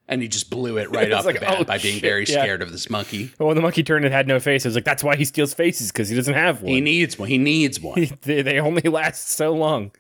[0.08, 2.26] and he just blew it right off like, the bat oh, by being shit, very
[2.26, 2.42] yeah.
[2.42, 3.32] scared of this monkey.
[3.38, 5.26] But when the monkey turned and had no face, I was like, that's why he
[5.26, 6.74] steals faces because he doesn't have one.
[6.74, 7.30] He needs one.
[7.30, 8.08] He needs one.
[8.22, 9.92] they, they only last so long.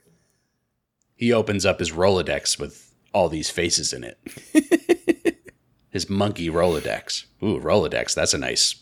[1.15, 4.17] he opens up his Rolodex with all these faces in it.
[5.91, 7.25] his monkey Rolodex.
[7.43, 8.15] Ooh, Rolodex.
[8.15, 8.75] That's a nice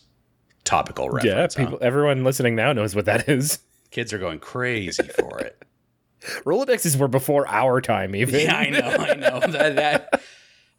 [0.64, 1.54] topical Yeah, reference.
[1.56, 1.76] huh?
[1.82, 3.58] everyone listening now knows what that is.
[3.90, 5.62] Kids are going crazy for it.
[6.44, 8.40] Rolodexes were before our time, even.
[8.40, 8.80] yeah, I know.
[8.80, 9.40] I know.
[9.52, 10.22] That, that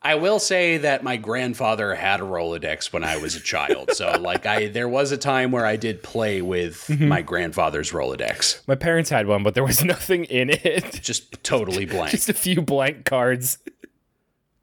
[0.02, 3.92] I will say that my grandfather had a Rolodex when I was a child.
[3.94, 7.08] So, like, I there was a time where I did play with Mm-hmm.
[7.08, 8.66] my grandfather's Rolodex.
[8.68, 11.00] My parents had one, but there was nothing in it.
[11.02, 12.12] Just totally blank.
[12.12, 13.58] Just a few blank cards.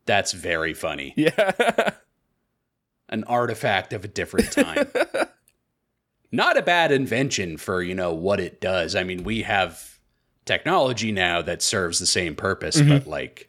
[0.07, 1.13] That's very funny.
[1.17, 1.91] Yeah.
[3.09, 4.87] an artifact of a different time.
[6.33, 8.95] Not a bad invention for, you know, what it does.
[8.97, 9.99] I mean, we have
[10.45, 12.89] technology now that serves the same purpose, Mm-hmm.
[12.91, 13.49] but like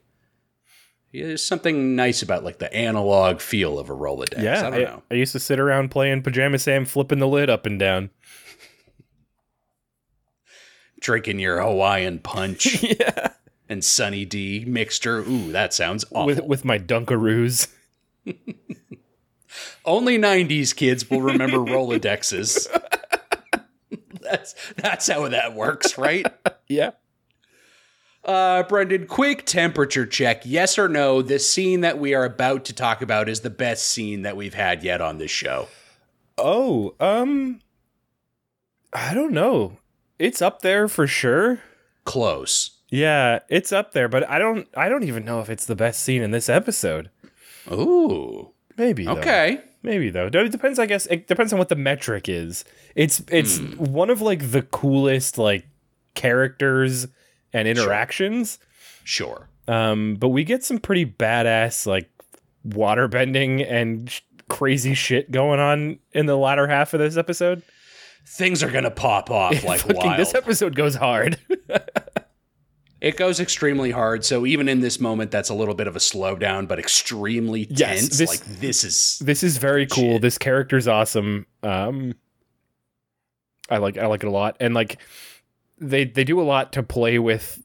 [1.12, 4.42] yeah, there's something nice about like the analog feel of a Rolodex.
[4.44, 4.68] yeah.
[4.68, 5.04] I don't know.
[5.10, 8.10] I used to sit around playing Pajama Sam, flipping the lid up and down.
[11.00, 13.30] Drinking your Hawaiian punch yeah.
[13.70, 15.20] and Sunny D mixture.
[15.20, 16.26] Ooh, that sounds awful.
[16.26, 17.68] With, with my Dunkaroos.
[19.88, 22.68] Only 90s kids will remember Rolodexes.
[24.22, 26.28] that's that's how that works, right?
[26.70, 26.92] Yeah.
[28.26, 30.42] Uh, Brendan, quick temperature check.
[30.44, 33.88] Yes or no, this scene that we are about to talk about is the best
[33.88, 35.70] scene that we've had yet on this show.
[36.38, 37.62] Oh, um,
[38.92, 39.78] I don't know.
[40.20, 41.60] It's up there for sure.
[42.04, 42.72] Close.
[42.90, 44.68] Yeah, it's up there, but I don't.
[44.76, 47.10] I don't even know if it's the best scene in this episode.
[47.72, 48.52] Ooh.
[48.78, 49.06] Maybe.
[49.06, 49.14] though.
[49.88, 50.28] Maybe though.
[50.28, 50.80] It depends.
[50.80, 52.66] I guess it depends on what the metric is.
[52.94, 55.66] It's it's one of like the coolest like
[56.14, 57.08] characters
[57.54, 58.60] and interactions.
[59.06, 59.48] Sure.
[59.70, 62.10] Um, but we get some pretty badass like
[62.66, 67.62] water bending and sh- crazy shit going on in the latter half of this episode.
[68.28, 70.20] Things are gonna pop off like Fucking- wild.
[70.20, 71.40] this episode goes hard.
[73.00, 74.26] It goes extremely hard.
[74.26, 78.00] So even in this moment, that's a little bit of a slowdown, but extremely Yes,
[78.02, 78.18] tense.
[78.18, 80.18] this- like this is this is very cool.
[80.20, 81.46] This character's awesome.
[81.64, 82.16] Um,
[83.70, 85.00] I like I like it a lot, and like
[85.78, 87.62] they they do a lot to play with.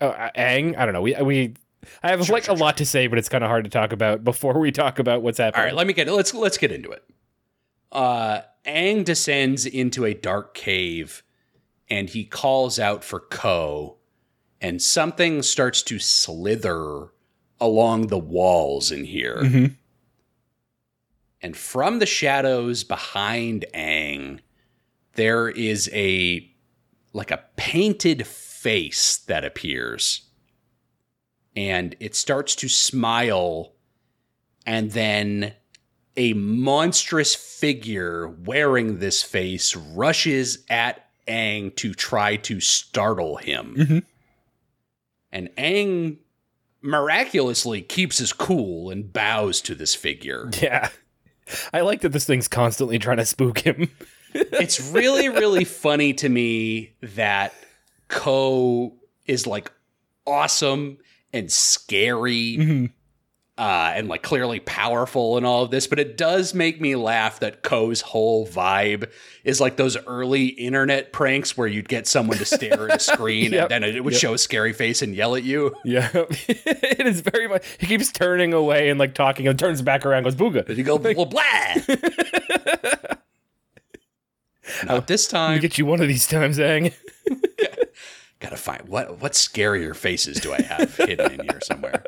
[0.00, 1.02] Uh, Aang, I don't know.
[1.02, 1.54] We we
[2.02, 3.70] I have Sure, like sure, a lot to say, but it's kind of hard to
[3.70, 5.60] talk about before we talk about what's happening.
[5.60, 7.02] All right, Let me get let's let's get into it.
[7.90, 11.22] Uh, Aang descends into a dark cave,
[11.88, 13.96] and he calls out for Ko,
[14.64, 17.08] and something starts to slither
[17.60, 19.42] along the walls in here.
[19.42, 19.76] Mhm.
[21.42, 24.40] And from the shadows behind Aang,
[25.16, 26.50] there is a
[27.12, 30.22] like a painted face that appears.
[31.54, 33.74] And it starts to smile,
[34.64, 35.52] and then
[36.16, 43.74] a monstrous figure wearing this face rushes at Aang to try to startle him.
[43.76, 44.04] Mhm.
[45.34, 46.18] And Aang
[46.80, 50.48] miraculously keeps his cool and bows to this figure.
[50.62, 50.88] Yeah,
[51.74, 53.90] I like that this thing's constantly trying to spook him.
[54.34, 57.52] it's really really funny to me that
[58.08, 58.94] Ko
[59.26, 59.70] is like
[60.26, 60.98] awesome
[61.32, 62.90] and scary Mhm.
[63.56, 67.38] Uh, and like clearly powerful and all of this, but it does make me laugh
[67.40, 69.08] that Ko's whole vibe
[69.44, 73.52] is like those early internet pranks where you'd get someone to stare at a screen
[73.52, 73.70] Yep.
[73.70, 74.20] and then it would Yep.
[74.20, 75.72] show a scary face and yell at you.
[75.84, 77.64] Yeah, it is very much.
[77.78, 80.68] He keeps turning away and like talking, and turns back around, and goes booga.
[80.68, 81.40] And you go blah blah.
[84.86, 85.60] Not this Let me time.
[85.60, 86.92] get you one of these times, Aang.
[88.40, 92.04] Gotta find what what scarier faces do I have hidden in here somewhere?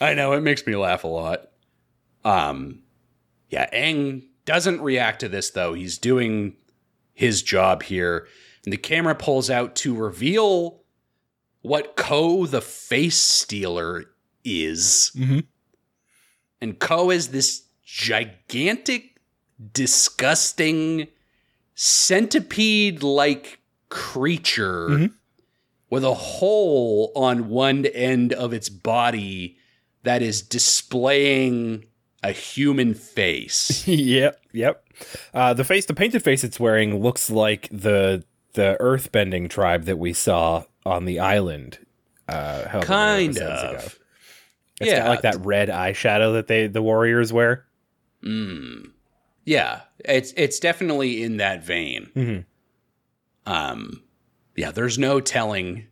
[0.00, 1.50] I know it makes me laugh a lot.
[2.24, 2.80] Um,
[3.48, 5.74] yeah, Aang doesn't react to this though.
[5.74, 6.56] He's doing
[7.14, 8.26] his job here,
[8.64, 10.82] and the camera pulls out to reveal
[11.62, 14.04] what Ko the Face Stealer
[14.44, 15.12] is.
[15.16, 15.44] Mhm.
[16.60, 19.16] And Ko is this gigantic,
[19.72, 21.08] disgusting,
[21.74, 25.12] centipede like creature Mhm.
[25.90, 29.56] with a hole on one end of its body
[30.06, 31.84] that is displaying
[32.22, 33.86] a human face.
[33.88, 34.84] yep, yep.
[35.34, 39.98] Uh, the face, the painted face it's wearing, looks like the the earthbending tribe that
[39.98, 41.78] we saw on the island.
[42.28, 43.98] Uh, kind of.
[44.80, 47.66] It's got like that red eyeshadow that they the warriors wear.
[48.22, 48.90] Mm.
[49.44, 52.10] Yeah, it's it's definitely in that vein.
[52.14, 52.44] Mhm.
[53.44, 54.02] Um,
[54.56, 55.86] yeah, there's no telling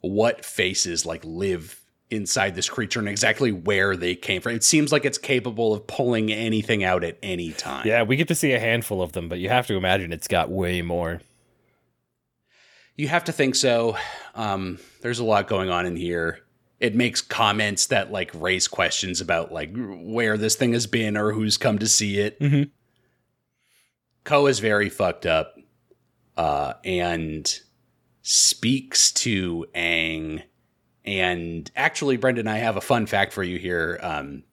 [0.00, 1.81] what faces like live
[2.12, 4.52] inside this creature and exactly where they came from.
[4.54, 7.86] It seems like it's capable of pulling anything out at any time.
[7.86, 10.28] Yeah, we get to see a handful of them, but you have to imagine it's
[10.28, 11.20] got way more.
[12.96, 13.96] You have to think so.
[14.34, 16.40] Um, there's a lot going on in here.
[16.78, 21.32] It makes comments that like raise questions about like where this thing has been or
[21.32, 22.38] who's come to see it.
[22.40, 22.70] Mhm.
[24.24, 25.54] Ko is very fucked up,
[26.36, 27.60] uh, and
[28.20, 30.42] speaks to Aang.
[31.04, 33.98] And actually, Brendan, I have a fun fact for you here.
[34.02, 34.44] Um,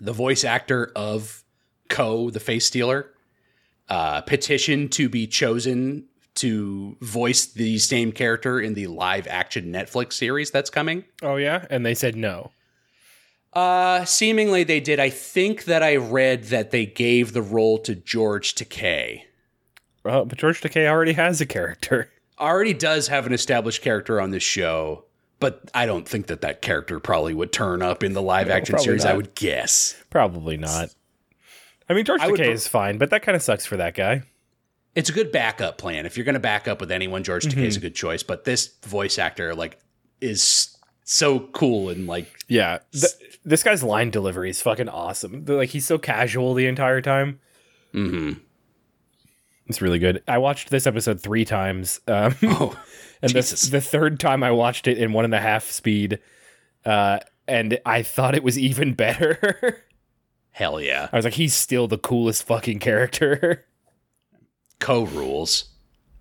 [0.00, 1.42] the voice actor of
[1.88, 3.10] Ko, the face stealer,
[3.88, 6.06] uh, petitioned to be chosen
[6.36, 11.04] to voice the same character in the live action Netflix series that's coming.
[11.22, 12.52] Oh yeah, and they said no.
[13.52, 15.00] Uh, seemingly they did.
[15.00, 19.22] I think that I read that they gave the role to George Takei.
[20.04, 22.10] Well, but George Takei already has a character.
[22.38, 25.04] Already does have an established character on this show,
[25.40, 28.54] but I don't think that that character probably would turn up in the live No,
[28.54, 29.04] action series.
[29.04, 29.96] I would guess.
[30.10, 30.90] Probably not.
[31.88, 34.22] I mean, George I Takei is fine, but that kind of sucks for that guy.
[34.94, 36.06] It's a good backup plan.
[36.06, 38.22] If you're going to back up with anyone, George Takei is a good choice.
[38.22, 39.78] But this voice actor, like,
[40.20, 43.06] is so cool and like Yeah, th-
[43.44, 45.44] this guy's line delivery is fucking awesome.
[45.44, 47.40] Like he's so casual the entire time.
[47.92, 48.38] mhm.
[49.70, 50.20] It's really good.
[50.26, 52.76] I watched this episode three times, um, oh
[53.22, 56.18] and the, the third time I watched it in one and a half speed,
[56.84, 59.84] uh, and I thought it was even better.
[60.50, 61.08] hell yeah.
[61.12, 63.64] I was like, he's still the coolest fucking character.
[64.80, 65.66] Ko rules.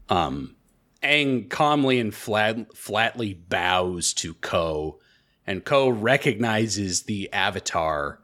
[0.09, 0.55] Um,
[1.01, 4.99] Aang calmly and flat, flatly bows to Ko,
[5.47, 8.21] and Ko recognizes the avatar,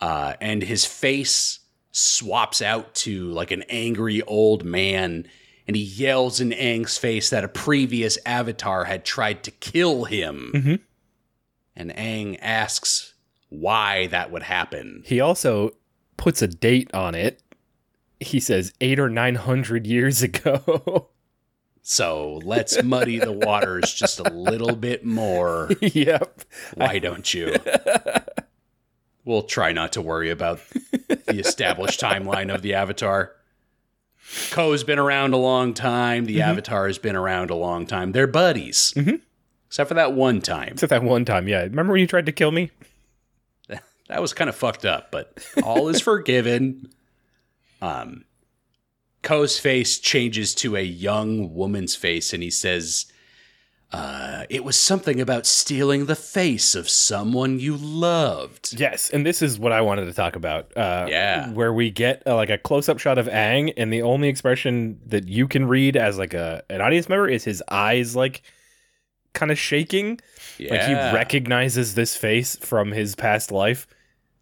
[0.00, 1.60] uh, and his face
[1.96, 5.26] swaps out to like an angry old man,
[5.66, 10.50] and he yells in Aang's face that a previous avatar had tried to kill him.
[10.54, 10.80] Mhm.
[11.74, 13.14] And Aang asks,
[13.48, 15.02] why that would happen.
[15.06, 15.70] He also
[16.16, 17.42] puts a date on it.
[18.20, 21.10] He says eight or nine hundred years ago.
[21.88, 25.70] So let's muddy the waters just a little bit more.
[25.80, 26.40] yep.
[26.74, 27.54] Why don't you?
[29.26, 30.60] We'll try not to worry about
[31.08, 33.32] the established timeline of the Avatar.
[34.50, 36.24] Ko's been around a long time.
[36.24, 38.12] The Avatar has been around a long time.
[38.12, 38.92] They're buddies.
[38.96, 39.20] Mhm.
[39.66, 40.70] Except for that one time.
[40.74, 41.62] Except that one time, yeah.
[41.62, 42.70] Remember when you tried to kill me?
[44.08, 46.88] That was kind of fucked up, but all is forgiven.
[47.82, 48.24] Um,
[49.22, 53.04] Ko's face changes to a young woman's face, and he says,
[53.92, 59.42] uh, "It was something about stealing the face of someone you loved." Yes, and this
[59.42, 60.76] is what I wanted to talk about.
[60.76, 61.50] Uh, Yeah.
[61.52, 65.28] where we get uh, like a close-up shot of Aang, and the only expression that
[65.28, 68.42] you can read as like a an audience member is his eyes, like
[69.34, 70.18] kind of shaking,
[70.58, 73.86] like he recognizes this face from his past life.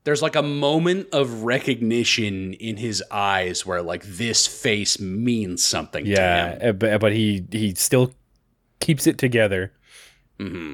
[0.05, 6.07] There's like a moment of recognition in his eyes where like this face means something
[6.07, 8.13] Yeah, to uh, but, but he he still
[8.81, 9.72] keeps it together.
[10.39, 10.49] him.
[10.51, 10.72] hmm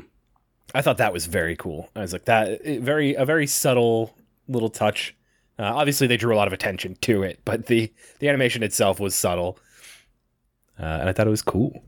[0.73, 1.91] I thought that was very cool.
[1.97, 4.15] I was like that it- very a very subtle
[4.49, 5.17] little touch.
[5.59, 9.01] Uh, obviously, they drew a lot of attention to it, but the the animation itself
[9.01, 9.59] was subtle,
[10.79, 11.83] uh, and I thought it was cool.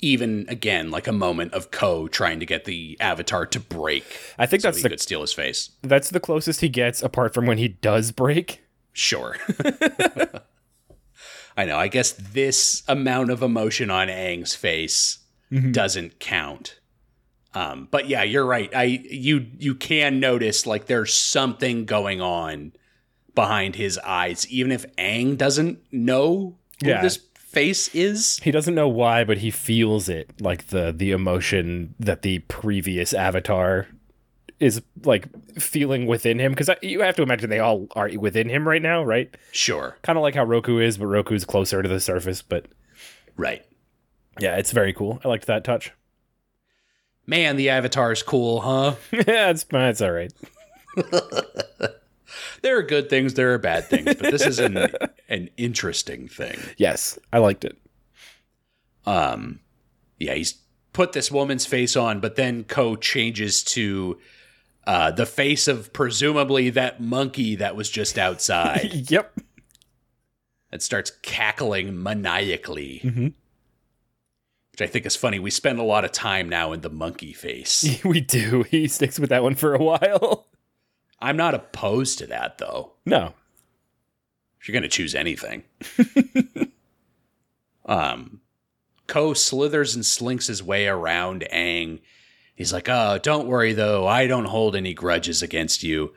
[0.00, 4.04] Even again, like a moment of Ko trying to get the avatar to break
[4.38, 5.70] I think so that's he the could steal his face.
[5.82, 8.62] that's the closest he gets, apart from when he does break.
[8.92, 9.36] Sure.
[11.56, 11.78] I know.
[11.78, 15.18] I guess this amount of emotion on Aang's face
[15.50, 16.78] doesn't count.
[17.54, 18.68] Um, but yeah, you're right.
[18.74, 22.72] I you you can notice like there's something going on
[23.34, 27.00] behind his eyes, even if Aang doesn't know who Yeah.
[27.02, 28.38] this face is.
[28.42, 33.14] He doesn't know why, but he feels it, like the the emotion that the previous
[33.14, 33.86] Avatar
[34.60, 35.28] is like
[35.58, 36.52] feeling within him.
[36.52, 39.34] Because you have to imagine they all are within him right now, right?
[39.52, 39.96] Sure.
[40.02, 42.42] Kind of like how Roku is, but Roku's closer to the surface.
[42.42, 42.66] But
[43.36, 43.64] Right.
[44.38, 45.20] Yeah, it's very cool.
[45.24, 45.92] I liked that touch.
[47.26, 48.94] Man, the avatar's cool, huh?
[49.12, 50.32] yeah, it's it's all right.
[52.62, 54.76] There are good things, there are bad things, but this is an
[55.28, 56.58] an interesting thing.
[56.76, 57.76] Yes, I liked it.
[59.06, 59.60] um
[60.18, 60.54] yeah he's
[60.92, 64.18] put this woman's face on but then ko changes to
[64.86, 69.38] uh the face of presumably that monkey that was just outside yep.
[70.72, 73.34] and starts cackling maniacally Mhm.
[74.76, 77.32] Which i think is funny we spend a lot of time now in the monkey
[77.32, 78.62] face we do.
[78.64, 80.46] He sticks with that one for a while.
[81.20, 83.32] i'm not opposed to that though No.
[84.60, 85.62] if you're gonna choose anything
[87.86, 88.40] um
[89.06, 92.00] ko slithers and slinks his way around Aang.
[92.56, 94.06] He's like, "Oh, don't worry though.
[94.06, 96.12] I don't hold any grudges against you."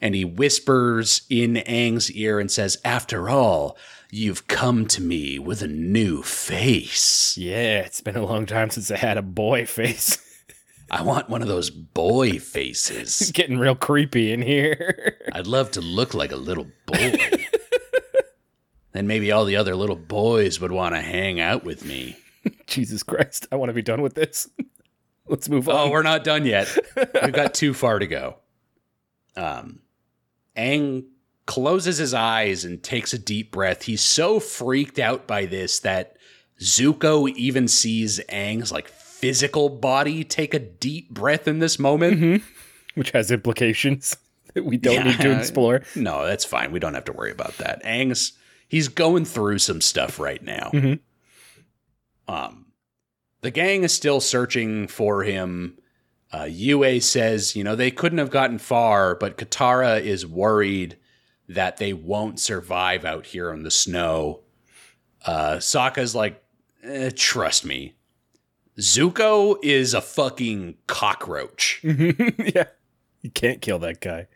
[0.00, 3.76] And he whispers in Aang's ear and says, "After all,
[4.14, 7.36] you've come to me with a new face.
[7.36, 10.18] Yeah, it's been a long time since I had a boy face.
[10.90, 13.20] I want one of those boy faces.
[13.20, 15.16] it's getting real creepy in here.
[15.32, 17.18] I'd love to look like a little boy.
[18.92, 22.16] then maybe all the other little boys would want to hang out with me."
[22.66, 24.48] Jesus Christ, I want to be done with this.
[25.26, 25.88] Let's move on.
[25.88, 26.68] Oh, we're not done yet.
[26.96, 28.36] We've got too far to go.
[29.36, 29.80] Um,
[30.56, 31.06] Aang
[31.46, 33.82] closes his eyes and takes a deep breath.
[33.82, 36.16] He's so freaked out by this that
[36.60, 42.42] Zuko even sees Aang's like physical body take a deep breath in this moment.
[42.94, 44.16] Which has implications
[44.54, 45.82] that we don't need to explore.
[45.94, 46.72] No, that's fine.
[46.72, 47.82] We don't have to worry about that.
[47.84, 48.32] Aang's
[48.68, 50.70] he's going through some stuff right now.
[50.72, 51.00] Mhm.
[52.26, 52.66] Um,
[53.42, 55.78] the gang is still searching for him.
[56.32, 60.96] Uh, Yue says, you know, they couldn't have gotten far, but Katara is worried
[61.48, 64.40] that they won't survive out here in the snow.
[65.24, 66.42] Uh, Sokka's like,
[66.82, 67.94] eh, trust me.
[68.78, 71.80] Zuko is a fucking cockroach.
[71.84, 72.64] yeah.
[73.22, 74.26] You can't kill that guy.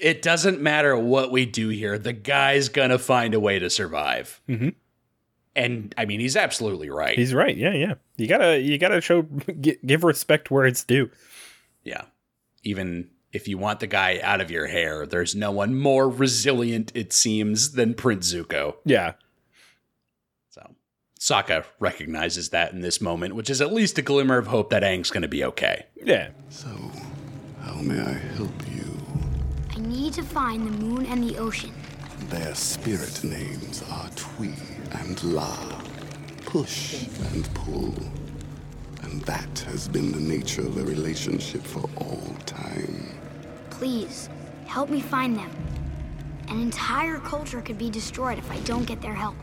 [0.00, 1.98] it doesn't matter what we do here.
[1.98, 4.40] The guy's gonna find a way to survive.
[4.48, 4.74] Mhm.
[5.56, 7.18] And I mean, he's absolutely right.
[7.18, 7.56] He's right.
[7.56, 7.94] Yeah, yeah.
[8.16, 9.22] You gotta, you gotta show,
[9.60, 11.10] give respect where it's due.
[11.82, 12.02] yeah.
[12.62, 16.92] Even if you want the guy out of your hair, there's no one more resilient,
[16.94, 18.76] it seems, than Prince Zuko.
[18.84, 19.14] Yeah.
[20.48, 20.74] So
[21.20, 24.82] Sokka recognizes that in this moment, which is at least a glimmer of hope that
[24.82, 25.86] Aang's gonna be okay.
[26.02, 26.30] Yeah.
[26.48, 26.68] So,
[27.60, 28.98] how may I help you?
[29.70, 31.72] I need to find the moon and the ocean.
[32.30, 34.54] Their spirit names are Tui
[34.92, 35.56] and La.
[36.46, 37.94] Push and pull.
[39.02, 43.17] And that has been the nature of their relationship for all time.
[43.78, 44.28] Please,
[44.66, 45.50] help me find them.
[46.48, 49.36] An entire culture could be destroyed if I don't get their help.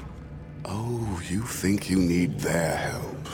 [0.66, 3.30] Oh, you think you need their help.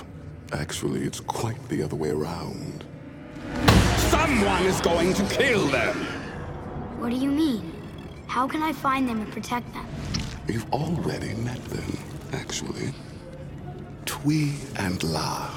[0.52, 2.84] Actually, it's quite the other way around.
[4.12, 5.96] Someone is going to kill them!
[7.00, 7.74] What do you mean?
[8.28, 9.88] How can I find them and protect them?
[10.48, 11.98] You've already met them,
[12.32, 12.94] actually.
[14.06, 15.50] Tui and La,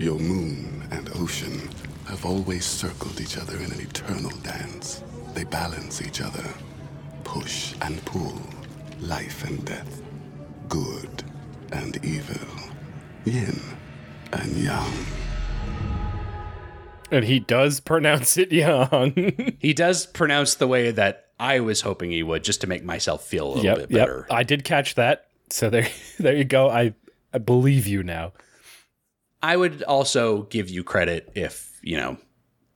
[0.00, 1.70] your moon and ocean,
[2.08, 5.02] have always circled each other in an eternal dance.
[5.34, 6.44] They balance each other,
[7.22, 8.40] push and pull,
[9.00, 10.00] life and death,
[10.68, 11.22] good
[11.70, 12.48] and evil,
[13.26, 13.60] yin
[14.32, 15.06] and yang.
[17.10, 19.12] And he does pronounce it young.
[19.60, 23.24] He does pronounce the way that I was hoping he would, just to make myself
[23.24, 24.00] feel a little yep, bit yep.
[24.00, 24.26] better.
[24.30, 25.26] I did catch that.
[25.50, 25.88] So there,
[26.18, 26.70] there you go.
[26.70, 26.94] I,
[27.34, 28.32] I believe you now.
[29.42, 32.16] I would also give you credit if, you know,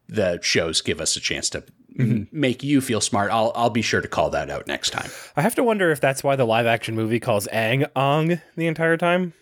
[0.09, 1.65] the shows give us a chance to
[1.99, 3.31] m- make you feel smart.
[3.33, 5.11] I'll I'll be sure to call that out next time.
[5.37, 8.67] I have to wonder if that's why the live action movie calls Aang Ong the
[8.67, 9.33] entire time.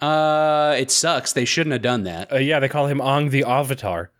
[0.00, 1.32] Uh it sucks.
[1.32, 2.32] They shouldn't have done that.
[2.32, 4.10] Uh, yeah, they call him Ong the Avatar.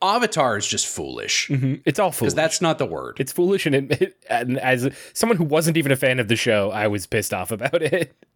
[0.00, 1.46] Avatar is just foolish.
[1.48, 2.32] hmm It's all foolish.
[2.32, 3.18] Because that's not the word.
[3.20, 6.70] it's foolish, and, it, and as someone who wasn't even a fan of the show,
[6.72, 8.14] I was pissed off about it.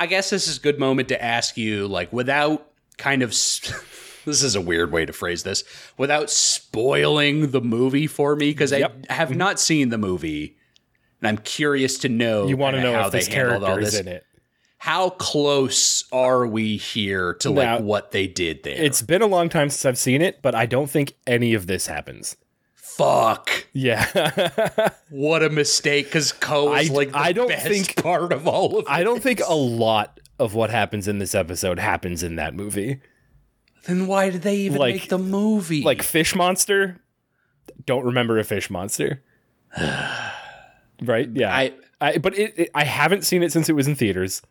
[0.00, 3.30] I guess this is a good moment to ask you, like, without kind of.
[4.24, 5.62] this is a weird way to phrase this.
[5.98, 9.06] Without spoiling the movie for me, because Yep.
[9.10, 10.56] I have not seen the movie,
[11.20, 12.46] and I'm curious to know.
[12.48, 14.00] You want to know how if they this handled all character is this.
[14.00, 14.24] in it.
[14.78, 18.82] How close are we here to like what they did there?
[18.82, 21.66] It's been a long time since I've seen it, but I don't think any of
[21.66, 22.36] this happens.
[22.96, 23.66] Fuck.
[23.72, 24.90] Yeah.
[25.10, 26.06] What a mistake!
[26.06, 28.84] Because Ko is I- like the I don't best think- part of all of.
[28.88, 33.00] I don't think a lot of what happens in this episode happens in that movie.
[33.86, 35.82] Then why did they even Like- make the movie?
[35.82, 37.00] Like Fish Monster,
[37.86, 39.22] don't remember a Fish Monster.
[41.02, 41.28] right?
[41.34, 41.54] Yeah.
[41.54, 44.42] I- I but it, it, I haven't seen it since it was in theaters.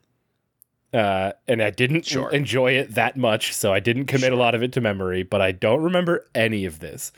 [0.93, 2.29] Uh, and I didn't Sure.
[2.31, 5.21] enjoy it that much, so I didn't commit a lot of it to memory.
[5.23, 7.11] But I don't remember any of this.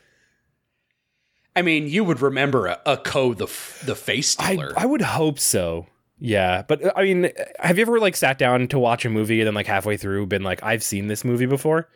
[1.55, 4.73] I mean, you would remember a, a Ko the f- the face I stealer.
[4.77, 5.87] I would hope so.
[6.19, 9.41] Yeah, but uh, I mean, have you ever like sat down to watch a movie
[9.41, 11.89] and then like halfway through been like, I've seen this movie before?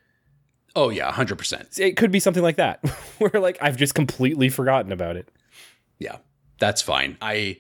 [0.76, 1.80] oh yeah, hundred percent.
[1.80, 2.86] It could be something like that,
[3.20, 5.30] where like I've just completely forgotten about it.
[6.00, 6.18] Yeah,
[6.60, 7.18] that's fine.
[7.22, 7.60] I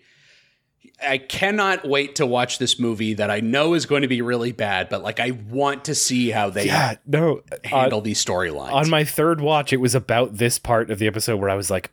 [1.05, 4.51] I cannot wait to watch this movie that I know is going to be really
[4.53, 7.41] bad, but like I want to see how they Yeah, no.
[7.63, 8.71] handle these storylines.
[8.71, 11.69] on my third watch, it was about this part of the episode where I was
[11.69, 11.91] like,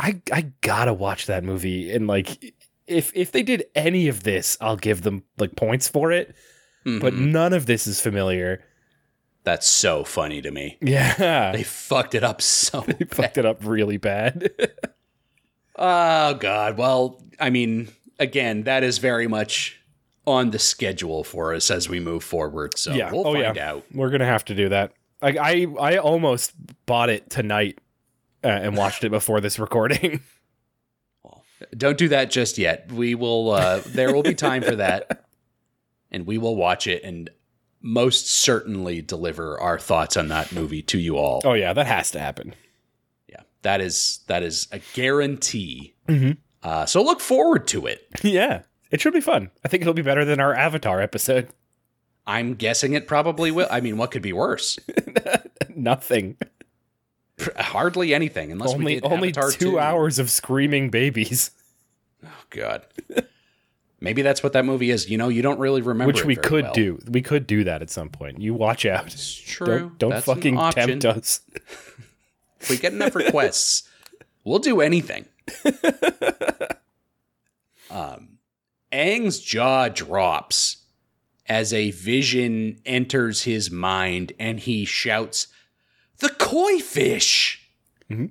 [0.00, 2.54] I I gotta watch that movie, and like
[2.86, 6.34] if if they did any of this, I'll give them like points for it.
[6.84, 7.30] But Mhm.
[7.32, 8.62] none of this is familiar.
[9.44, 10.78] that's so funny to me.
[10.80, 12.80] Yeah, They fucked it up so.
[12.86, 14.50] they fucked it up really bad.
[15.76, 16.76] oh god.
[16.78, 17.88] Well, I mean,
[18.18, 19.80] again, that is very much
[20.26, 22.78] on the schedule for us as we move forward.
[22.78, 23.84] So yeah, we'll oh find yeah, out.
[23.92, 24.92] we're gonna have to do that.
[25.22, 26.52] Like I I almost
[26.86, 27.78] bought it tonight
[28.42, 30.20] uh, and watched it before this recording.
[31.76, 32.90] Don't do that just yet.
[32.92, 33.50] We will.
[33.50, 35.24] Uh, there will be time for that,
[36.10, 37.30] and we will watch it and
[37.80, 41.42] most certainly deliver our thoughts on that movie to you all.
[41.44, 42.54] oh yeah, that has to happen.
[43.28, 45.94] Yeah, that is that is a guarantee.
[46.08, 46.38] Mhm.
[46.64, 48.08] Uh, so look forward to it.
[48.24, 49.50] Yeah, it should be fun.
[49.64, 51.48] I think it'll be better than our Avatar episode.
[52.26, 53.68] I'm guessing it probably will.
[53.70, 54.78] I mean, what could be worse?
[55.76, 56.36] Nothing.
[57.56, 59.78] Hardly anything, unless we only did only Avatar two 2.
[59.78, 61.50] hours of screaming babies,
[62.24, 62.86] Oh God.
[64.00, 65.08] Maybe that's what that movie is.
[65.08, 66.06] You know, you don't really remember.
[66.12, 66.72] which it we could well.
[66.74, 66.98] do.
[67.08, 68.40] We could do that at some point.
[68.40, 69.06] You watch out.
[69.06, 69.92] It's true.
[69.98, 71.40] Don't don't fucking tempt us.
[72.60, 73.88] If we get enough requests,
[74.44, 75.24] we'll do anything.
[77.90, 78.38] um,
[78.92, 80.78] Aang's jaw drops
[81.46, 85.48] as a vision enters his mind and he shouts,
[86.18, 87.68] The koi fish!
[88.10, 88.30] Mhm.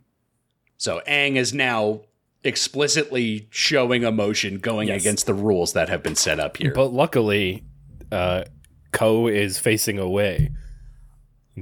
[0.78, 2.02] So Aang is now
[2.44, 5.02] explicitly showing emotion going Yes.
[5.02, 6.74] against the rules that have been set up here.
[6.74, 7.64] But luckily,
[8.12, 8.44] uh,
[8.92, 10.52] Ko is facing away.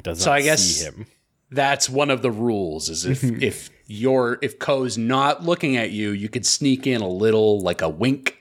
[0.01, 1.05] Does not So I guess- see him.
[1.53, 3.43] That's one of the rules is if Mm-hmm.
[3.43, 7.81] if you're if Ko's not looking at you, you could sneak in a little like
[7.81, 8.37] a wink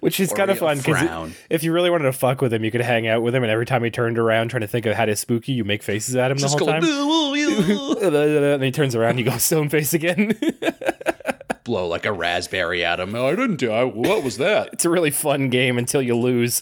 [0.00, 2.70] Which is kind of fun because if you really wanted to fuck with him, you
[2.70, 4.94] could hang out with him, and every time he turned around trying to think of
[4.94, 6.84] how to spooky, you make faces at him Just the whole time.
[8.02, 10.38] and then he turns around, you go stone face again.
[11.64, 13.14] blow like a raspberry at him.
[13.14, 13.70] Oh, I didn't do.
[13.70, 14.70] I, what was that?
[14.72, 16.60] it's a really fun game until you lose.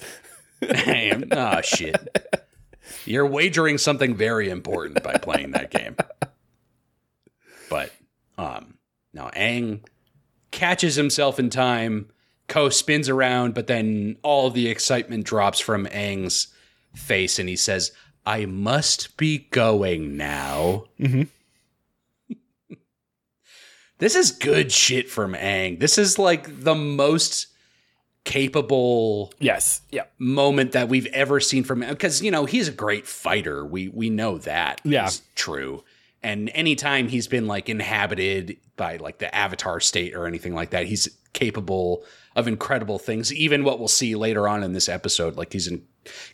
[0.60, 1.24] Damn.
[1.32, 2.44] Oh shit.
[3.06, 5.96] You're wagering something very important by playing that game.
[8.40, 8.74] Um,
[9.12, 9.84] now Aang
[10.50, 12.08] catches himself in time.
[12.48, 16.48] Ko spins around, but then all the excitement drops from Aang's
[16.94, 17.92] face, and he says,
[18.26, 21.28] "I must be going now." Mhm.
[23.98, 25.78] this is good shit from Aang.
[25.78, 27.46] This is like the most
[28.24, 29.80] capable Yes.
[29.90, 30.04] Yeah.
[30.18, 33.88] moment that we've ever seen from him because you know he's a great fighter we
[33.88, 35.08] we know that Yeah.
[35.34, 35.84] true
[36.22, 40.86] and anytime he's been like inhabited by like the avatar state or anything like that
[40.86, 42.04] he's capable
[42.36, 45.82] of incredible things even what we'll see later on in this episode like he's in,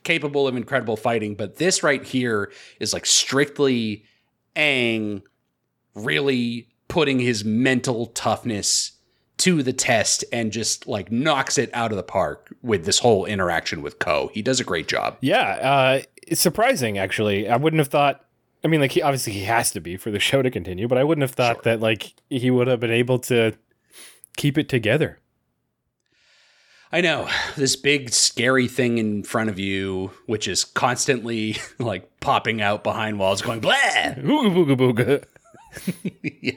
[0.04, 2.50] capable of incredible fighting but this right here
[2.80, 4.04] is like strictly
[4.54, 5.22] Aang
[5.94, 8.92] really putting his mental toughness
[9.38, 13.26] to the test and just like knocks it out of the park with this whole
[13.26, 14.30] interaction with Ko.
[14.32, 15.18] He does a great job.
[15.20, 15.42] Yeah.
[15.42, 17.48] Uh, it's surprising, actually.
[17.48, 18.24] I wouldn't have thought.
[18.64, 20.98] I mean, like, he obviously he has to be for the show to continue, but
[20.98, 23.52] I wouldn't have thought that like he would have been able to
[24.36, 25.18] keep it together.
[26.92, 32.62] I know this big scary thing in front of you, which is constantly like popping
[32.62, 35.24] out behind walls, going blah, Ooga booga
[35.82, 36.56] booga.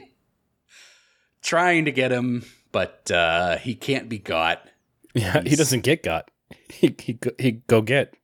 [1.42, 4.66] trying to get him, but uh, he can't be got.
[5.14, 6.30] Yeah, he doesn't get got.
[6.68, 8.14] He he go- he go get.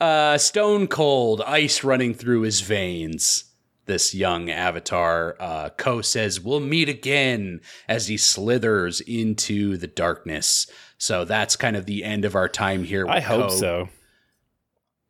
[0.00, 3.44] Uh, stone cold, ice running through his veins.
[3.86, 10.66] This young avatar, uh, Ko says, "We'll meet again." As he slithers into the darkness.
[10.98, 13.08] So that's kind of the end of our time here.
[13.08, 13.56] I hope Ko.
[13.56, 13.88] so.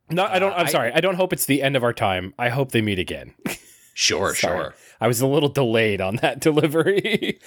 [0.09, 0.53] No, I don't.
[0.53, 0.91] Uh, I'm I- sorry.
[0.93, 2.33] I don't hope it's the end of our time.
[2.39, 3.33] I hope they meet again.
[3.95, 4.75] Sure, sure.
[5.01, 7.37] I was a little delayed on that delivery.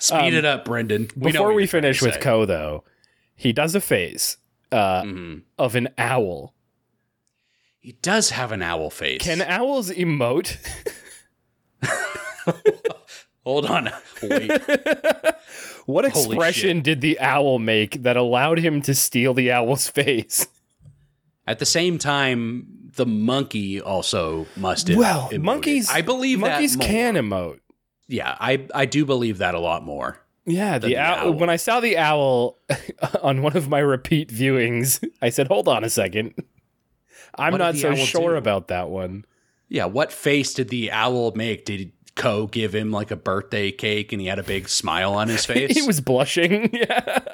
[0.00, 1.08] Speed Um, it up, Brendan.
[1.14, 2.18] We Before we you're trying to finish with.
[2.20, 2.82] Ko, though,
[3.36, 4.36] he does a phase
[4.72, 5.42] uh, Mhm.
[5.56, 6.52] of an owl.
[7.80, 9.22] He does have an owl face.
[9.22, 10.56] Can owls emote?
[13.44, 13.90] Hold on.
[14.22, 14.50] Wait.
[15.86, 20.46] What Holy expression did the owl make that allowed him to steal the owl's face?
[21.48, 24.96] At the same time, the monkey also must have.
[24.96, 25.42] Well, emoted.
[25.42, 25.90] monkeys.
[25.90, 27.58] I believe monkeys can emote.
[28.06, 30.20] Yeah, I I do believe that a lot more.
[30.46, 31.32] Yeah, the, the owl, owl.
[31.34, 32.58] When I saw the owl
[33.22, 36.34] on one of my repeat viewings, I said, "Hold on a second.
[37.36, 38.36] I'm What not so sure do?
[38.36, 39.24] about that one."
[39.68, 41.64] Yeah, what face did the owl make?
[41.64, 45.28] Did Ko give him like a birthday cake and he had a big smile on
[45.28, 45.72] his face?
[45.74, 46.70] he was blushing.
[46.74, 47.28] Yeah.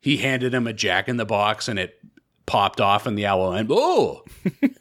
[0.00, 1.98] he handed him a jack in the box and it
[2.46, 4.24] popped off and the owl went, "Oh."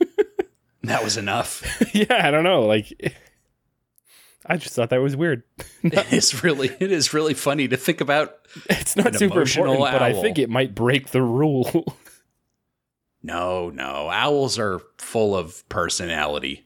[0.84, 1.64] that was enough.
[1.94, 2.62] yeah, I don't know.
[2.62, 2.94] Like,
[4.46, 5.44] I just thought that was weird.
[5.84, 8.36] it's really it is really funny to think about.
[8.70, 11.98] It's not super important, but I think it might break the rule.
[13.26, 14.10] No, no.
[14.12, 16.64] Owls are full of personality.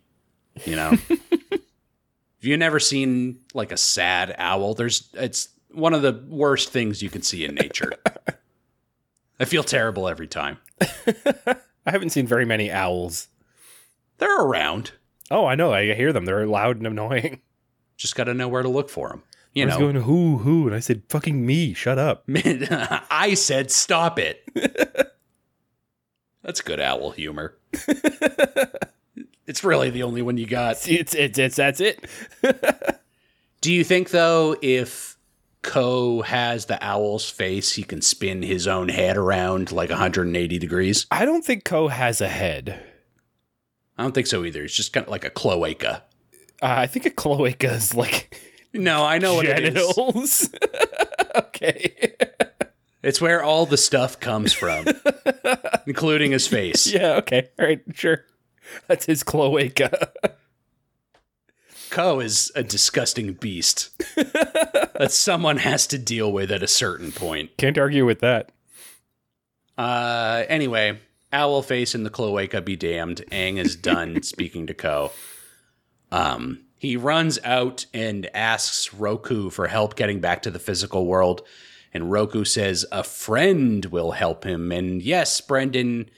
[0.65, 0.89] You know?
[0.99, 4.73] Have you never seen like a sad owl?
[4.73, 7.93] There's it's one of the worst things you can see in nature.
[9.39, 10.57] I feel terrible every time.
[10.81, 11.55] I
[11.85, 13.29] haven't seen very many owls.
[14.17, 14.91] They're around.
[15.31, 15.71] Oh, I know.
[15.71, 16.25] I hear them.
[16.25, 17.39] They're loud and annoying.
[17.95, 19.23] Just got to know where to look for them.
[19.53, 21.73] You I was know, going who who, and I said fucking me.
[21.73, 22.25] Shut up.
[22.29, 24.43] I said stop it.
[26.43, 27.57] That's good owl humor.
[29.47, 30.87] it's really the only one you got.
[30.87, 32.05] It's it's it's that's it.
[33.61, 35.17] Do you think though, if
[35.61, 41.05] Ko has the owl's face, he can spin his own head around like 180 degrees?
[41.11, 42.81] I don't think Ko has a head.
[43.97, 44.63] I don't think so either.
[44.63, 46.03] It's just kind of like a cloaca.
[46.61, 48.39] Uh, I think a cloaca is like
[48.73, 50.49] No, I know what it is.
[51.35, 52.15] okay.
[53.01, 54.85] It's where all the stuff comes from,
[55.87, 56.91] including his face.
[56.91, 57.15] Yeah.
[57.17, 57.49] Okay.
[57.57, 57.81] All right.
[57.93, 58.25] Sure.
[58.87, 60.11] That's his cloaca.
[61.89, 67.57] Ko is a disgusting beast that someone has to deal with at a certain point.
[67.57, 68.51] Can't argue with that.
[69.77, 70.99] Uh, anyway,
[71.31, 73.23] owl face and the cloaca be damned.
[73.31, 75.11] Aang is done speaking to Ko.
[76.11, 81.41] Um, he runs out and asks Roku for help getting back to the physical world.
[81.93, 84.71] And Roku says a friend will help him.
[84.71, 86.09] And yes, Brendan,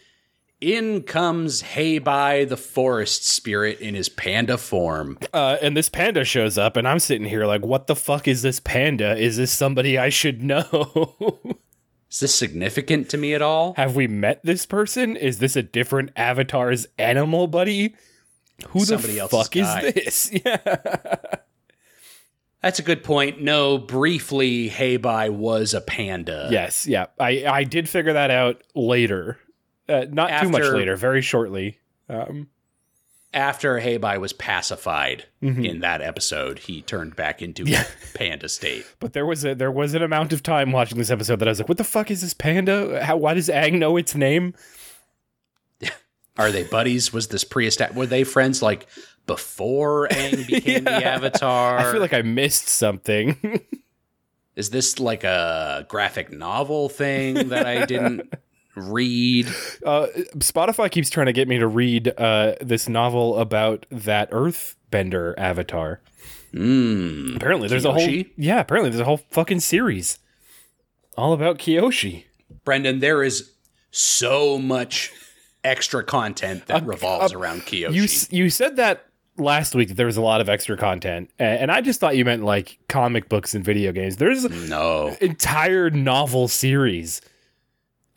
[0.60, 5.18] in comes Heibai the forest spirit in his panda form.
[5.34, 8.41] Uh, and this panda shows up, and I'm sitting here like, what the fuck is
[8.41, 9.18] this panda?
[9.18, 11.39] Is this somebody I should know?
[12.11, 13.73] Is this significant to me at all?
[13.76, 15.15] Have we met this person?
[15.15, 17.95] Is this a different avatar's animal buddy?
[18.68, 19.91] Who Somebody the fuck is guy.
[19.91, 20.30] this?
[20.45, 21.35] Yeah.
[22.62, 23.42] That's a good point.
[23.42, 26.48] No, briefly, Heibai was a panda.
[26.52, 27.08] yes, yeah.
[27.20, 29.40] I I did figure that out later.
[29.90, 31.80] Uh, not too much later, very shortly.
[32.08, 32.48] Um,
[33.34, 38.86] after Heibai was pacified in that episode, he turned back into a panda state.
[39.00, 41.52] But there was a there was an amount of time watching this episode that I
[41.52, 43.04] was like, "What the fuck is this panda?
[43.04, 43.18] How?
[43.18, 44.54] Why does Aang know its name?"
[46.38, 47.12] Are they buddies?
[47.12, 47.98] Was this pre-established?
[47.98, 48.88] Were they friends like
[49.27, 51.77] before Aang became the Avatar?
[51.77, 53.61] I feel like I missed something.
[54.56, 58.34] Is this like a graphic novel thing that I didn't
[58.76, 59.48] read?
[59.85, 60.07] uh,
[60.38, 66.02] Spotify keeps trying to get me to read uh, this novel about that Earthbender Avatar.
[66.53, 67.38] Mm.
[67.38, 68.60] Apparently, there's a whole yeah.
[68.60, 70.19] Apparently, there's a whole fucking series
[71.18, 72.26] all about Kyoshi.
[72.65, 73.52] Brendan, there is
[73.91, 75.11] so much
[75.64, 78.31] extra content that revolves around Kyoshi.
[78.31, 79.06] You you said that
[79.41, 82.26] last week that there was a lot of extra content, and I just thought you
[82.26, 84.18] meant like comic books and video games.
[84.18, 85.15] There's no.
[85.22, 87.22] entire novel series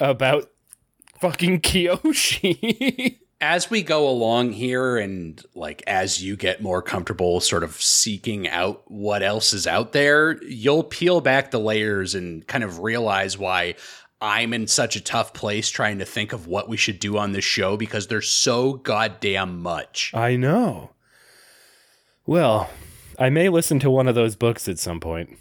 [0.01, 0.51] about
[1.21, 3.19] fucking Kyoshi.
[3.41, 8.49] as we go along here and like as you get more comfortable sort of seeking
[8.49, 13.37] out what else is out there you'll peel back the layers and kind of realize
[13.37, 13.75] why
[14.23, 17.33] i'm in such a tough place trying to think of what we should do on
[17.33, 20.94] this show because there's so goddamn much I know.
[22.27, 22.71] Well,
[23.19, 25.39] I may listen to one of those books at some point.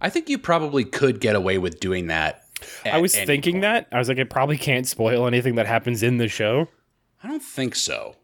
[0.00, 2.42] i think you probably could get away with doing that
[2.84, 3.62] I was thinking point.
[3.62, 3.88] that.
[3.92, 6.68] I was like, it probably can't spoil anything that happens in the show.
[7.22, 8.14] i don't think so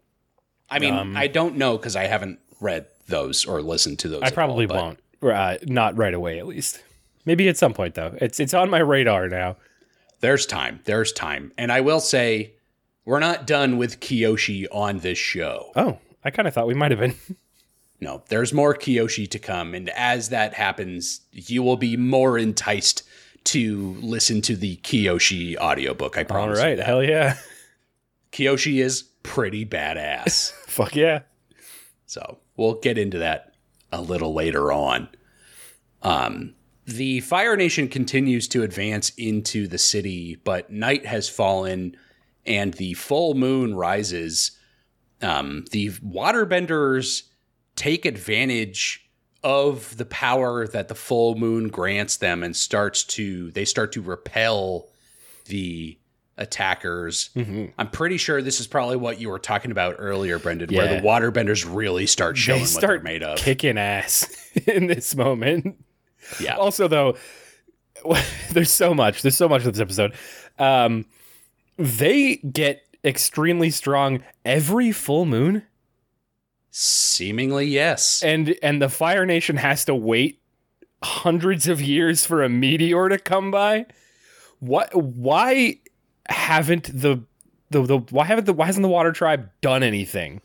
[0.69, 4.21] i mean Um, i don't know because i haven't read those or listened to those
[4.23, 4.99] I probably all, won't.
[5.21, 6.81] Uh, not right away, at least.
[7.25, 8.15] Maybe at some point, though.
[8.21, 9.57] It's it's on my radar now.
[10.19, 10.79] There's time.
[10.85, 11.51] There's time.
[11.57, 12.53] And I will say,
[13.05, 15.71] we're not done with Kyoshi on this show.
[15.75, 17.15] Oh, I kind of thought we might have been.
[18.01, 19.73] No, there's more Kyoshi to come.
[19.73, 23.03] And as that happens, you will be more enticed
[23.45, 26.17] to listen to the Kyoshi audiobook.
[26.17, 26.59] I promise.
[26.59, 27.37] you right, hell yeah,
[28.31, 30.51] Kyoshi is pretty badass.
[30.67, 31.21] fuck yeah.
[32.05, 33.53] So we'll get into that
[33.91, 35.07] a little later on.
[36.01, 36.55] Um,
[36.85, 41.97] the Fire Nation continues to advance into the city, but night has fallen
[42.45, 44.51] and the full moon rises.
[45.21, 47.23] Um, the waterbenders
[47.75, 49.09] take advantage
[49.43, 54.01] of the power that the full moon grants them and starts to they start to
[54.01, 54.87] repel
[55.45, 55.97] the
[56.37, 57.29] attackers.
[57.77, 60.99] I'm pretty sure this is probably what you were talking about earlier, Brendan, where Yeah.
[60.99, 63.37] the waterbenders really start showing They what they're made of.
[63.37, 64.27] kicking ass
[64.67, 65.77] in this moment.
[66.39, 66.57] yeah.
[66.57, 67.15] Also, though,
[68.51, 69.21] there's so much.
[69.21, 70.13] There's so much of this episode.
[70.59, 71.05] Um,
[71.77, 75.63] they get extremely strong every full moon,
[76.77, 78.21] Seemingly, yes.
[78.21, 80.41] and and the Fire Nation has to wait
[81.01, 83.85] hundreds of years for a meteor to come by.
[84.59, 84.93] What?
[84.93, 85.79] Why
[86.27, 87.23] haven't the
[87.69, 90.41] the, the why haven't the why hasn't the Water Tribe done anything?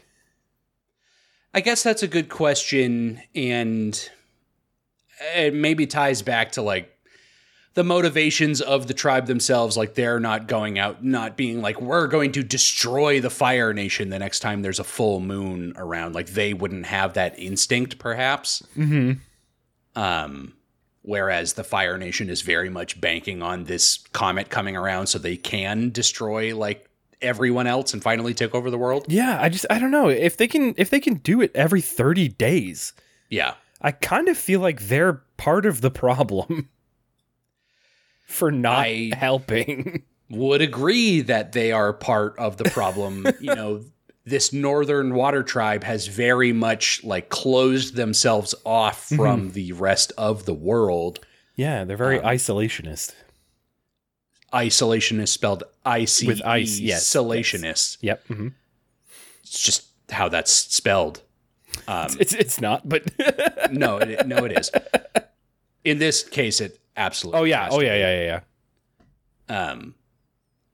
[1.53, 4.09] I guess that's a good question, and
[5.35, 6.90] it maybe ties back to like
[7.81, 9.75] the motivations of the tribe themselves.
[9.75, 14.11] Like they're not going out, not being like, we're going to destroy the Fire Nation
[14.11, 16.15] the next time there's a full moon around.
[16.15, 18.63] Like they wouldn't have that instinct, perhaps.
[18.77, 19.13] Mm-hmm.
[19.99, 20.53] Um,
[21.01, 25.39] whereas the Fire Nation is very much banking on this comet coming around so they
[25.39, 26.87] can destroy like
[27.23, 29.07] everyone else and finally take over the world.
[29.09, 31.81] Yeah, I just I don't know if they can if they can do it every
[31.81, 32.93] thirty days.
[33.31, 33.55] Yeah.
[33.81, 36.69] I kind of feel like they're part of the problem
[38.31, 40.03] for not I- helping.
[40.31, 43.27] would agree that they are part of the problem.
[43.41, 43.85] you know,
[44.25, 50.45] this northern water tribe has very much like closed themselves off from the rest of
[50.45, 51.19] the world.
[51.57, 53.13] Yeah, they're very isolationist.
[54.53, 57.99] Isolationist spelled I C With ice, yes, Isolationist.
[58.01, 58.27] Yep.
[58.27, 58.49] hmm
[59.43, 61.23] It's just how that's spelled.
[61.87, 63.03] Um, It's it's not, but
[63.73, 64.71] no, it, no, it is.
[65.85, 67.41] In this case, it absolutely.
[67.41, 68.41] oh yeah, oh yeah, yeah, yeah,
[69.49, 69.71] yeah.
[69.71, 69.95] um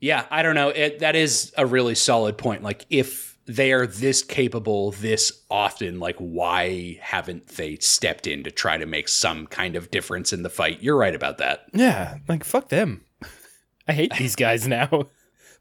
[0.01, 3.87] yeah i don't know it that is a really solid point like if they are
[3.87, 9.47] this capable this often like why haven't they stepped in to try to make some
[9.47, 13.05] kind of difference in the fight you're right about that Yeah, like fuck them.
[13.89, 14.89] I hate these guys now.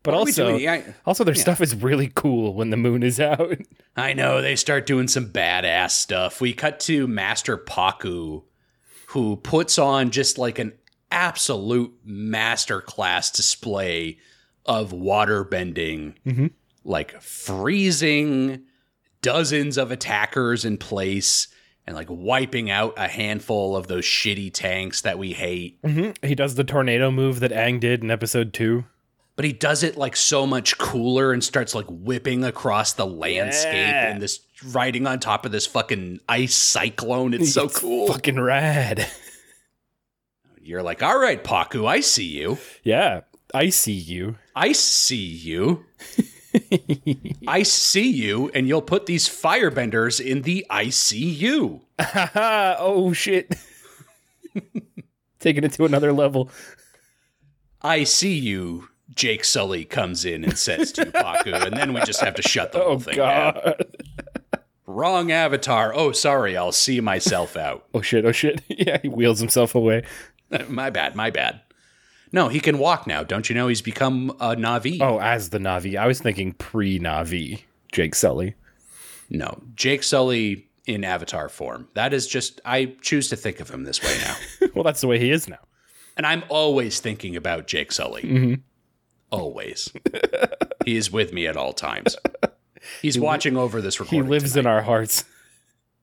[0.01, 0.55] But What also?
[0.57, 3.57] Yeah, also their stuff is really cool when the moon is out.
[3.95, 8.43] i know they start doing some badass stuff we cut to master Pakku
[9.15, 10.73] who puts on just like an
[11.09, 14.17] absolute masterclass display
[14.65, 16.51] of water bending Mhm.
[16.83, 18.61] like freezing
[19.21, 21.47] dozens of attackers in place
[21.87, 25.79] and like wiping out a handful of those shitty tanks that we hate.
[26.21, 28.83] He does the tornado move that Aang did in episode two.
[29.35, 33.73] But he does it like so much cooler and starts like whipping across the landscape
[33.73, 34.11] Yeah.
[34.11, 34.39] and this
[34.71, 37.33] riding on top of this fucking ice cyclone.
[37.33, 38.07] It's so cool.
[38.07, 39.05] Fucking rad.
[40.61, 42.57] You're like, all right, Pakku, I see you.
[42.83, 43.21] yeah.
[43.53, 44.35] I see you.
[44.55, 45.85] I see you.
[47.47, 51.81] I see you, and you'll put these firebenders in the ICU.
[52.79, 53.55] oh shit.
[55.39, 56.49] Taking it to another level.
[57.81, 58.89] I see you.
[59.15, 62.71] Jake Sully comes in and says to Pakku, and then we just have to shut
[62.73, 63.53] the Oh whole thing down.
[63.53, 63.85] god.
[64.87, 65.93] Wrong avatar.
[65.95, 66.55] Oh, sorry.
[66.55, 67.85] I'll see myself out.
[67.93, 68.61] Oh shit, oh shit.
[68.67, 70.03] yeah, he wheels himself away.
[70.67, 71.15] my bad.
[71.15, 71.61] My bad.
[72.31, 73.23] No, he can walk now.
[73.23, 74.99] Don't you know he's become a Navi?
[75.01, 75.95] Oh, as the Navi.
[75.97, 77.61] I was thinking pre Navi,
[77.91, 78.55] Jake Sully.
[79.29, 81.87] No, Jake Sully in avatar form.
[81.95, 84.67] That is just, I choose to think of him this way now.
[84.75, 85.59] well, that's the way he is now.
[86.17, 88.21] and I'm always thinking about Jake Sully.
[88.21, 88.53] Mm-hmm.
[89.35, 89.91] Always.
[90.85, 92.17] he is with me at all times.
[93.01, 94.25] He's watching over this recording.
[94.25, 95.25] He lives in our hearts.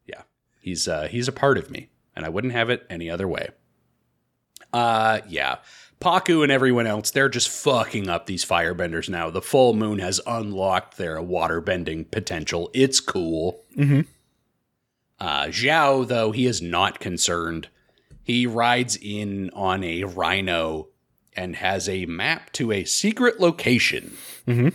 [0.06, 0.22] Yeah.
[0.60, 3.50] He's uh he's a part of me, and I wouldn't have it any other way.
[4.72, 5.58] Uh yeah.
[6.00, 9.30] Pakku and everyone else, they're just fucking up these firebenders now.
[9.30, 12.70] The full moon has unlocked their waterbending potential.
[12.74, 13.62] It's cool.
[13.76, 14.00] Mm-hmm.
[15.20, 17.68] Uh Zhao, though, he is not concerned.
[18.24, 20.88] He rides in on a rhino
[21.36, 24.16] and has a map to a secret location.
[24.46, 24.74] Mhm.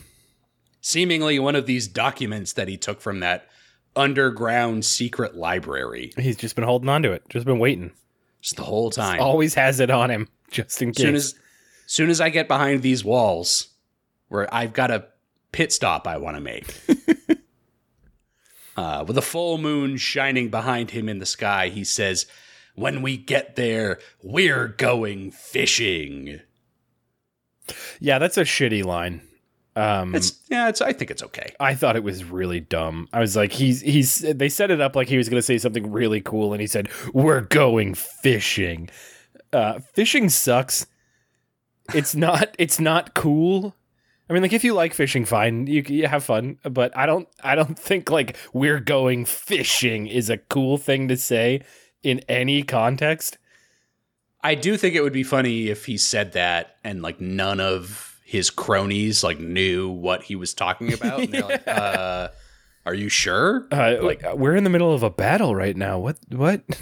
[0.82, 3.48] Seemingly one of these documents that he took from that
[3.96, 7.24] underground secret library He's just been holding on to it.
[7.30, 7.92] Just been waiting.
[8.42, 9.20] just the whole time.
[9.20, 11.04] Always has it on him, just in case.
[11.04, 11.36] soon as
[11.88, 13.70] soon as I get behind these walls,
[14.30, 15.06] where I've got a
[15.52, 16.66] pit stop I want to make.
[18.78, 22.26] uh, with a full moon shining behind him in the sky, he says,
[22.76, 26.42] "When we get there, we're going fishing."
[28.00, 29.22] Yeah, that's a shitty line.
[29.76, 30.82] Um, It's yeah, it's.
[30.82, 31.54] I think it's okay.
[31.60, 33.08] I thought it was really dumb.
[33.14, 34.20] I was like, he's he's.
[34.20, 36.66] They set it up like he was going to say something really cool, and he
[36.68, 38.90] said, "We're going fishing."
[39.54, 40.88] Uh, fishing sucks.
[41.94, 42.56] It's not.
[42.60, 43.76] It's not cool.
[44.30, 46.58] I mean, like if you like fishing, fine, you, you have fun.
[46.64, 47.28] But I don't.
[47.44, 51.62] I don't think like we're going fishing is a cool thing to say
[52.02, 53.38] in any context.
[54.44, 58.20] I do think it would be funny if he said that and like none of
[58.24, 61.20] his cronies like knew what he was talking about.
[61.22, 62.30] And they're like, uh,
[62.86, 66.00] "Are you sure?" Uh, like we're in the middle of a battle right now.
[66.00, 66.18] What?
[66.30, 66.64] What?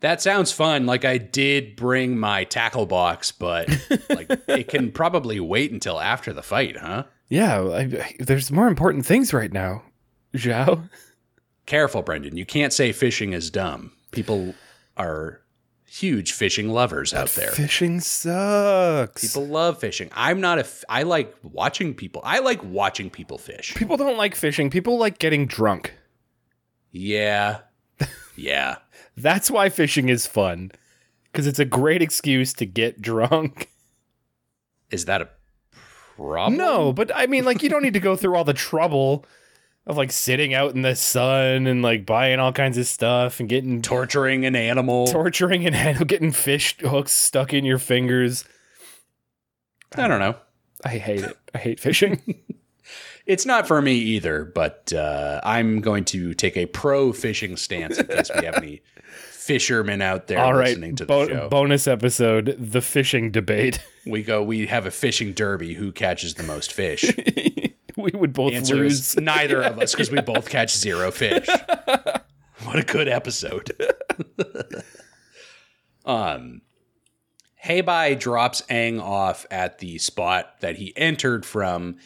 [0.00, 0.86] That sounds fun.
[0.86, 3.68] Like I did bring my tackle box, but
[4.08, 7.02] like it can probably wait until after the fight, huh?
[7.28, 9.82] yeah, I, I- there's more important things right now.
[10.34, 10.88] Zhao.
[11.66, 12.38] Careful, Brendan.
[12.38, 13.92] You can't say fishing is dumb.
[14.10, 14.54] People
[14.96, 15.42] are
[15.90, 17.50] huge fishing lovers out there.
[17.50, 19.22] Fishing sucks.
[19.22, 20.08] People love fishing.
[20.12, 20.62] I'm not a.
[20.62, 22.22] F- I like watching people.
[22.24, 23.74] I like watching people fish.
[23.74, 24.70] People don't like fishing.
[24.70, 25.94] People like getting drunk.
[26.92, 27.60] Yeah,
[28.36, 28.76] yeah.
[29.16, 30.70] That's why fishing is fun.
[31.24, 33.70] Because it's a great excuse to get drunk.
[34.90, 35.28] Is that a
[36.16, 36.56] problem?
[36.56, 39.24] No, but I mean, like, you don't need to go through all the trouble
[39.86, 43.48] of like sitting out in the sun and like buying all kinds of stuff and
[43.48, 45.06] getting Torturing an animal.
[45.06, 48.44] torturing and getting fish hooks stuck in your fingers.
[49.96, 50.36] I don't know.
[50.84, 51.36] I hate it.
[51.54, 52.20] I hate fishing.
[53.26, 57.96] It's not for me either, but uh, I'm going to take a pro fishing stance
[57.98, 58.82] in case we have any
[59.30, 61.48] fishermen out there all right, listening to the show.
[61.48, 63.78] bonus episode: the fishing debate.
[64.04, 64.42] we go.
[64.42, 65.74] We have a fishing derby.
[65.74, 67.04] Who catches the most fish?
[68.12, 69.00] we would both Answer lose.
[69.00, 71.46] is neither of us because we both catch zero fish.
[72.64, 73.70] what a good episode.
[76.04, 76.62] um,
[77.64, 81.96] Heibai drops Aang off at the spot that he entered from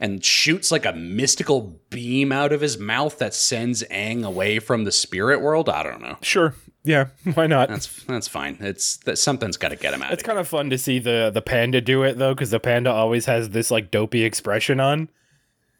[0.00, 4.84] and shoots like a mystical beam out of his mouth that sends Aang away from
[4.84, 5.68] the spirit world.
[5.68, 6.18] I don't know.
[6.22, 6.54] Sure.
[6.84, 7.06] Yeah.
[7.34, 7.68] Why not?
[7.68, 8.58] That's that's fine.
[8.60, 10.12] It's that something's got to get him out.
[10.12, 12.60] It's of kind of fun to see the the panda do it though, because the
[12.60, 15.08] panda always has this like dopey expression on.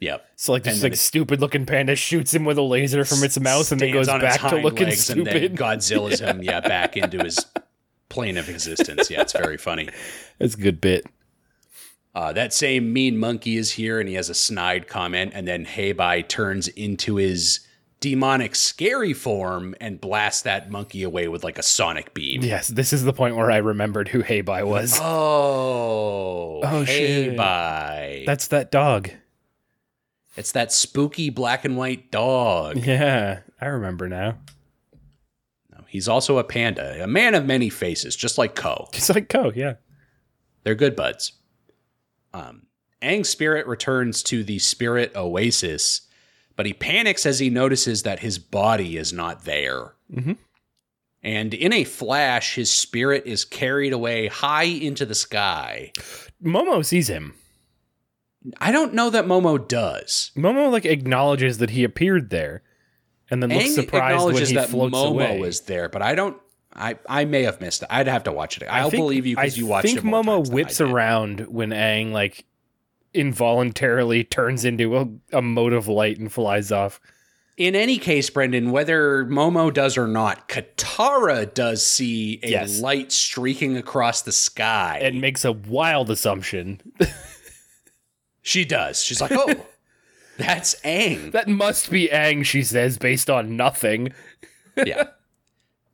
[0.01, 0.25] Yep.
[0.37, 3.70] So like this like stupid looking panda shoots him with a laser from its mouth
[3.73, 5.57] and then goes back to looking legs and then stupid.
[5.57, 7.45] Godzilla's him, yeah, back into his
[8.09, 9.11] plane of existence.
[9.11, 9.89] Yeah, it's very funny.
[10.39, 11.07] That's a good bit.
[12.15, 15.65] Uh, that same mean monkey is here, and he has a snide comment, and then
[15.66, 17.61] Heibai turns into his
[18.01, 22.43] demonic scary form and blasts that monkey away with like a sonic beam.
[22.43, 24.99] Yes, this is the point where I remembered who Heibai was.
[25.01, 27.37] Oh, Oh, shit.
[27.37, 28.25] Heibai.
[28.27, 29.11] That's that dog.
[30.39, 32.78] It's that spooky black and white dog.
[32.78, 34.39] Yeah, I remember now.
[35.89, 38.89] He's also a panda, a man of many faces, just like Ko.
[38.93, 39.74] Just like Ko, yeah.
[40.62, 41.32] They're good buds.
[42.35, 42.66] Um,
[43.01, 46.02] Aang's spirit returns to the spirit oasis,
[46.56, 49.94] but he panics as he notices that his body is not there.
[50.12, 50.36] Mhm.
[51.23, 55.93] And in a flash, his spirit is carried away high into the sky.
[56.44, 57.35] Momo sees him.
[58.60, 60.31] I don't know that Momo does.
[60.36, 62.62] Momo like acknowledges that he appeared there,
[63.31, 65.39] and then looks Aang surprised when he that floats Momo away.
[65.40, 66.36] was there, but I don't.
[66.74, 67.89] I, I may have missed it.
[67.90, 68.66] I'd have to watch it.
[68.66, 70.05] I I'll think- believe you because I you watched think it.
[70.05, 72.44] more Momo times than I whips around when Aang like
[73.15, 77.01] involuntarily turns into a, a mote of light and flies off.
[77.56, 82.81] In any case, Brendan, whether Momo does or not, Katara does see a Yes.
[82.81, 85.01] light streaking across the sky.
[85.02, 86.81] and makes a wild assumption.
[88.49, 89.03] she does.
[89.03, 89.66] She's like, "Oh,
[90.39, 94.15] that's Aang." That must be Aang, she says, based on nothing.
[94.77, 95.09] yeah.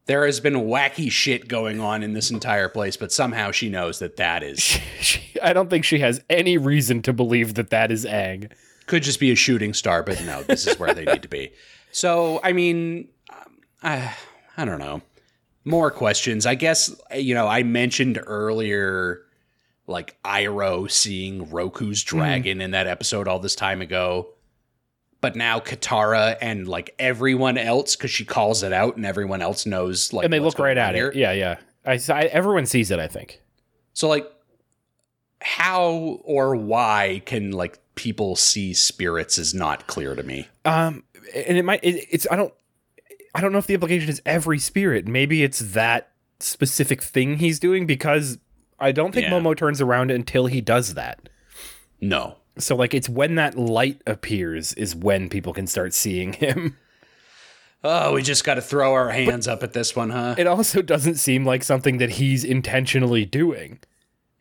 [0.06, 3.98] There has been wacky shit going on in this entire place, but somehow she knows
[3.98, 4.60] that that is
[5.00, 8.52] She, I don't think she has any reason to believe that that is Aang.
[8.86, 11.52] could just be a shooting star, but no, this is where they need to be.
[11.90, 14.14] So, I mean, um, I,
[14.56, 15.00] I don't know.
[15.64, 16.44] More questions.
[16.44, 19.23] I guess, you know, I mentioned earlier,
[19.86, 22.16] like Iroh seeing Roku's Hmm.
[22.18, 24.28] dragon in that episode all this time ago.
[25.20, 29.64] But now Katara and like everyone else, because she calls it out and everyone else
[29.64, 31.08] knows, like, and they look right at here.
[31.08, 31.16] it.
[31.16, 31.56] Yeah, yeah.
[31.86, 33.40] I, I, everyone sees it, I think.
[33.94, 34.30] So like
[35.40, 40.48] how or why can like people see spirits is not clear to me.
[40.64, 41.04] Um,
[41.34, 42.52] and it might, it, it's, I don't,
[43.34, 45.06] I don't know if the implication is every spirit.
[45.08, 48.38] Maybe it's that specific thing he's doing because
[48.80, 49.32] I don't think Yeah.
[49.32, 51.28] Momo turns around until he does that.
[52.00, 52.36] No.
[52.58, 56.76] So like it's when that light appears is when people can start seeing him.
[57.86, 60.34] Oh, we just got to throw our hands up at this one, huh?
[60.38, 63.78] It also doesn't seem like something that he's intentionally doing.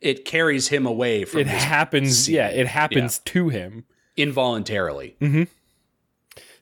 [0.00, 2.36] It carries him away from It happens, scene.
[2.36, 3.84] yeah, it happens to him.
[4.16, 5.16] involuntarily.
[5.20, 5.42] Mm-hmm.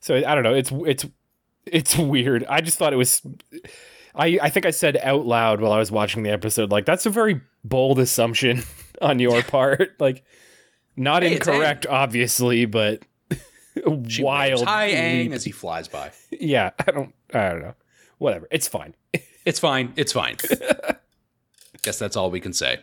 [0.01, 0.55] So I don't know.
[0.55, 1.07] It's it's
[1.66, 2.44] it's weird.
[2.49, 3.23] I just thought it was.
[4.14, 7.06] I I think I said out loud while I was watching the episode, like that's
[7.06, 8.62] a very bold assumption
[9.02, 9.93] on your part.
[9.98, 10.24] Like
[10.97, 13.02] not Hey, incorrect, obviously, but
[14.09, 14.66] She wild.
[14.66, 16.12] Hi, Aang, as he flies by.
[16.30, 17.14] Yeah, I don't.
[17.32, 17.74] I don't know.
[18.18, 18.47] Whatever.
[18.51, 18.94] It's fine.
[19.44, 19.93] It's fine.
[19.97, 20.36] It's fine.
[20.52, 20.97] I
[21.82, 22.80] guess that's all we can say.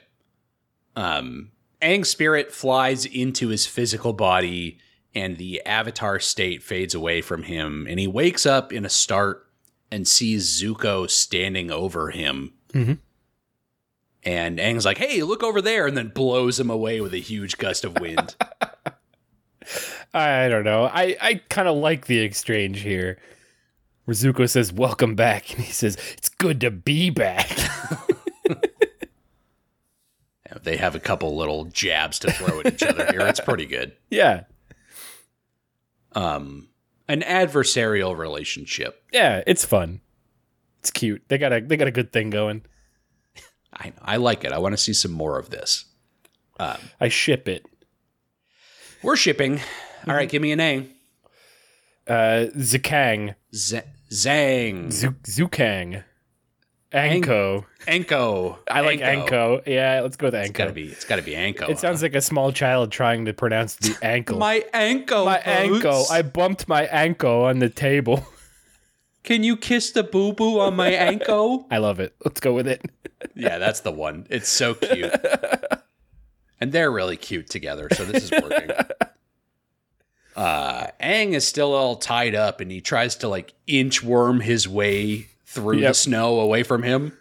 [0.96, 1.52] Um,
[1.82, 4.80] Aang's spirit flies into his physical body,
[5.14, 9.46] and the avatar state fades away from him, and he wakes up in a start
[9.92, 12.54] and sees Zuko standing over him.
[12.74, 13.00] Mhm.
[14.24, 17.58] And Aang's like, "Hey, look over there!" and then blows him away with a huge
[17.58, 18.36] gust of wind.
[20.14, 20.86] I don't know.
[20.86, 23.20] I, I kind of like the exchange here.
[24.06, 25.54] Where Zuko says, Welcome back.
[25.54, 27.48] And he says, It's good to be back.
[30.64, 33.22] they have a couple little jabs to throw at each other here.
[33.22, 33.92] It's pretty good.
[34.10, 34.46] yeah.
[36.14, 36.69] Um,
[37.10, 39.04] an adversarial relationship.
[39.12, 39.44] Yeah.
[39.46, 40.00] It's fun.
[40.80, 41.24] It's cute.
[41.28, 42.62] They got a they got a good thing going.
[43.74, 44.54] I I like it.
[44.54, 45.84] I want to see some more of this.
[46.58, 47.66] I ship it.
[49.04, 49.60] We're shipping.
[50.08, 50.92] All right, give me a name.
[52.08, 53.36] Uh Zikang.
[53.54, 53.82] Z-
[54.12, 54.92] Zang.
[54.92, 56.04] Zu- Zukang.
[56.92, 57.66] Anko.
[57.88, 58.58] Anko.
[58.70, 59.62] I like Anko.
[59.66, 60.48] Yeah, let's go with Anko.
[60.50, 60.74] It's gotta Anko.
[60.76, 60.88] be.
[60.88, 61.68] It's gotta be Anko.
[61.68, 64.38] It sounds like a small child trying to pronounce the ankle.
[64.40, 65.26] my Anko.
[65.26, 65.80] my ankle.
[65.80, 66.12] boots.
[66.12, 68.26] I bumped my ankle on the table.
[69.24, 71.68] Can you kiss the boo boo on my Anko?
[71.72, 72.16] I love it.
[72.26, 72.82] Let's go with it.
[73.36, 74.26] yeah, that's the one.
[74.30, 75.14] It's so cute.
[76.60, 78.72] and they're really cute together, so this is working.
[80.36, 85.28] Uh, Aang is still all tied up, and he tries to like inchworm his way
[85.50, 87.14] through the snow away from him.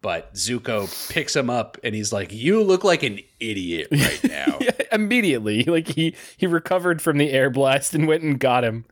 [0.00, 4.58] But Zuko picks him up, and he's like, "You look like an idiot right now."
[4.92, 5.64] Immediately.
[5.68, 8.84] Like he he recovered from the air blast and went and got him.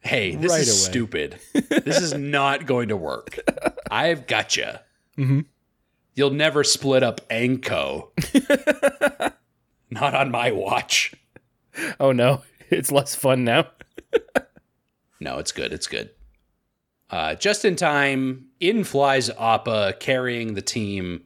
[0.00, 0.90] Hey, this Right is away.
[0.92, 1.38] stupid.
[1.84, 3.38] this is not going to work.
[3.90, 4.70] I've got you.
[5.18, 5.44] Mhm.
[6.14, 8.12] You'll never split up Anko.
[9.90, 11.14] not on my watch.
[11.98, 13.66] Oh no, it's less fun now.
[15.20, 15.72] No, it's good.
[15.72, 16.10] It's good.
[17.10, 21.22] Uh, just in time, in flies Appa carrying the team.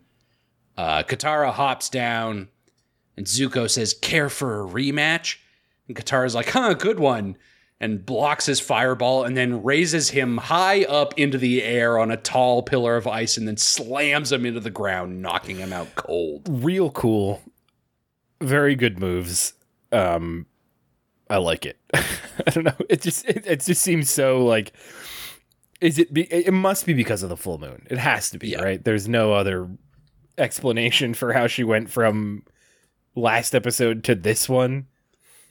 [0.77, 2.49] Uh, Katara hops down,
[3.17, 5.37] and Zuko says, "Care for a rematch?"
[5.89, 7.37] And Katara's like, "Huh, good one,"
[7.81, 12.17] and blocks his fireball, and then raises him high up into the air on a
[12.17, 16.49] tall pillar of ice, and then slams him into the ground, knocking him out cold.
[16.49, 17.43] Real cool.
[18.41, 19.55] Very good moves.
[19.91, 20.47] Um
[21.29, 21.79] I like it.
[21.95, 22.77] I don't know.
[22.89, 24.73] It just it, it just seems so like
[25.83, 27.87] is it be, it must be because of the full moon.
[27.91, 28.63] It has to be, Yeah.
[28.63, 28.83] right?
[28.83, 29.69] There's no other
[30.39, 32.45] explanation for how she went from
[33.15, 34.87] last episode to this one.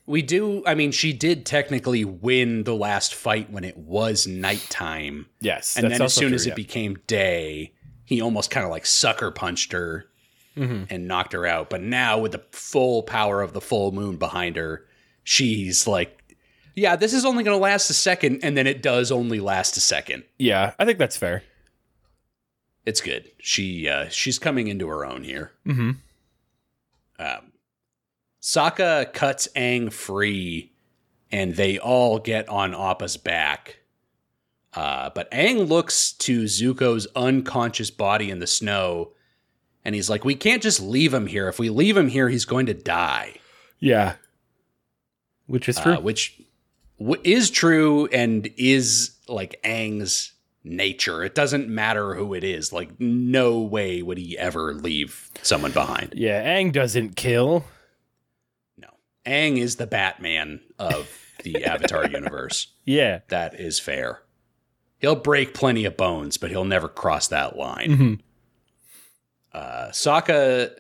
[0.08, 0.64] We do.
[0.66, 5.28] I mean, she did technically win the last fight when it was nighttime.
[5.40, 6.54] Yes, and then as soon true, as yeah.
[6.54, 7.74] it became day,
[8.06, 10.06] he almost kind of like sucker punched her
[10.58, 10.84] Mm-hmm.
[10.94, 11.70] and knocked her out.
[11.70, 14.86] But now, with the full power of the full moon behind her,
[15.24, 16.21] she's like,
[16.76, 19.78] "Yeah, this is only going to last a second, and then it does only last
[19.78, 20.24] a second.
[20.38, 21.44] yeah, I think that's fair.
[22.86, 23.30] It's good.
[23.40, 25.52] She uh, she's coming into her own here.
[25.68, 25.92] Mm-hmm.
[27.20, 27.52] Um,
[28.42, 30.72] Sokka cuts Aang free,
[31.32, 33.78] and they all get on Appa's back.
[34.74, 39.12] Uh, but Aang looks to Zuko's unconscious body in the snow,
[39.86, 41.48] and he's like, "We can't just leave him here.
[41.48, 43.36] If we leave him here, he's going to die."
[43.80, 44.16] Yeah,
[45.46, 45.94] which is true.
[45.94, 46.42] Uh, which
[47.02, 50.34] w- is true and is like Aang's
[50.64, 51.24] nature.
[51.24, 52.72] It doesn't matter who it is.
[52.72, 56.14] Like, no way would he ever leave someone behind.
[56.16, 57.66] yeah, Aang doesn't kill.
[58.78, 58.90] No.
[59.26, 61.10] Aang is the Batman of
[61.44, 62.68] the Avatar universe.
[62.86, 64.22] Yeah, That is fair.
[65.00, 67.90] He'll break plenty of bones, but he'll never cross that line.
[67.90, 68.20] Mhm.
[69.52, 70.72] Uh, Sokka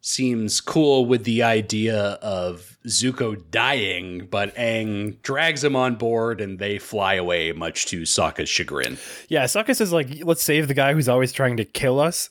[0.00, 6.58] seems cool with the idea of Zuko dying, but Aang drags him on board and
[6.58, 8.98] they fly away, much to Sokka's chagrin.
[9.28, 9.44] yeah.
[9.44, 12.30] Sokka says like, let's save the guy who's always trying to kill us.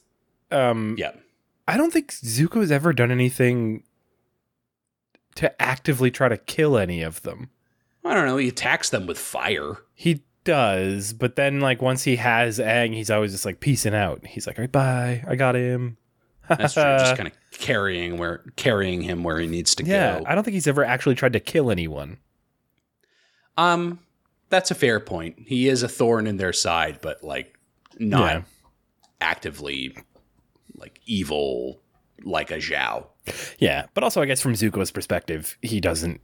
[0.52, 1.12] Um, Yeah.
[1.68, 3.84] I don't think Zuko has ever done anything
[5.36, 7.50] to actively try to kill any of them.
[8.04, 8.38] I don't know.
[8.38, 9.78] He attacks them with fire.
[9.94, 14.26] He does, but then like once he has Aang, he's always just like peacing out.
[14.26, 15.98] He's like, all right, bye, I got him.
[16.48, 16.84] That's true.
[16.84, 20.26] Just kind of carrying where carrying him where he needs to Yeah, go.
[20.28, 22.18] I don't think he's ever actually tried to kill anyone.
[23.58, 24.00] Um,
[24.50, 25.36] that's a fair point.
[25.46, 27.58] He is a thorn in their side, but like
[28.00, 28.42] not Yeah.
[29.20, 29.96] actively
[30.76, 31.82] like evil
[32.24, 33.08] like a Zhao.
[33.60, 36.22] Yeah, but also I guess from Zuko's perspective, he doesn't.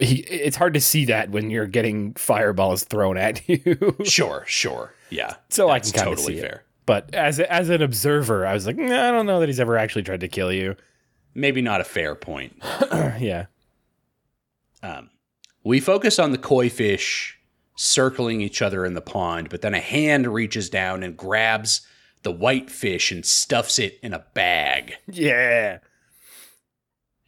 [0.00, 3.96] He it's hard to see that when you're getting fireballs thrown at you.
[4.04, 4.92] Sure, sure.
[5.08, 5.36] Yeah.
[5.48, 6.50] so I can kind of totally see fair.
[6.50, 6.62] it.
[6.90, 9.78] But as as an observer, I was like, nah, I don't know that he's ever
[9.78, 10.74] actually tried to kill you.
[11.36, 12.56] Maybe not a fair point.
[12.92, 13.46] yeah,
[14.82, 15.10] Um,
[15.62, 17.38] we focus on the koi fish
[17.76, 21.86] circling each other in the pond, but then a hand reaches down and grabs
[22.24, 24.96] the white fish and stuffs it in a bag.
[25.06, 25.78] yeah,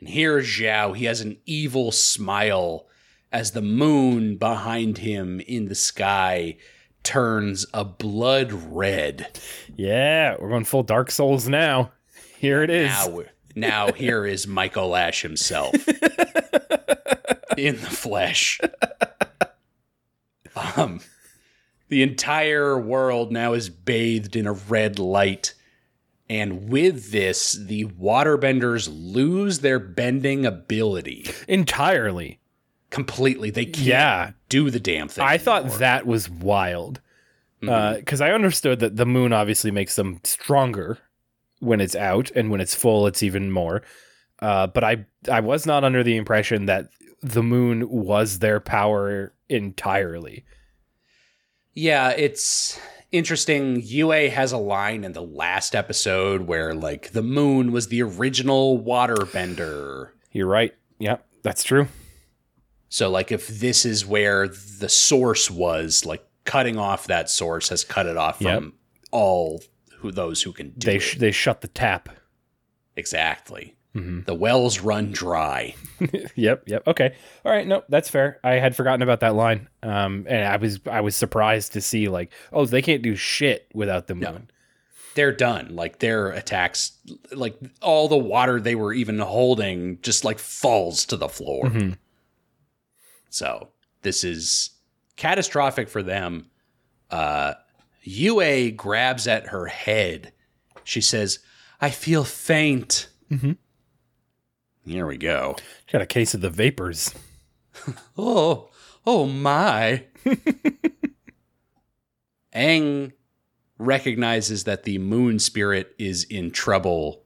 [0.00, 0.96] And here's Zhao.
[0.96, 2.88] He has an evil smile
[3.30, 6.56] as the moon behind him in the sky
[7.02, 9.38] turns a blood red.
[9.76, 10.36] yeah.
[10.38, 11.92] We're going full Dark Souls now.
[12.38, 12.88] Here it is.
[12.88, 13.22] Now,
[13.54, 15.74] now here is Michael Ash himself
[17.56, 18.60] in the flesh.
[20.76, 21.00] Um,
[21.88, 25.54] the entire world now is bathed in a red light.
[26.28, 32.38] And with this, the waterbenders lose their bending ability Entirely.
[32.92, 33.50] Completely.
[33.50, 34.30] They can't Yeah.
[34.50, 35.24] do the damn thing.
[35.24, 37.00] I thought that was wild
[37.60, 40.98] because I understood that the moon obviously makes them stronger
[41.60, 43.82] when it's out, and when it's full, it's even more.
[44.40, 46.88] Uh, but I I was not under the impression that
[47.22, 50.44] the moon was their power entirely.
[51.72, 52.78] Yeah, it's
[53.12, 53.80] interesting.
[53.82, 58.82] Yue has a line in the last episode where, like, the moon was the original
[58.82, 60.10] waterbender.
[60.32, 60.74] You're right.
[60.98, 61.86] Yeah, that's true.
[62.92, 67.84] So, like, if this is where the source was, like, cutting off that source has
[67.84, 68.54] cut it off Yep.
[68.58, 68.74] from
[69.10, 69.62] all
[70.00, 71.00] who those who can do They it.
[71.00, 72.10] sh- they shut the tap.
[72.96, 73.76] exactly.
[73.94, 74.24] Mhm.
[74.26, 75.74] The wells run dry.
[76.34, 76.86] yep, yep.
[76.86, 77.14] Okay.
[77.44, 78.38] All right, no, that's fair.
[78.42, 79.68] I had forgotten about that line.
[79.82, 83.68] Um and I was I was surprised to see like, oh, they can't do shit
[83.74, 84.50] without the moon.
[85.14, 85.74] They're done.
[85.76, 86.92] Like their attacks,
[87.32, 91.64] like all the water they were even holding, just like falls to the floor.
[91.66, 91.96] Mhm.
[93.32, 93.68] So
[94.02, 94.70] this is
[95.16, 96.50] catastrophic for them.
[97.10, 97.54] Uh,
[98.02, 100.32] Yue grabs at her head.
[100.84, 101.38] She says,
[101.80, 103.56] "I feel faint." Mhm.
[104.84, 105.56] Here we go.
[105.90, 107.14] Got a case of the vapors.
[108.18, 108.68] Oh,
[109.06, 110.04] oh my.
[112.54, 113.12] Aang
[113.78, 117.24] recognizes that the moon spirit is in trouble.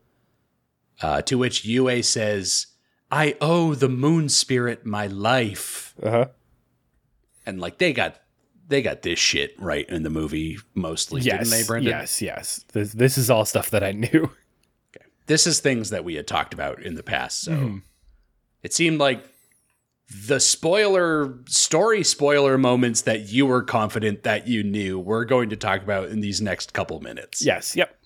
[1.03, 2.69] Uh, to which Yue says,
[3.11, 5.95] I owe the moon spirit my life.
[6.03, 6.27] Uh-huh.
[7.45, 8.17] And like they got
[8.69, 11.39] they got this shit right in the movie mostly, Yes.
[11.39, 11.91] didn't they, Brendan?
[11.93, 12.65] Yes, yes.
[12.73, 14.31] This, this is all stuff that I knew.
[15.27, 17.41] This is things that we had talked about in the past.
[17.41, 17.83] So Mhm.
[18.63, 19.25] it seemed like
[20.29, 25.57] the spoiler story spoiler moments that you were confident that you knew we're going to
[25.57, 27.45] talk about in these next couple minutes.
[27.45, 27.99] Yes, yep.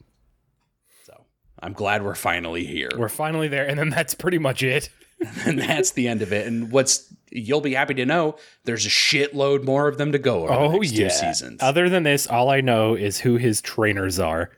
[1.62, 2.90] I'm glad we're finally here.
[2.96, 4.88] We're finally there, and then that's pretty much it.
[5.44, 6.46] and that's the end of it.
[6.46, 10.44] And what's you'll be happy to know there's a shitload more of them to go
[10.48, 11.08] over the Oh yeah.
[11.08, 11.62] two seasons.
[11.62, 14.50] Other than this, all I know is who his trainers are.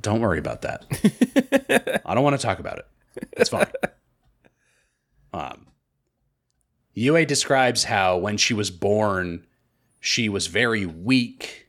[0.00, 2.00] Don't worry about that.
[2.04, 2.86] I don't want to talk about it.
[3.32, 3.66] It's fine.
[5.32, 5.66] Um,
[6.94, 9.46] Yue describes how when she was born,
[10.00, 11.68] she was very weak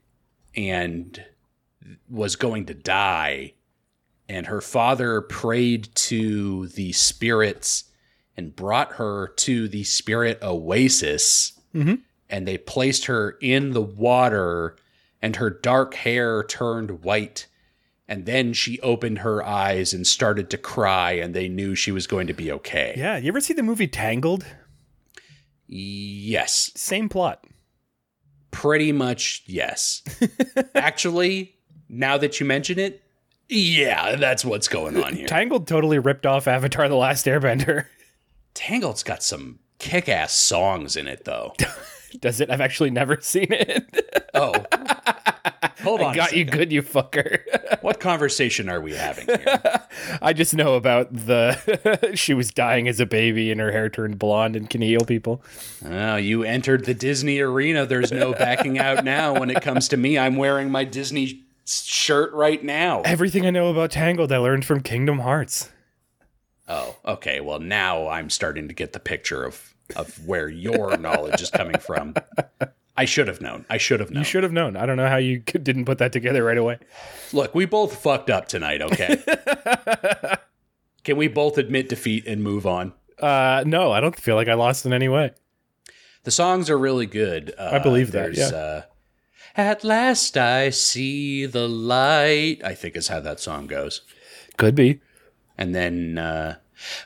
[0.56, 1.24] and
[2.10, 3.54] was going to die.
[4.30, 7.86] And her father prayed to the spirits
[8.38, 11.54] and brought her to the spirit oasis.
[11.76, 12.02] Mhm.
[12.30, 14.78] And they placed her in the water,
[15.22, 17.48] and her dark hair turned white.
[18.08, 22.08] And then she opened her eyes and started to cry, and they knew she was
[22.08, 22.94] going to be okay.
[22.96, 24.46] Yeah, you ever see the movie Tangled?
[25.68, 27.46] Yes, Same plot.
[28.52, 30.02] pretty much yes.
[30.76, 31.56] Actually,
[31.88, 33.04] now that you mention it,
[33.50, 35.28] yeah, that's what's going on here.
[35.28, 37.86] Tangled totally ripped off Avatar: The Last Airbender.
[38.54, 41.54] Tangled's got some kick-ass songs in it, though.
[42.20, 42.50] Does it?
[42.50, 44.30] I've actually never seen it.
[44.34, 44.54] Oh,
[45.84, 46.12] hold on.
[46.12, 47.40] I got you good, you fucker.
[47.82, 49.82] What conversation are we having here?
[50.22, 54.20] I just know about the she was dying as a baby and her hair turned
[54.20, 55.42] blonde and can heal people.
[55.86, 57.86] Oh, you entered the Disney arena.
[57.86, 59.40] There's no backing out now.
[59.40, 63.02] When it comes to me, I'm wearing my Disney shirt right now.
[63.02, 65.70] Everything I know about Tangled I learned from Kingdom Hearts.
[66.68, 67.40] Oh, okay.
[67.40, 71.78] Well, now I'm starting to get the picture of of where your knowledge is coming
[71.80, 72.14] from.
[72.96, 73.66] I should have known.
[73.70, 74.20] I should have known.
[74.22, 74.76] You should have known.
[74.76, 76.80] I don't know how you didn't put that together right away.
[77.34, 79.24] Look, we both fucked up tonight, okay?
[81.04, 82.94] Can we both admit defeat and move on?
[83.18, 85.32] Uh, no, I don't feel like I lost in any way.
[86.24, 87.54] The songs are really good.
[87.58, 88.58] Uh, I believe that, there's, yeah.
[88.58, 88.82] Uh,
[89.60, 94.04] At last I see the light, I think is how that song goes.
[94.56, 95.02] Could be.
[95.58, 96.60] And then, uh,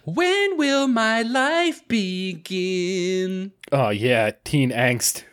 [0.05, 3.53] when will my life begin?
[3.71, 5.23] Oh yeah, teen angst.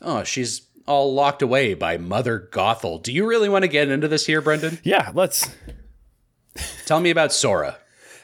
[0.00, 3.02] Oh, she's all locked away by Mother Gothel.
[3.02, 4.78] Do you really want to get into this here, Brendan?
[4.84, 5.56] Yeah, let's.
[6.86, 7.78] Tell me about Sora.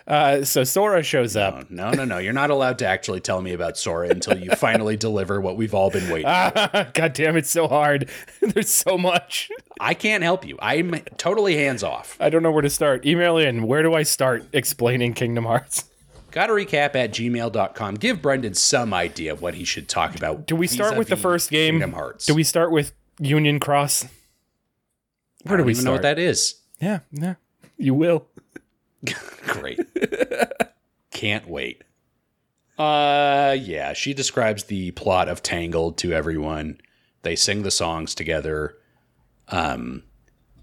[0.07, 1.71] Uh, so Sora shows up.
[1.71, 2.19] No, no, no.
[2.19, 5.75] You're not allowed to actually tell me about Sora until you finally deliver what we've
[5.75, 6.25] all been waiting.
[6.31, 6.91] for.
[6.95, 8.09] God damn, it's so hard.
[8.41, 9.49] There's so much.
[9.81, 10.59] I can't help you.
[10.61, 12.17] I'm totally hands off.
[12.21, 13.07] I don't know where to start.
[13.07, 13.67] Email in.
[13.67, 15.85] Where do I start explaining Kingdom Hearts?
[16.33, 17.95] Got to recap at gmail.com.
[17.97, 20.47] Give Brendan some idea of what he should talk about.
[20.47, 21.75] Do we start with the first game?
[21.75, 22.25] Kingdom Hearts.
[22.27, 24.07] Do we start with Union Cross?
[25.45, 25.85] Where I do we even start?
[25.85, 26.55] know what that is.
[26.81, 27.35] Yeah, yeah.
[27.77, 28.27] You will.
[29.47, 29.79] Great.
[31.11, 31.85] Can't wait.
[32.79, 36.81] Uh yeah, she describes the plot of Tangled to everyone.
[37.23, 38.77] They sing the songs together.
[39.49, 40.03] Um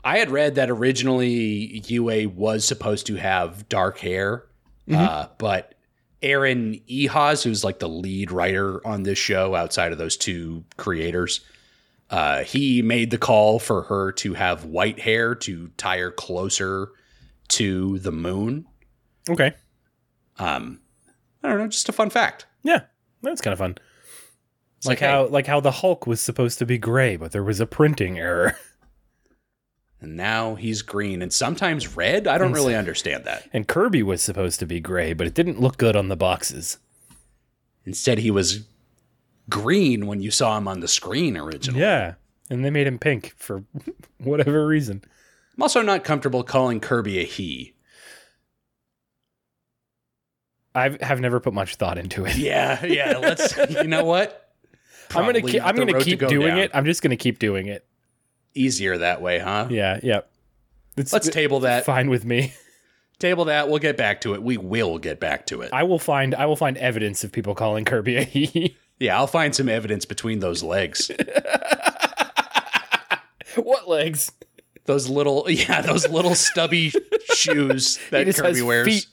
[0.04, 4.46] I had read that originally Yue was supposed to have dark hair,
[4.92, 5.76] uh, but
[6.22, 11.42] Aaron Ehasz, who's like the lead writer on this show outside of those two creators,
[12.10, 16.90] uh, he made the call for her to have white hair to tie her closer
[17.50, 18.66] to the moon.
[19.30, 19.54] Okay.
[20.38, 20.80] Um,
[21.44, 22.46] I don't know, just a fun fact.
[22.64, 22.82] Yeah,
[23.22, 23.78] that's kind of fun.
[24.78, 27.60] It's Like how like how the Hulk was supposed to be gray, but there was
[27.60, 28.56] a printing error.
[30.02, 32.28] and now he's green and sometimes red.
[32.28, 33.50] I don't really understand that.
[33.52, 36.78] And Kirby was supposed to be gray, but it didn't look good on the boxes.
[37.86, 38.68] Instead, he was
[39.50, 41.82] green when you saw him on the screen originally.
[41.82, 42.14] Yeah.
[42.50, 43.64] And they made him pink for
[44.18, 45.04] whatever reason.
[45.58, 47.74] I'm also not comfortable calling Kirby a he.
[50.80, 52.38] I have never put much thought into it.
[52.38, 53.18] Yeah, yeah.
[53.18, 53.58] Let's.
[53.70, 54.50] you know what?
[55.16, 56.60] I'm gonna keep, I'm gonna keep go doing down.
[56.60, 56.72] it.
[56.74, 57.86] I'm just gonna keep doing it.
[58.54, 59.68] Easier that way, huh?
[59.70, 60.22] Yeah, yeah.
[60.96, 61.86] Let's table that.
[61.86, 62.54] fine with me.
[63.20, 63.70] Table that.
[63.70, 64.42] We'll get back to it.
[64.42, 65.72] We will get back to it.
[65.74, 68.78] I will find I will find evidence of people calling Kirby a he.
[69.00, 71.10] Yeah, I'll find some evidence between those legs.
[73.56, 74.32] what legs?
[74.86, 76.92] Those little, yeah, those little stubby
[77.34, 79.08] shoes that Kirby wears.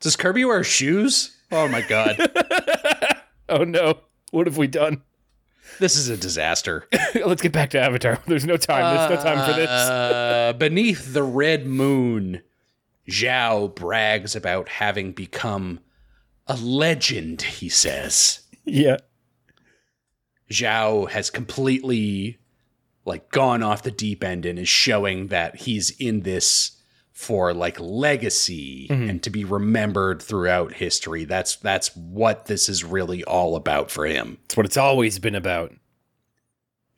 [0.00, 1.36] Does Kirby wear shoes?
[1.52, 2.16] Oh my god,
[3.48, 3.98] Oh no.
[4.30, 5.02] What have we done?
[5.80, 6.86] this is a disaster.
[7.14, 8.20] Let's get back to Avatar.
[8.26, 8.96] There's no time.
[8.96, 9.68] There's no time for this.
[9.68, 12.42] Uh, beneath the red moon,
[13.08, 15.80] Zhao brags about having become
[16.46, 17.42] a legend.
[17.42, 18.40] He says.
[18.64, 18.98] Yeah.
[20.50, 22.38] Zhao has completely
[23.04, 26.72] like gone off the deep end and is showing that he's in this
[27.20, 29.10] for like legacy mm-hmm.
[29.10, 31.26] and to be remembered throughout history.
[31.26, 34.38] That's that's what this is really all about for him.
[34.46, 35.74] It's what it's always been about.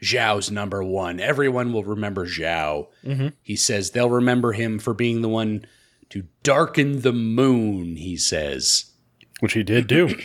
[0.00, 1.18] Zhao's number one.
[1.18, 2.86] Everyone will remember Zhao.
[3.04, 3.28] Mm-hmm.
[3.42, 5.66] He says they'll remember him for being the one
[6.10, 8.92] to darken the moon, he says.
[9.40, 10.16] Which he did do.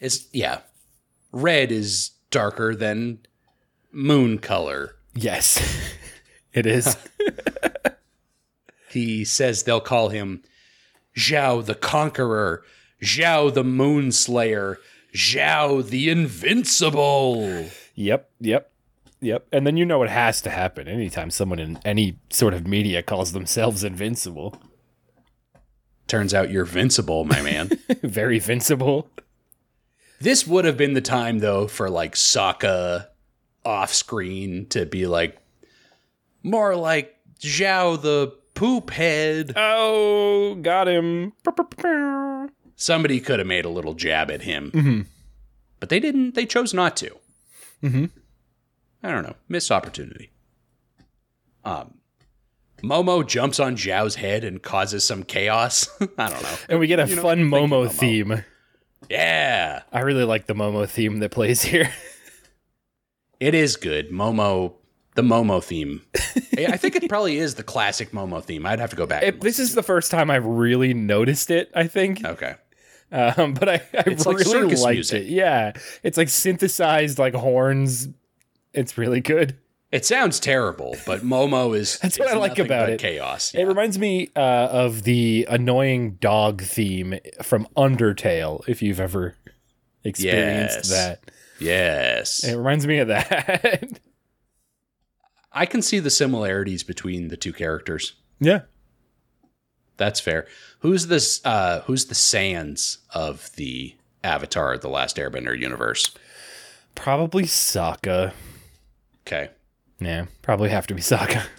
[0.00, 0.62] It's, yeah.
[1.30, 3.20] Red is darker than
[3.92, 4.96] moon color.
[5.14, 5.62] yes,
[6.52, 6.96] it is.
[8.92, 10.42] He says they'll call him
[11.16, 12.62] Zhao the Conqueror,
[13.02, 14.76] Zhao the Moonslayer,
[15.14, 17.66] Zhao the Invincible.
[17.94, 18.70] Yep, yep,
[19.20, 19.46] yep.
[19.52, 23.02] And then you know it has to happen anytime someone in any sort of media
[23.02, 24.60] calls themselves invincible.
[26.06, 27.70] Turns out you're vincible, my man.
[28.02, 29.06] Very vincible.
[30.20, 33.06] this would have been the time, though, for like Sokka
[33.64, 35.38] off screen to be like
[36.42, 39.52] more like Zhao the Poop Head.
[39.56, 41.32] Oh, got him.
[42.76, 45.06] Somebody could have made a little jab at him,
[45.80, 46.34] but they didn't.
[46.34, 47.16] They chose not to.
[47.82, 48.10] Mhm.
[49.02, 49.34] I don't know.
[49.48, 50.30] Missed opportunity.
[51.64, 51.94] Um,
[52.82, 55.88] Momo jumps on Zhao's head and causes some chaos.
[56.18, 56.56] I don't know.
[56.68, 57.90] And we get a You fun you, Momo, Momo.
[57.90, 58.44] theme.
[59.10, 61.92] Yeah, I really like the Momo theme that plays here.
[63.40, 64.10] it is good.
[64.10, 64.74] Momo,
[65.14, 66.02] the Momo theme.
[66.56, 68.64] I think it probably is the classic Momo theme.
[68.66, 69.22] I'd have to go back.
[69.22, 72.24] It- this is the first time I've really noticed it, I think.
[72.24, 72.54] okay.
[73.10, 75.22] Um, but I, I It's like really circus liked music.
[75.24, 75.28] it.
[75.28, 75.72] Yeah.
[76.02, 78.08] It's like synthesized like horns.
[78.72, 79.58] It's really good.
[79.90, 81.98] It sounds terrible, but Momo is.
[82.02, 82.98] That's what is I like about it.
[82.98, 83.52] Chaos.
[83.54, 89.36] It reminds me uh, of the annoying dog theme from Undertale, if you've ever
[90.02, 90.88] experienced Yes.
[90.88, 91.30] that.
[91.60, 92.44] Yes.
[92.44, 94.00] It reminds me of that.
[95.54, 98.14] I can see the similarities between the two characters.
[98.40, 98.62] yeah.
[99.98, 100.46] That's fair.
[100.80, 106.12] Who's this uh who's the Sans of the Avatar the Last Airbender universe?
[106.94, 108.32] Probably Sokka.
[109.26, 109.50] Okay.
[110.00, 111.44] Yeah, probably have to be Sokka.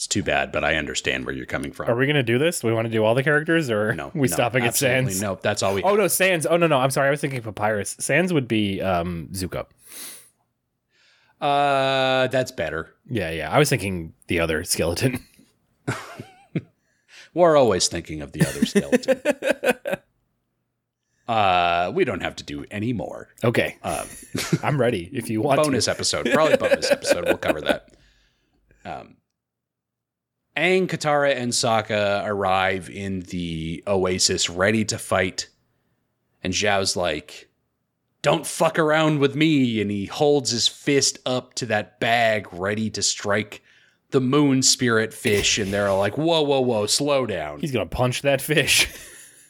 [0.00, 1.90] It's too bad, but I understand where you're coming from.
[1.90, 2.60] Are we gonna do this?
[2.60, 5.20] Do we want to do all the characters, or no, we no, stopping at Sans?
[5.20, 6.46] No, that's all we Oh no, Sans.
[6.46, 6.78] Oh no, no.
[6.78, 7.08] I'm sorry.
[7.08, 7.96] I was thinking Papyrus.
[8.00, 9.66] Sans would be um, Zuko.
[11.40, 12.94] Uh that's better.
[13.08, 13.50] Yeah, yeah.
[13.50, 15.24] I was thinking the other skeleton.
[17.34, 19.20] We're always thinking of the other skeleton.
[21.28, 23.28] uh we don't have to do any more.
[23.44, 24.06] okay, Um
[24.62, 25.08] I'm ready.
[25.12, 27.24] If you want bonus episode, probably bonus episode.
[27.24, 27.88] We'll cover that.
[28.84, 29.16] Um,
[30.56, 35.48] Aang, Katara, and Sokka arrive in the oasis, ready to fight.
[36.42, 37.49] And Zhao's like,
[38.22, 42.90] "Don't fuck around with me," and he holds his fist up to that bag, ready
[42.90, 43.62] to strike
[44.10, 45.58] the moon spirit fish.
[45.58, 47.60] And they're all like, "Whoa, whoa, whoa, slow down!
[47.60, 48.88] He's gonna punch that fish.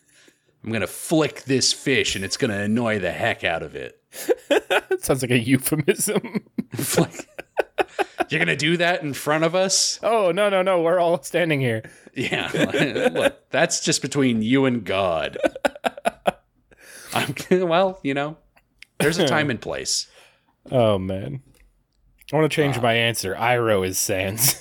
[0.64, 4.00] I'm gonna flick this fish, and it's gonna annoy the heck out of it."
[5.00, 6.44] sounds like a euphemism.
[6.96, 7.28] Like,
[8.28, 9.98] You're gonna do that in front of us?
[10.04, 10.80] oh no, no, no.
[10.82, 11.82] We're all standing here.
[12.14, 15.36] Yeah, like, look, that's just between you and God.
[17.12, 18.36] I'm well, you know,
[19.00, 20.06] there's a time and place.
[20.70, 21.42] Oh man.
[22.32, 23.34] I want to change my answer.
[23.34, 24.54] Iroh is Sans.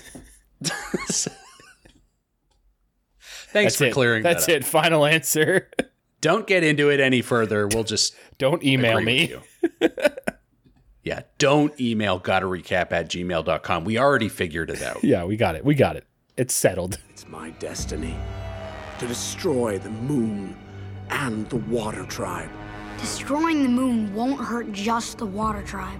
[3.51, 3.93] Thanks That's for it.
[3.93, 4.61] clearing That's that up.
[4.61, 4.65] it.
[4.65, 5.69] Final answer.
[6.21, 7.67] Don't get into it any further.
[7.67, 9.35] We'll just Don't email agree me.
[9.35, 9.89] with you.
[11.03, 13.85] yeah, don't email gotta recap at gmail.com.
[13.85, 15.01] We already figured it out.
[15.01, 15.63] Yeah, we got it.
[15.63, 16.05] We got it.
[16.35, 16.99] It's settled.
[17.09, 18.15] It's my destiny
[18.99, 20.57] to destroy the moon
[21.09, 22.49] and the water tribe.
[23.01, 25.99] Destroying the moon won't hurt just the water tribe.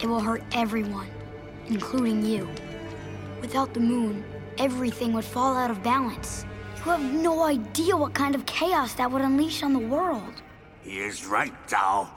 [0.00, 1.08] It will hurt everyone,
[1.68, 2.48] including you.
[3.40, 4.24] Without the moon,
[4.56, 6.46] everything would fall out of balance.
[6.78, 10.42] You have no idea what kind of chaos that would unleash on the world.
[10.82, 12.08] He is right, Zhao.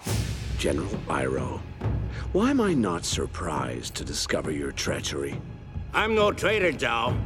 [0.57, 1.59] General Iroh,
[2.31, 5.41] why am I not surprised to discover your treachery?
[5.93, 7.19] I'm no traitor, Zhao.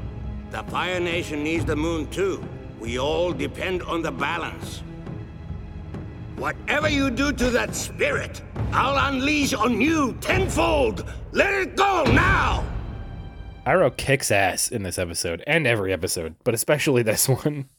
[0.51, 2.43] The Fire Nation needs the moon too.
[2.79, 4.83] We all depend on the balance.
[6.37, 8.41] Whatever you do to that spirit,
[8.71, 11.05] I'll unleash on you tenfold.
[11.31, 12.65] Let it go now!
[13.65, 17.69] Iroh kicks ass in this episode and every episode, but especially this one.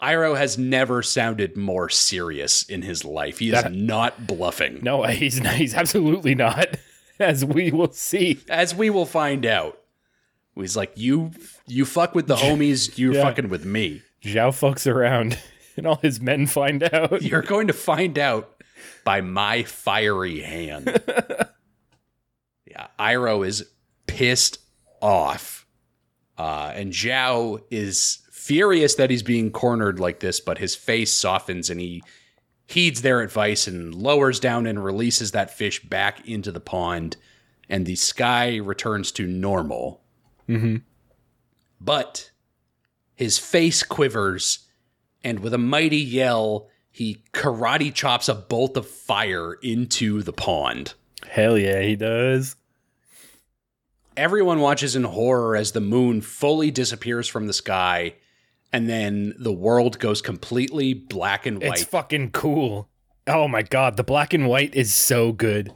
[0.00, 3.38] Iroh has never sounded more serious in his life.
[3.38, 4.80] He is That- not bluffing.
[4.82, 6.76] No, he's not, he's absolutely not,
[7.20, 8.40] as we will see.
[8.48, 9.78] As we will find out.
[10.56, 11.30] He's like, you
[11.66, 13.22] you fuck with the homies, you're Yeah.
[13.22, 14.02] fucking with me.
[14.24, 15.38] Zhao fucks around,
[15.76, 17.22] and all his men find out.
[17.22, 18.62] You're going to find out
[19.04, 20.86] by my fiery hand.
[22.66, 23.68] yeah, Iroh is
[24.06, 24.58] pissed
[25.00, 25.66] off.
[26.38, 31.70] Uh, and Zhao is furious that he's being cornered like this, but his face softens
[31.70, 32.02] and he
[32.66, 37.16] heeds their advice and lowers down and releases that fish back into the pond,
[37.68, 40.02] and the sky returns to normal.
[40.48, 40.76] Mm-hmm.
[41.80, 42.30] But
[43.14, 44.66] his face quivers,
[45.24, 50.94] and with a mighty yell, he karate chops a bolt of fire into the pond.
[51.28, 52.56] Hell yeah, he does.
[54.16, 58.14] Everyone watches in horror as the moon fully disappears from the sky,
[58.72, 61.72] and then the world goes completely black and white.
[61.80, 62.88] It's fucking cool.
[63.26, 65.72] Oh my god, the black and white is so good.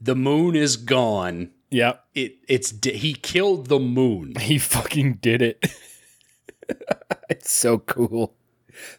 [0.00, 1.50] the moon is gone.
[1.70, 4.34] Yep, It it's he killed the moon.
[4.40, 5.64] he fucking did it.
[7.30, 8.34] it's so cool.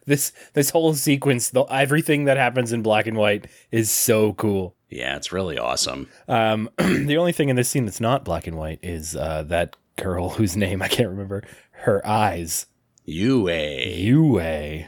[0.05, 4.75] This this whole sequence, the everything that happens in black and white is so cool.
[4.89, 6.09] Yeah, it's really awesome.
[6.27, 9.75] Um, the only thing in this scene that's not black and white is uh, that
[9.95, 11.43] girl whose name I can't remember.
[11.71, 12.65] Her eyes.
[13.05, 13.49] Yue.
[13.49, 14.85] Yue.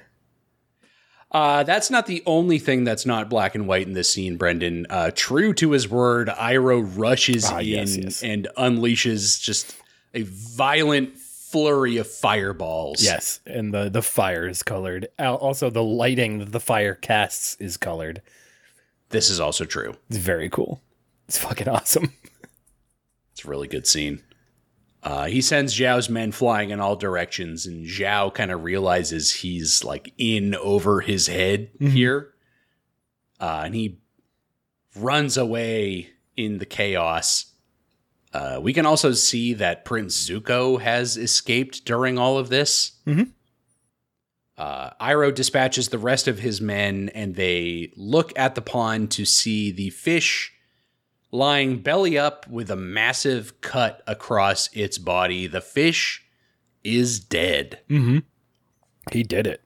[1.32, 4.86] Uh, that's not the only thing that's not black and white in this scene, Brendan.
[4.90, 8.22] Uh, true to his word, Iroh rushes Ah, in yes, yes.
[8.24, 9.76] and unleashes just
[10.14, 11.18] a violent
[11.53, 13.03] flurry of fireballs.
[13.03, 15.07] Yes, and the the fire is colored.
[15.19, 18.21] Also, the lighting that the fire casts is colored.
[19.09, 19.95] This is also true.
[20.09, 20.81] It's very cool.
[21.27, 22.11] It's fucking awesome.
[23.31, 24.21] It's a really good scene.
[25.01, 29.84] Uh, he sends Zhao's men flying in all directions, and Zhao kind of realizes he's
[29.84, 32.35] like in over his head here.
[33.39, 33.97] Uh, and he
[34.95, 37.52] runs away in the chaos.
[38.34, 42.93] Uh, we can also see that Prince Zuko has escaped during all of this.
[43.05, 43.31] Mhm.
[44.57, 49.26] Uh, Iroh dispatches the rest of his men, and they look at the pond to
[49.26, 50.51] see the fish
[51.31, 55.47] lying belly up with a massive cut across its body.
[55.47, 56.23] The fish
[56.84, 58.19] is dead, Mm-hmm.
[59.11, 59.61] He did it.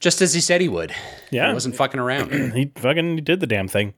[0.00, 0.94] just as he said he would.
[1.30, 1.48] Yeah.
[1.48, 2.30] He wasn't fucking around.
[2.54, 3.94] He fucking did the damn thing.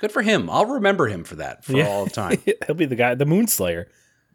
[0.00, 0.48] Good for him.
[0.50, 1.86] I'll remember him for that for Yeah.
[1.86, 2.42] all of time.
[2.66, 3.88] He'll be the guy, the Moon Slayer.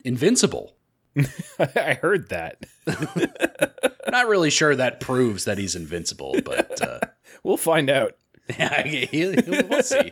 [0.03, 0.75] Invincible.
[1.59, 2.65] I heard that.
[4.11, 6.99] Not really sure that proves that he's invincible, but uh,
[7.43, 8.15] We'll find out.
[8.59, 10.11] yeah, we'll see.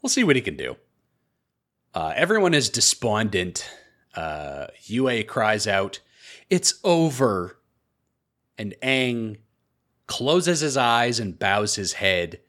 [0.00, 0.76] We'll see what he can do.
[1.94, 3.68] Uh, everyone is despondent.
[4.14, 6.00] Uh, Yue cries out,
[6.48, 7.58] "It's over!"
[8.56, 9.38] And Aang
[10.06, 12.40] closes his eyes and bows his head,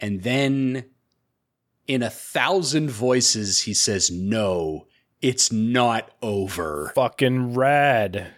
[0.00, 0.86] and then,
[1.90, 4.86] in a thousand voices, he says, "No,
[5.20, 8.28] it's not over." Fucking rad.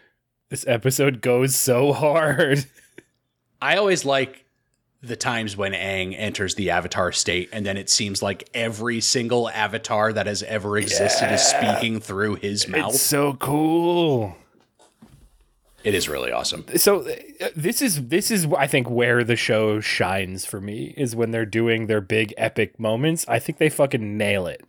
[0.49, 2.65] This episode goes so hard.
[3.61, 4.47] I always like
[5.03, 9.51] the times when Aang enters the avatar state and then it seems like every single
[9.51, 12.95] avatar that has ever existed is speaking through his mouth.
[12.95, 14.35] It's so cool.
[15.85, 16.65] It is really awesome.
[16.77, 21.17] So uh, this is this is I think where the show shines for me is
[21.17, 23.25] when they're doing their big epic moments.
[23.29, 24.63] I think they fucking nail it.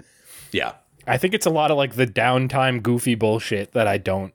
[0.51, 0.73] Yeah.
[1.05, 4.33] I think it's a lot of like the downtime goofy bullshit that I don't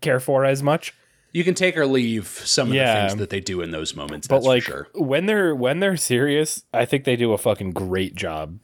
[0.00, 0.94] care for as much.
[1.32, 2.94] You can take or leave some of Yeah.
[3.02, 4.26] the things that they do in those moments.
[4.26, 4.88] But like sure.
[4.94, 8.60] when they're when they're serious, I think they do a fucking great job.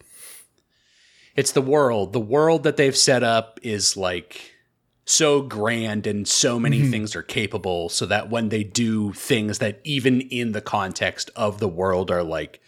[1.36, 2.12] It's the world.
[2.12, 4.51] The world that they've set up is like
[5.12, 6.90] so grand and so many Mm-hmm.
[6.90, 11.58] things are capable so that when they do things that even in the context of
[11.60, 12.60] the world are like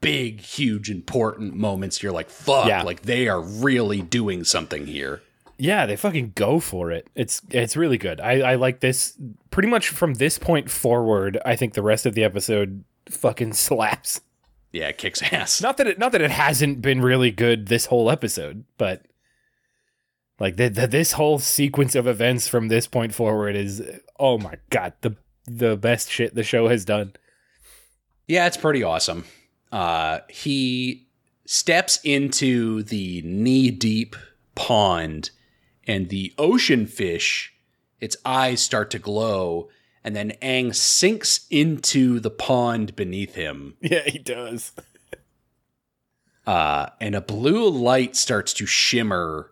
[0.00, 2.82] big, huge, important moments, you're like, fuck, Yeah.
[2.82, 5.22] like they are really doing something here.
[5.58, 7.06] Yeah, they fucking go for it.
[7.14, 8.20] It's it's really good.
[8.20, 9.16] I, I like this
[9.50, 11.38] pretty much from this point forward.
[11.44, 14.20] I think the rest of the episode fucking slaps.
[14.72, 15.60] Yeah, it kicks ass.
[15.62, 19.02] Not that it not that it hasn't been really good this whole episode, but
[20.42, 23.80] like the, the, this whole sequence of events from this point forward is
[24.18, 25.14] oh my god the
[25.46, 27.12] the best shit the show has done.
[28.26, 29.24] Yeah, it's pretty awesome.
[29.70, 31.06] Uh, he
[31.46, 34.16] steps into the knee deep
[34.54, 35.30] pond,
[35.86, 37.54] and the ocean fish,
[38.00, 39.68] its eyes start to glow,
[40.02, 44.72] and then Aang sinks into the pond beneath him, Yeah, he does.
[46.46, 49.51] uh, and a blue light starts to shimmer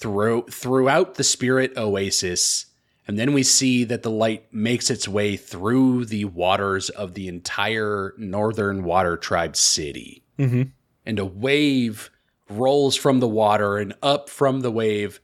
[0.00, 2.66] through, throughout the spirit oasis.
[3.06, 7.28] And then we see that the light makes its way through the waters of the
[7.28, 10.24] entire northern water tribe city.
[10.38, 10.62] Mm-hmm.
[11.04, 12.10] And a wave
[12.48, 15.20] rolls from the water, and up from the wave,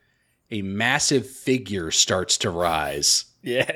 [0.50, 3.26] a massive figure starts to rise.
[3.42, 3.70] Yeah.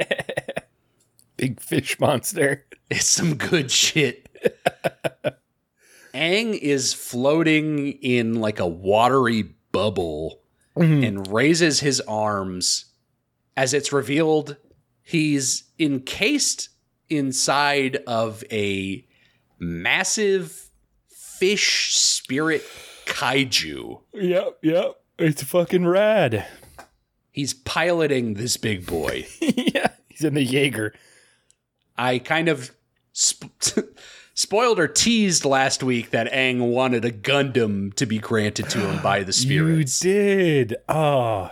[1.37, 2.67] Big fish monster.
[2.93, 4.29] It's some good shit.
[6.13, 10.40] Aang is floating in like a watery bubble
[10.77, 11.05] Mm-hmm.
[11.05, 12.87] and raises his arms.
[13.57, 14.57] As it's revealed,
[15.03, 16.69] he's encased
[17.09, 19.05] inside of a
[19.59, 20.71] massive
[21.09, 22.63] fish spirit
[23.07, 24.01] kaiju.
[24.15, 24.95] Yep, yep.
[25.19, 26.47] It's fucking rad.
[27.33, 29.27] He's piloting this big boy.
[29.41, 30.95] yeah, he's in the Jaeger.
[31.99, 32.71] I kind of
[33.13, 33.53] sp-
[34.41, 39.03] spoiled or teased last week that Aang wanted a Gundam to be granted to him
[39.03, 40.03] by the spirits.
[40.05, 40.77] You did.
[40.89, 41.51] Oh.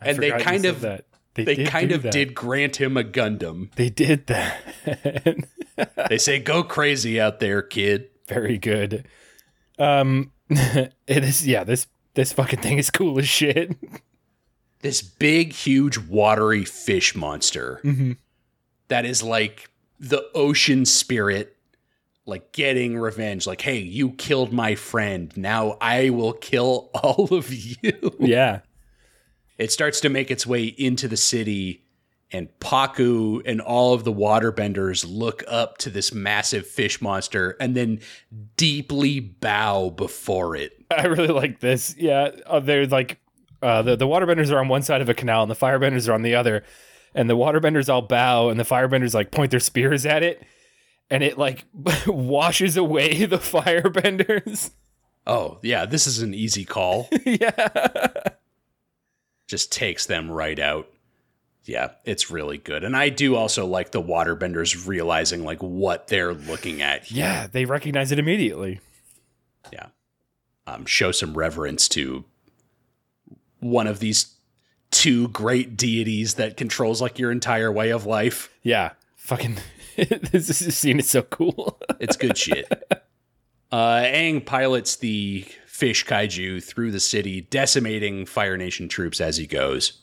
[0.00, 1.06] I And they kind of- that.
[1.34, 2.12] They did kind of that.
[2.12, 3.74] did grant him a Gundam.
[3.74, 4.58] They did that.
[6.10, 8.10] They say, go crazy out there, kid.
[8.28, 9.08] Very good.
[9.78, 13.74] Um it is yeah, this this fucking thing is cool as shit.
[14.80, 17.80] This big, huge, watery fish monster
[18.88, 21.56] that is like the ocean spirit,
[22.26, 23.46] like getting revenge.
[23.46, 25.32] Like, hey, you killed my friend.
[25.36, 28.16] Now I will kill all of you.
[28.18, 28.60] yeah.
[29.58, 31.84] It starts to make its way into the city,
[32.32, 37.76] and Pakku and all of the waterbenders look up to this massive fish monster and
[37.76, 38.00] then
[38.56, 40.72] deeply bow before it.
[40.90, 41.94] I really like this.
[41.96, 43.18] Yeah, uh, they're like
[43.62, 46.14] uh, the the waterbenders are on one side of a canal and the firebenders are
[46.14, 46.64] on the other,
[47.14, 50.42] and the waterbenders all bow and the firebenders like point their spears at it,
[51.12, 51.64] and it like
[52.06, 54.70] washes away the firebenders.
[55.26, 57.08] Oh, yeah, this is an easy call.
[57.26, 57.68] yeah,
[59.46, 60.88] Just takes them right out.
[61.64, 62.82] Yeah, it's really good.
[62.82, 67.18] And I do also like the waterbenders realizing like what they're looking at here.
[67.24, 68.80] yeah, they recognize it immediately.
[69.72, 69.86] Yeah.
[70.66, 72.24] Um, show some reverence to
[73.60, 74.34] one of these
[74.90, 78.50] two great deities that controls like your entire way of life.
[78.64, 79.58] Yeah, fucking
[80.30, 81.78] this, this scene is so cool.
[82.00, 82.66] It's good shit.
[83.70, 89.46] Uh, Aang pilots the fish kaiju through the city, decimating Fire Nation troops as he
[89.46, 90.00] goes.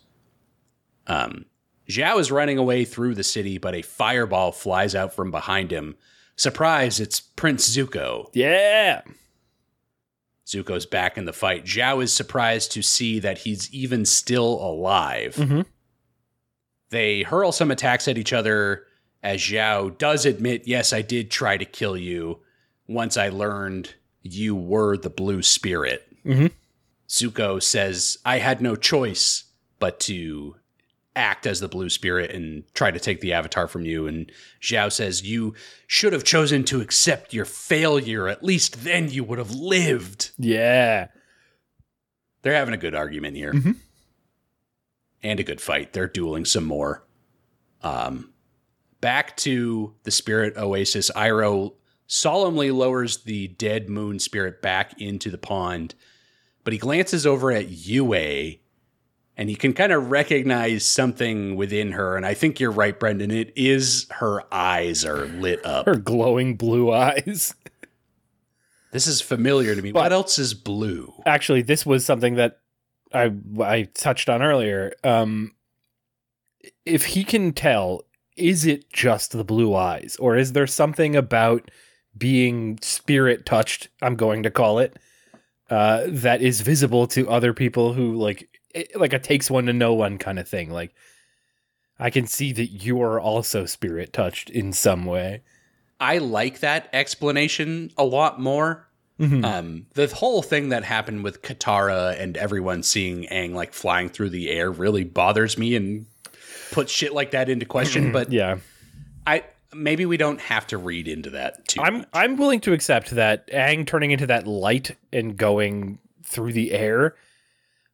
[1.08, 1.46] Um,
[1.90, 5.98] Zhao is running away through the city, but a fireball flies out from behind him.
[6.38, 8.30] Surprise, it's Prince Zuko.
[8.34, 9.02] yeah,
[10.48, 11.66] Zuko's back in the fight.
[11.66, 15.36] Zhao is surprised to see that he's even still alive.
[15.36, 15.66] Mhm.
[16.92, 18.86] They hurl some attacks at each other
[19.24, 22.40] as Zhao does admit, Yes, I did try to kill you
[22.88, 26.06] once I learned you were the blue spirit.
[26.26, 26.52] Mhm.
[27.08, 29.46] Zuko says, I had no choice
[29.80, 30.56] but to
[31.16, 34.08] act as the blue spirit and try to take the avatar from you.
[34.08, 34.32] And
[34.62, 35.54] Zhao says, You
[35.88, 38.28] should have chosen to accept your failure.
[38.28, 40.32] At least then you would have lived.
[40.38, 41.08] yeah.
[42.42, 43.52] They're having a good argument here.
[43.54, 43.76] Mhm.
[45.22, 45.92] And a good fight.
[45.92, 47.04] They're dueling some more.
[47.82, 48.32] Um,
[49.02, 51.12] back to the spirit oasis.
[51.16, 51.74] Iroh
[52.08, 55.96] solemnly lowers the dead moon spirit back into the pond,
[56.64, 58.14] but he glances over at Yue
[59.38, 62.18] and he can kind of recognize something within her.
[62.18, 63.32] And I think you're right, Brendan.
[63.32, 65.86] It is her eyes are lit up.
[65.86, 67.56] Her glowing blue eyes.
[68.92, 69.92] This is familiar to me.
[69.92, 71.14] But- what else is blue?
[71.28, 72.62] actually this was something that
[73.14, 73.32] I
[73.62, 74.94] I touched on earlier.
[75.04, 75.54] Um
[76.88, 78.02] if he can tell,
[78.40, 81.70] is it just the blue eyes or is there something about
[82.18, 84.98] being spirit touched, I'm going to call it,
[85.70, 89.74] uh that is visible to other people who like it, like a takes one to
[89.74, 90.72] know one kind of thing.
[90.72, 90.94] Like
[92.00, 95.44] I can see that you are also spirit touched in some way.
[96.00, 98.88] I like that explanation a lot more.
[99.20, 99.44] Mhm.
[99.44, 104.30] Um, the whole thing that happened with Katara and everyone seeing Aang like flying through
[104.30, 106.06] the air really bothers me and
[106.72, 108.12] puts shit like that into question.
[108.12, 108.58] But yeah.
[109.26, 109.44] I
[109.74, 111.82] maybe we don't have to read into that too.
[111.82, 112.08] I'm much.
[112.14, 117.16] I'm willing to accept that Aang turning into that light and going through the air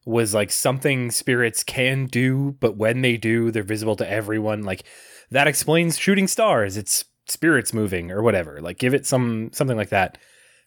[0.04, 4.62] was like something spirits can do, but when they do, they're visible to everyone.
[4.62, 4.84] Like
[5.30, 6.76] that explains shooting stars.
[6.76, 8.60] It's spirits moving or whatever.
[8.60, 10.18] Like give it some something like that.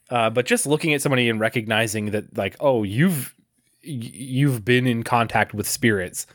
[0.09, 3.35] Uh, but just looking at somebody and recognizing that, like, oh, you've
[3.81, 6.25] you've been in contact with spirits.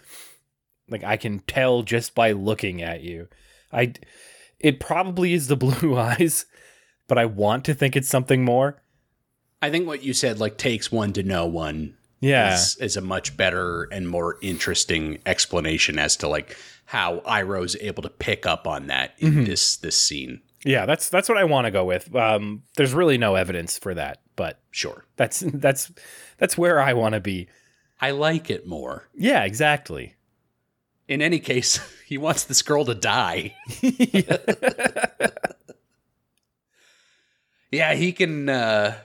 [0.88, 3.28] Like I can tell just by looking at you.
[3.72, 3.94] I
[4.60, 6.46] it probably is the blue eyes,
[7.08, 8.82] but I want to think it's something more.
[9.62, 12.54] I think what you said like takes one to know one Yeah.
[12.54, 18.02] is, is a much better and more interesting explanation as to like how Iroh's able
[18.02, 19.44] to pick up on that in Mm-hmm.
[19.44, 20.42] this this scene.
[20.66, 22.14] Yeah, that's that's what I want to go with.
[22.14, 25.04] Um there's really no evidence for that, but Sure.
[25.16, 25.90] that's that's
[26.38, 27.48] that's where I want to be.
[28.00, 29.08] I like it more.
[29.14, 30.14] Yeah, exactly.
[31.06, 33.54] In any case, he wants this girl to die.
[37.70, 38.96] yeah, he can uh,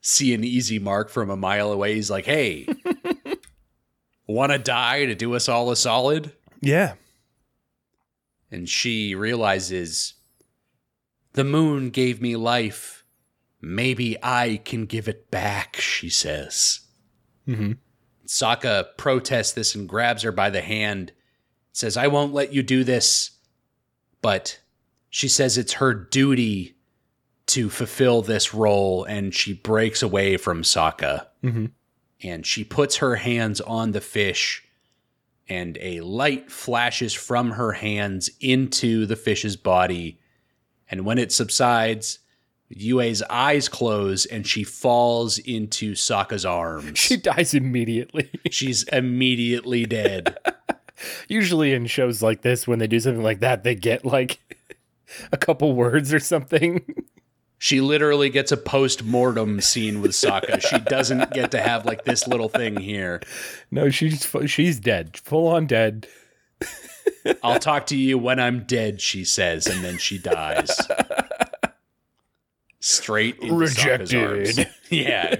[0.00, 1.94] see an easy mark from a mile away.
[1.94, 2.66] He's like, hey,
[4.26, 6.32] want to die to do us all a solid?
[6.60, 6.94] Yeah.
[8.50, 10.14] And she realizes
[11.32, 13.04] The moon gave me life.
[13.60, 16.80] Maybe I can give it back, she says.
[17.48, 17.78] Mhm.
[18.26, 21.12] Sokka protests this and grabs her by the hand,
[21.72, 23.30] says, I won't let you do this.
[24.20, 24.60] But
[25.10, 26.76] she says it's her duty
[27.46, 31.26] to fulfill this role, and she breaks away from Sokka.
[31.42, 31.72] Mhm.
[32.22, 34.62] And she puts her hands on the fish,
[35.48, 40.20] and a light flashes from her hands into the fish's body.
[40.88, 42.20] And when it subsides,
[42.68, 46.98] Yue's eyes close and she falls into Sokka's arms.
[46.98, 48.30] She dies immediately.
[48.50, 50.36] She's immediately dead.
[51.28, 54.38] Usually in shows like this, when they do something like that, they get like
[55.32, 57.04] a couple words or something.
[57.58, 60.60] She literally gets a post mortem scene with Sokka.
[60.60, 63.20] She doesn't get to have like this little thing here.
[63.70, 66.08] No, she's she's dead, full on dead.
[67.42, 70.76] I'll talk to you when I'm dead, she says, and then she dies.
[72.80, 74.48] Straight into Sokka's arms.
[74.58, 74.68] Rejected.
[74.90, 75.36] Yeah.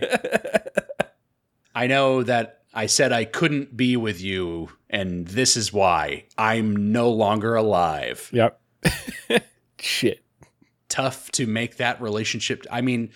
[1.74, 6.24] I know that I said I couldn't be with you, and this is why.
[6.38, 8.30] I'm no longer alive.
[8.32, 8.60] Yep.
[9.78, 10.24] Shit.
[10.88, 12.64] Tough to make that relationship.
[12.70, 13.10] I mean,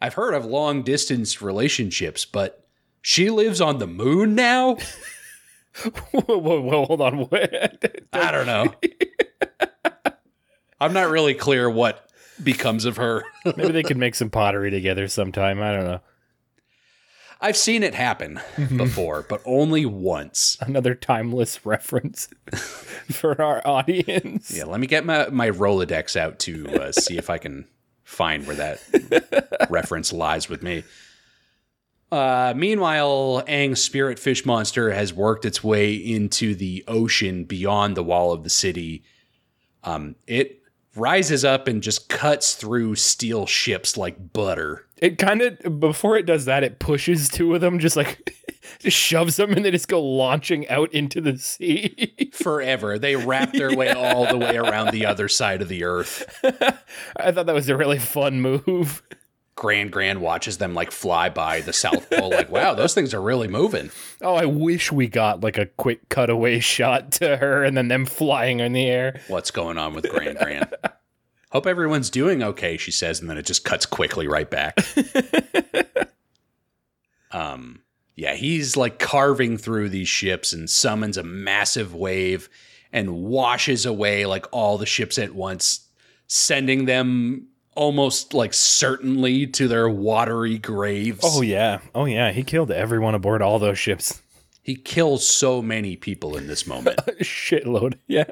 [0.00, 2.66] I've heard of long distance relationships, but
[3.00, 4.76] she lives on the moon now?
[6.12, 7.28] whoa, whoa, whoa, hold on.
[8.12, 8.74] I don't know.
[10.80, 12.10] I'm not really clear what
[12.42, 13.24] becomes of her.
[13.44, 15.62] Maybe they could make some pottery together sometime.
[15.62, 16.00] I don't know.
[17.42, 18.40] I've seen it happen
[18.76, 20.56] before, but only once.
[20.60, 22.28] Another timeless reference
[23.10, 24.56] for our audience.
[24.56, 27.66] Yeah, let me get my, my Rolodex out to uh, see if I can
[28.04, 30.84] find where that reference lies with me.
[32.12, 38.04] Uh, meanwhile, Aang's spirit fish monster has worked its way into the ocean beyond the
[38.04, 39.02] wall of the city.
[39.82, 40.61] Um, it
[40.94, 44.86] rises up and just cuts through steel ships like butter.
[44.98, 48.36] It kind of before it does that, it pushes two of them, just like
[48.78, 52.30] just shoves them, and they just go launching out into the sea.
[52.32, 52.98] Forever.
[52.98, 56.40] They wrap their way all the way around the other side of the earth.
[57.16, 59.02] I thought that was a really fun move.
[59.54, 63.20] Gran Gran watches them like fly by the South Pole, like, wow, those things are
[63.20, 63.90] really moving.
[64.20, 68.06] Oh, I wish we got like a quick cutaway shot to her and then them
[68.06, 69.20] flying in the air.
[69.28, 70.68] What's going on with Gran Gran?
[71.50, 74.78] Hope everyone's doing okay, she says, and then it just cuts quickly right back.
[77.30, 77.82] um,
[78.14, 82.48] yeah, he's like carving through these ships and summons a massive wave
[82.90, 85.88] and washes away like all the ships at once,
[86.26, 91.20] sending them almost like certainly to their watery graves.
[91.22, 94.22] Oh yeah, oh yeah, he killed everyone aboard all those ships.
[94.62, 96.98] He kills so many people in this moment.
[97.20, 97.94] Shitload.
[98.06, 98.24] Yeah.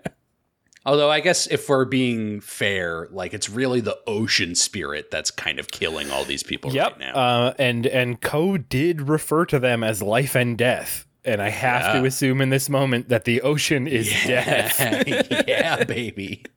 [0.87, 5.59] Although I guess if we're being fair, like it's really the ocean spirit that's kind
[5.59, 6.93] of killing all these people Yep.
[6.93, 7.12] right now.
[7.15, 11.07] Uh, and and Ko did refer to them as life and death.
[11.24, 12.01] And I have Yeah.
[12.01, 14.80] to assume in this moment that the ocean is death.
[15.48, 16.44] yeah, baby.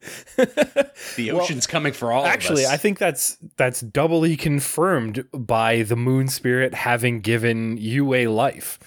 [1.17, 2.73] The ocean's coming for all Actually, of us.
[2.73, 8.79] I think that's that's doubly confirmed by the moon spirit having given you a life.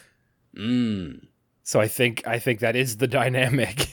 [0.57, 1.21] mm,
[1.63, 3.89] So I think I think that is the dynamic.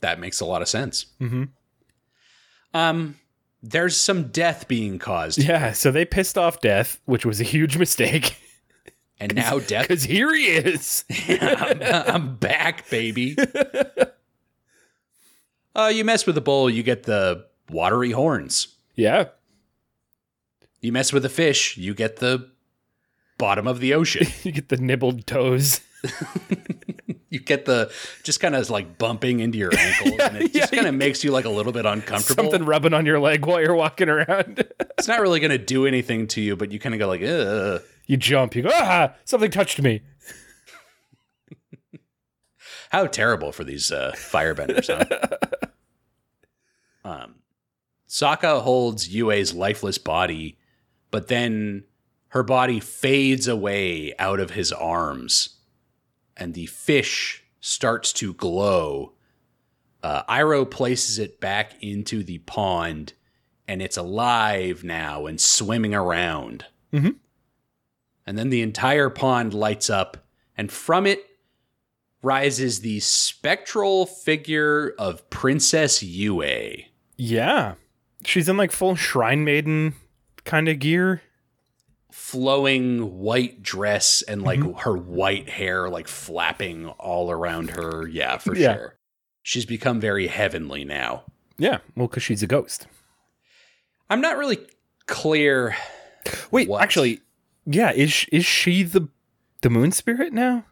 [0.00, 1.06] that makes a lot of sense.
[1.18, 1.44] hmm
[2.74, 3.16] Um,
[3.62, 5.72] there's some death being caused, Yeah.
[5.72, 8.36] So they pissed off Death, which was a huge mistake.
[9.20, 9.88] And now death.
[9.88, 11.04] Because here he is.
[11.40, 13.36] I'm, I'm back, baby.
[15.76, 18.74] Uh, you mess with the bull, you get the watery horns.
[18.96, 19.26] Yeah.
[20.80, 22.50] You mess with the fish, you get the
[23.38, 24.26] bottom of the ocean.
[24.42, 25.80] You get the nibbled toes.
[27.30, 27.92] you get the
[28.24, 31.22] just kind of like bumping into your ankles, and it just yeah, kind of makes
[31.22, 32.50] you like a little bit uncomfortable.
[32.50, 34.66] Something rubbing on your leg while you're walking around.
[34.98, 37.22] It's not really going to do anything to you, but you kind of go like,
[37.22, 37.82] ugh.
[38.08, 38.56] You jump.
[38.56, 40.00] You go, ah, something touched me.
[42.90, 45.04] How terrible for these uh, firebenders, huh?
[47.08, 47.34] um,
[48.08, 50.58] Sokka holds Yue's lifeless body,
[51.10, 51.84] but then
[52.28, 55.56] her body fades away out of his arms,
[56.36, 59.12] and the fish starts to glow.
[60.02, 63.12] Uh, Iroh places it back into the pond,
[63.66, 66.64] and it's alive now and swimming around.
[66.92, 67.16] Mm Mhm.
[68.28, 70.18] And then the entire pond lights up,
[70.54, 71.24] and from it
[72.20, 76.84] rises the spectral figure of Princess Yue.
[77.16, 77.76] Yeah.
[78.26, 79.94] She's in like full shrine maiden
[80.44, 81.22] kind of gear.
[82.10, 84.76] Flowing white dress and like mm-hmm.
[84.80, 88.06] her white hair like flapping all around her.
[88.06, 88.74] Yeah, for Yeah.
[88.74, 88.98] sure.
[89.42, 91.22] She's become very heavenly now.
[91.56, 91.78] Yeah.
[91.96, 92.88] Well, because she's a ghost.
[94.10, 94.58] I'm not really
[95.06, 95.74] clear.
[96.50, 96.82] Wait, What?
[96.82, 97.22] actually,
[97.70, 99.08] yeah, is is she the
[99.60, 100.64] the moon spirit now?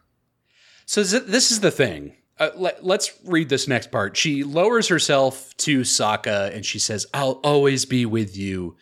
[0.85, 2.13] So th- this is the thing.
[2.39, 4.15] Uh, let, let's read this next part.
[4.15, 8.75] She lowers herself to Sokka and she says, I'll always be with you.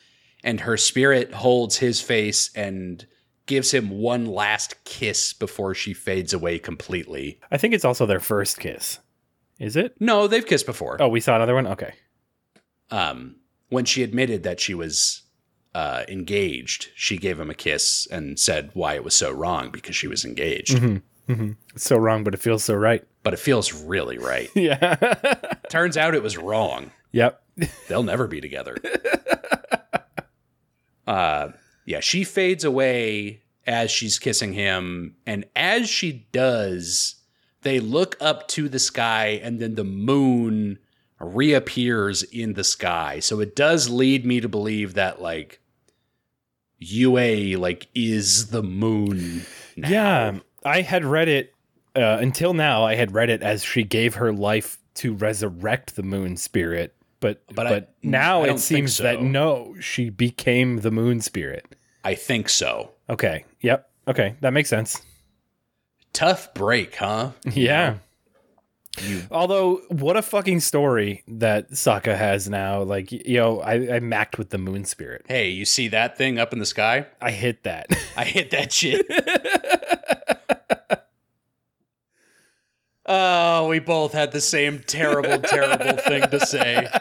[0.44, 3.08] And her spirit holds his face and
[3.46, 7.40] gives him one last kiss before she fades away completely.
[7.50, 9.00] I think it's also their first kiss.
[9.60, 9.96] Is it?
[10.00, 11.02] No, they've kissed before.
[11.02, 11.68] Oh, we saw another one.
[11.68, 11.94] Okay.
[12.92, 13.38] Um,
[13.70, 15.24] when she admitted that she was
[15.76, 19.94] uh, engaged, she gave him a kiss and said why it was so wrong because
[19.94, 20.82] she was engaged.
[21.28, 23.06] It's so wrong, but it feels so right.
[23.24, 24.50] But it feels really right.
[24.56, 24.96] Yeah.
[25.70, 26.92] Turns out it was wrong.
[27.12, 27.42] yep.
[27.90, 28.78] They'll never be together.
[31.08, 31.50] uh
[31.86, 37.16] yeah, she fades away as she's kissing him, and as she does,
[37.64, 40.80] they look up to the sky and then the moon
[41.20, 43.20] reappears in the sky.
[43.20, 45.60] So it does lead me to believe that like
[46.80, 49.46] Yue like is the moon.
[49.76, 49.90] now.
[49.90, 51.54] Yeah, I had read it
[51.96, 52.84] uh, until now.
[52.84, 57.42] I had read it as she gave her life to resurrect the moon spirit, but
[57.48, 61.66] But but, I- now I it seems that no, she became the moon spirit.
[62.04, 62.92] I think so.
[63.10, 63.46] Okay.
[63.62, 63.90] Yep.
[64.08, 65.02] Okay, that makes sense.
[66.14, 67.32] Tough break, huh?
[67.52, 67.98] Yeah.
[69.02, 72.82] You Although, what a fucking story that Sokka has now.
[72.82, 75.26] Like, you know, I, I macked with the moon spirit.
[75.28, 77.08] Hey, you see that thing up in the sky?
[77.22, 77.88] I hit that.
[78.18, 79.06] I hit that shit.
[83.06, 86.88] oh, we both had the same terrible, terrible thing to say.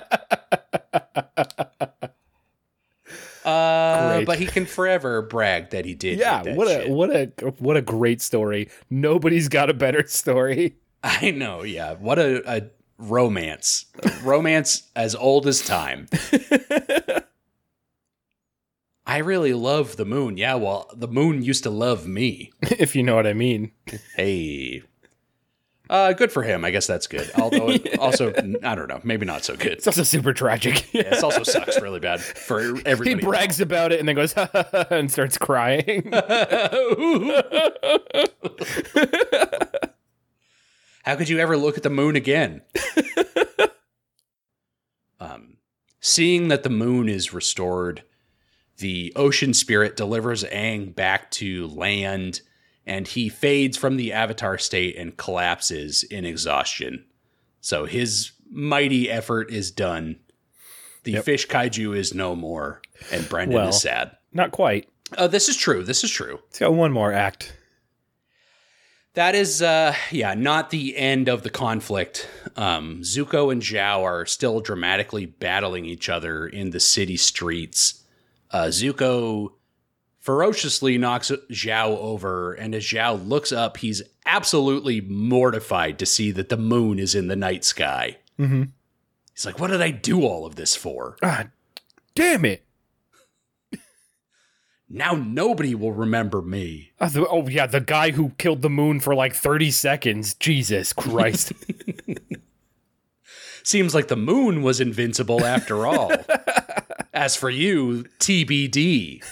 [3.44, 4.26] Uh, Great.
[4.26, 6.18] but he can forever brag that he did.
[6.18, 6.54] yeah.
[6.54, 6.88] What shit.
[6.88, 7.26] a what a
[7.58, 8.70] what a great story.
[8.88, 10.76] Nobody's got a better story.
[11.04, 11.62] I know.
[11.62, 11.94] Yeah.
[11.94, 12.62] What a, a
[12.98, 13.84] romance.
[14.02, 16.08] A romance as old as time.
[19.06, 20.38] I really love the moon.
[20.38, 20.54] Yeah.
[20.54, 22.52] Well, the moon used to love me.
[22.62, 23.72] if you know what I mean.
[24.16, 24.82] Hey.
[25.90, 26.64] Uh, good for him.
[26.64, 27.30] I guess that's good.
[27.36, 28.32] Although it also,
[28.62, 29.72] I don't know, maybe not so good.
[29.72, 30.90] It's also super tragic.
[30.92, 33.10] This also sucks really bad for everybody.
[33.10, 34.32] he brags about it and then goes
[34.90, 36.10] and starts crying.
[41.04, 42.62] How could you ever look at the moon again?
[45.20, 45.56] um,
[46.00, 48.02] seeing that the moon is restored,
[48.78, 52.40] the ocean spirit delivers Aang back to land,
[52.86, 57.04] and he fades from the avatar state and collapses in exhaustion.
[57.60, 60.16] So his mighty effort is done.
[61.04, 61.24] The Yep.
[61.24, 62.80] fish kaiju is no more,
[63.12, 63.68] and Brendan Well.
[63.68, 64.12] is sad.
[64.32, 64.88] Not quite.
[65.18, 65.84] Oh, this is true.
[65.84, 66.40] This is true.
[66.48, 67.54] It's got one more act.
[69.14, 72.28] That is, uh, yeah, not the end of the conflict.
[72.56, 78.02] Um, Zuko and Zhao are still dramatically battling each other in the city streets.
[78.50, 79.52] Uh, Zuko
[80.18, 86.48] ferociously knocks Zhao over, and as Zhao looks up, he's absolutely mortified to see that
[86.48, 88.18] the moon is in the night sky.
[88.38, 88.64] Mm-hmm.
[89.32, 91.16] He's like, What did I do all of this for?
[91.22, 91.46] Ah,
[92.16, 92.64] damn it.
[94.94, 96.92] Now nobody will remember me.
[97.00, 100.34] Oh, the- oh, yeah, the guy who killed the moon for like 30 seconds.
[100.34, 101.52] Jesus Christ.
[103.64, 106.12] Seems like the moon was invincible after all.
[107.14, 109.22] As for you, TBD.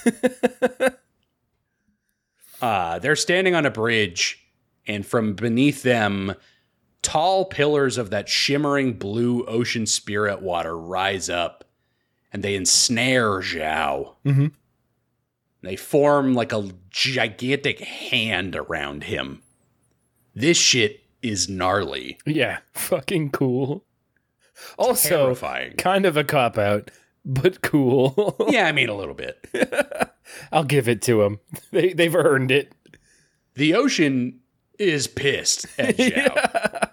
[2.61, 4.39] uh, they're standing on a bridge,
[4.87, 6.33] and from beneath them,
[7.01, 11.63] tall pillars of that shimmering blue ocean spirit water rise up,
[12.31, 14.15] and they ensnare Zhao.
[14.25, 14.51] Mhm.
[15.63, 19.41] They form like a gigantic hand around him.
[20.35, 22.19] This shit is gnarly.
[22.25, 23.85] yeah, fucking cool.
[24.77, 25.73] Also, Terrifying.
[25.77, 26.91] kind of a cop out,
[27.25, 28.35] but cool.
[28.49, 29.47] yeah, I mean a little bit.
[30.51, 31.39] I'll give it to them.
[31.71, 32.73] They, they've earned it.
[33.55, 34.39] The ocean
[34.79, 36.89] is pissed at Zhao.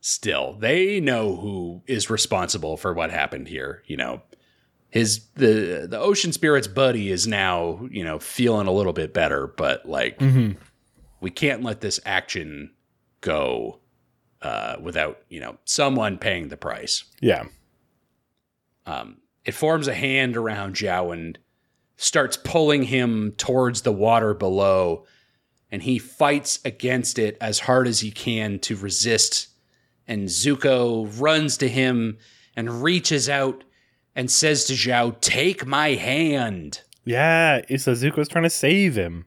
[0.00, 3.82] Still, they know who is responsible for what happened here.
[3.86, 4.22] You know,
[4.90, 9.46] his the the ocean spirit's buddy is now you know feeling a little bit better,
[9.46, 10.20] but like
[11.20, 12.72] we can't let this action
[13.20, 13.80] go
[14.42, 17.04] uh, without you know someone paying the price.
[17.20, 17.44] Yeah.
[18.86, 21.38] Um, it forms a hand around Zhao and
[21.96, 25.04] starts pulling him towards the water below,
[25.70, 29.48] and he fights against it as hard as he can to resist.
[30.08, 32.18] And Zuko runs to him
[32.56, 33.62] and reaches out
[34.14, 36.82] and says to Zhao, Take my hand.
[37.04, 39.26] Yeah, Isazuko's trying to save him.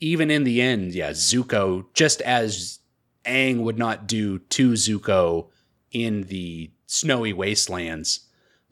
[0.00, 2.80] Even in the end, yeah, Zuko, just as
[3.24, 5.48] Aang would not do to Zuko
[5.92, 8.20] in the snowy wastelands,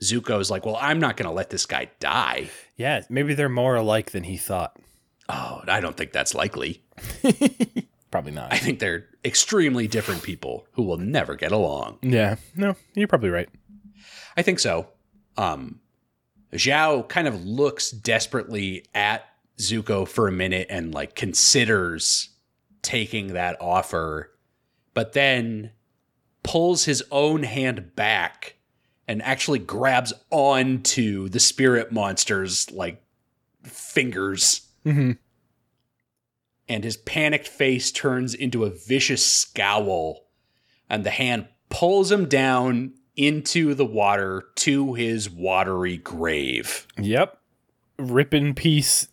[0.03, 2.51] Zuko's like, well, I'm not going to let this guy die.
[2.77, 4.77] Yeah, maybe they're more alike than he thought.
[5.29, 6.83] Oh, I don't think that's likely.
[8.11, 8.53] Probably not.
[8.53, 11.99] I think they're extremely different people who will never get along.
[12.03, 13.49] yeah, no, you're probably right.
[14.41, 14.89] I think so.
[15.37, 15.81] Um,
[16.55, 22.31] Zhao kind of looks desperately at Zuko for a minute and like considers
[22.81, 24.33] taking that offer,
[24.95, 25.73] but then
[26.43, 28.55] pulls his own hand back
[29.07, 33.05] and actually grabs onto the spirit monster's like
[33.63, 34.63] fingers.
[34.87, 35.19] Mhm.
[36.67, 40.31] And his panicked face turns into a vicious scowl,
[40.89, 46.87] and the hand pulls him down into the water to his watery grave.
[46.99, 47.39] Yep.
[47.99, 49.09] Rip in peace,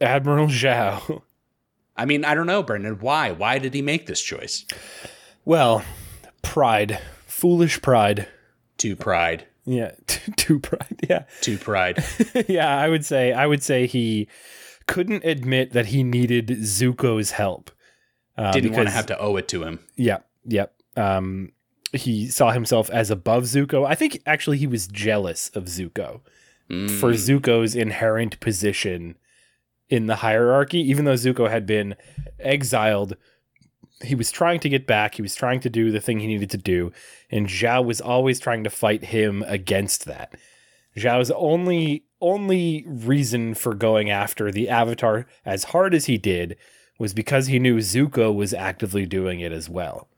[0.00, 1.22] Admiral Zhao.
[1.96, 3.00] I mean, I don't know, Brendan.
[3.00, 3.32] Why?
[3.32, 4.64] Why did he make this choice?
[5.44, 5.84] Well,
[6.42, 7.00] pride.
[7.26, 8.28] Foolish pride.
[8.78, 9.46] To pride.
[9.64, 9.92] Yeah,
[10.36, 11.00] too pride.
[11.08, 11.24] Yeah.
[11.40, 12.04] To pride.
[12.48, 14.28] yeah, I would say I would say he
[14.86, 17.72] couldn't admit that he needed Zuko's help.
[18.36, 19.80] Uh, Didn't want to have to owe it to him.
[19.96, 20.74] Yep, yep.
[20.96, 21.52] Um,
[21.96, 23.86] he saw himself as above Zuko.
[23.86, 26.20] I think actually he was jealous of Zuko
[26.68, 27.40] for mm.
[27.40, 29.16] Zuko's inherent position
[29.88, 30.78] in the hierarchy.
[30.78, 31.94] Even though Zuko had been
[32.38, 33.16] exiled,
[34.02, 35.14] he was trying to get back.
[35.14, 36.92] He was trying to do the thing he needed to do,
[37.30, 40.34] and Zhao was always trying to fight him against that.
[40.96, 46.56] Zhao's only only reason for going after the Avatar as hard as he did
[46.98, 50.08] was because he knew Zuko was actively doing it as well.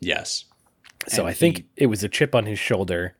[0.00, 0.44] Yes.
[1.08, 3.14] So And I think he- it was a chip on his shoulder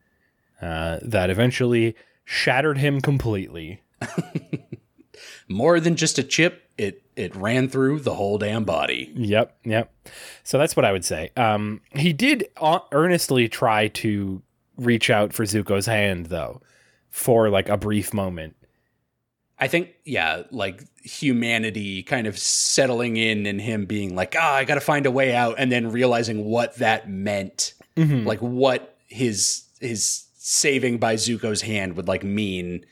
[0.61, 1.95] uh, that eventually
[2.25, 3.83] shattered him completely.
[5.49, 9.11] More than just a chip, it it ran through the whole damn body.
[9.15, 9.93] Yep, yep.
[10.43, 11.31] So that's what I would say.
[11.37, 12.49] Um, he did
[12.93, 14.43] earnestly try to
[14.77, 16.61] reach out for Zuko's hand, though,
[17.09, 18.57] for like a brief moment.
[19.59, 24.65] I think, yeah, like humanity kind of settling in and him being like, ah, I
[24.65, 28.27] got to find a way out, and then realizing what that meant, Mm-hmm.
[28.27, 32.85] like what his his saving by Zuko's hand would like mean,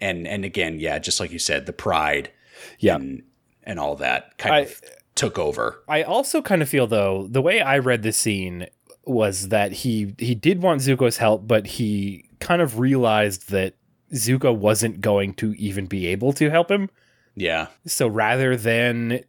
[0.00, 2.30] and and again, yeah, just like you said, the pride,
[2.78, 2.96] Yeah.
[2.96, 3.22] and
[3.64, 4.80] and all that kind I- of
[5.14, 5.82] took over.
[5.88, 8.66] I also kind of feel though the way I read the scene
[9.04, 13.74] was that he he did want Zuko's help, but he kind of realized that
[14.14, 16.88] Zuko wasn't going to even be able to help him.
[17.36, 19.20] Yeah, So rather than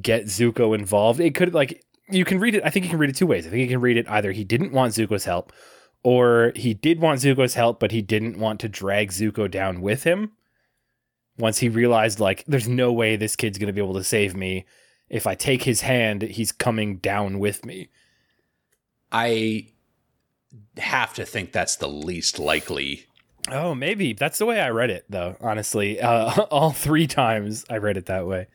[0.00, 2.62] get Zuko involved, it could like you can read it.
[2.64, 3.46] I think you can read it two ways.
[3.46, 5.52] I think you can read it either he didn't want Zuko's help,
[6.02, 10.04] or he did want Zuko's help, but he didn't want to drag Zuko down with
[10.04, 10.32] him.
[11.38, 14.66] Once he realized like there's no way this kid's gonna be able to save me.
[15.08, 17.88] If I take his hand, he's coming down with me.
[19.10, 19.68] I
[20.76, 23.06] have to think that's the least likely.
[23.48, 25.36] Oh, maybe that's the way I read it, though.
[25.40, 28.46] Honestly, uh, all three times I read it that way.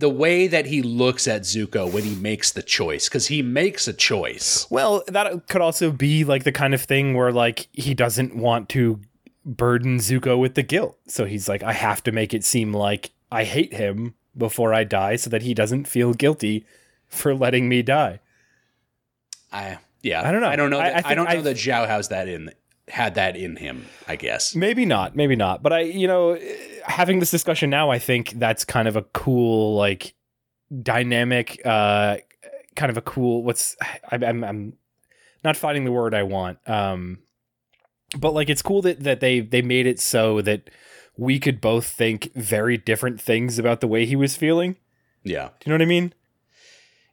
[0.00, 3.88] The way that he looks at Zuko when he makes the choice, because he makes
[3.88, 4.66] a choice.
[4.70, 8.68] Well, that could also be like the kind of thing where like he doesn't want
[8.70, 9.00] to
[9.44, 10.96] burden Zuko with the guilt.
[11.08, 14.84] So he's like, I have to make it seem like I hate him before I
[14.84, 16.64] die so that he doesn't feel guilty
[17.08, 18.20] for letting me die.
[19.52, 20.48] I yeah, I don't know.
[20.48, 20.78] I don't know.
[20.78, 22.50] I- That, I I, think don't know I've- that Zhao has that in
[22.90, 23.86] had that in him.
[24.06, 24.54] I guess.
[24.54, 25.62] Maybe not, maybe not.
[25.62, 26.38] But I, you know,
[26.84, 30.14] having this discussion now, I think that's kind of a cool, like,
[30.82, 32.18] dynamic, uh,
[32.76, 33.42] kind of a cool.
[33.42, 34.72] What's I, I'm, I'm
[35.44, 36.58] not finding the word I want.
[36.68, 37.18] Um,
[38.16, 40.70] but like, it's cool that that they they made it so that
[41.16, 44.76] we could both think very different things about the way he was feeling.
[45.24, 46.14] Yeah, Do you know what I mean?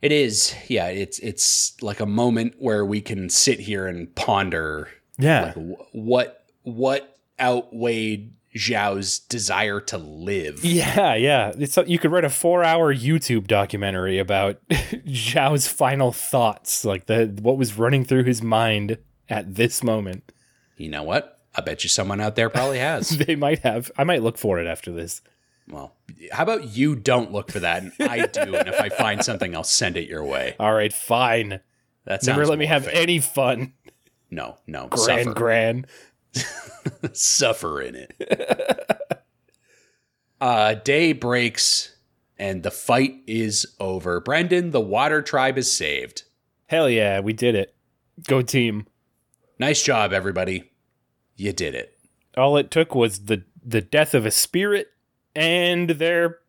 [0.01, 0.53] it is.
[0.67, 5.53] Yeah, it's it's like a moment where we can sit here and ponder Yeah.
[5.55, 10.63] like what what outweighed Zhao's desire to live.
[10.63, 11.51] Yeah, yeah.
[11.57, 17.57] It's you could write a four-hour YouTube documentary about Zhao's final thoughts, like the what
[17.57, 18.97] was running through his mind
[19.29, 20.31] at this moment.
[20.77, 21.39] You know what?
[21.53, 23.17] I bet you someone out there probably has.
[23.25, 23.91] They might have.
[23.97, 25.21] I might look for it after this.
[25.69, 25.93] well,
[26.31, 29.55] how about you don't look for that and I do, and if I find something,
[29.55, 30.55] I'll send it your way.
[30.59, 31.59] All right, fine.
[32.05, 32.95] That sounds Never let me have fair.
[32.95, 33.73] any fun.
[34.35, 35.85] No, no, Gran suffer, Gran.
[37.13, 39.01] suffer in it.
[40.41, 41.95] uh, day breaks
[42.37, 44.19] and the fight is over.
[44.19, 46.23] Brendan, the water tribe is saved.
[46.67, 47.75] Hell yeah, we did it.
[48.27, 48.85] Go team.
[49.59, 50.71] Nice job, everybody.
[51.35, 51.97] You did it.
[52.37, 54.89] All it took was the the death of a spirit
[55.35, 56.39] and their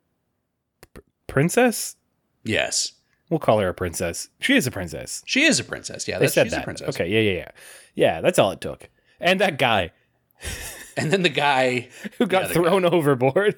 [0.94, 1.96] p- princess.
[2.44, 2.92] Yes.
[3.30, 4.28] We'll call her a princess.
[4.40, 5.22] She is a princess.
[5.26, 6.06] She is a princess.
[6.06, 6.60] Yeah, They said she's that.
[6.62, 6.88] a princess.
[6.90, 7.50] Okay, yeah, yeah, yeah.
[7.94, 8.88] Yeah, that's all it took.
[9.20, 9.90] And that guy
[10.96, 11.88] And then the guy,
[12.18, 13.56] who got thrown overboard,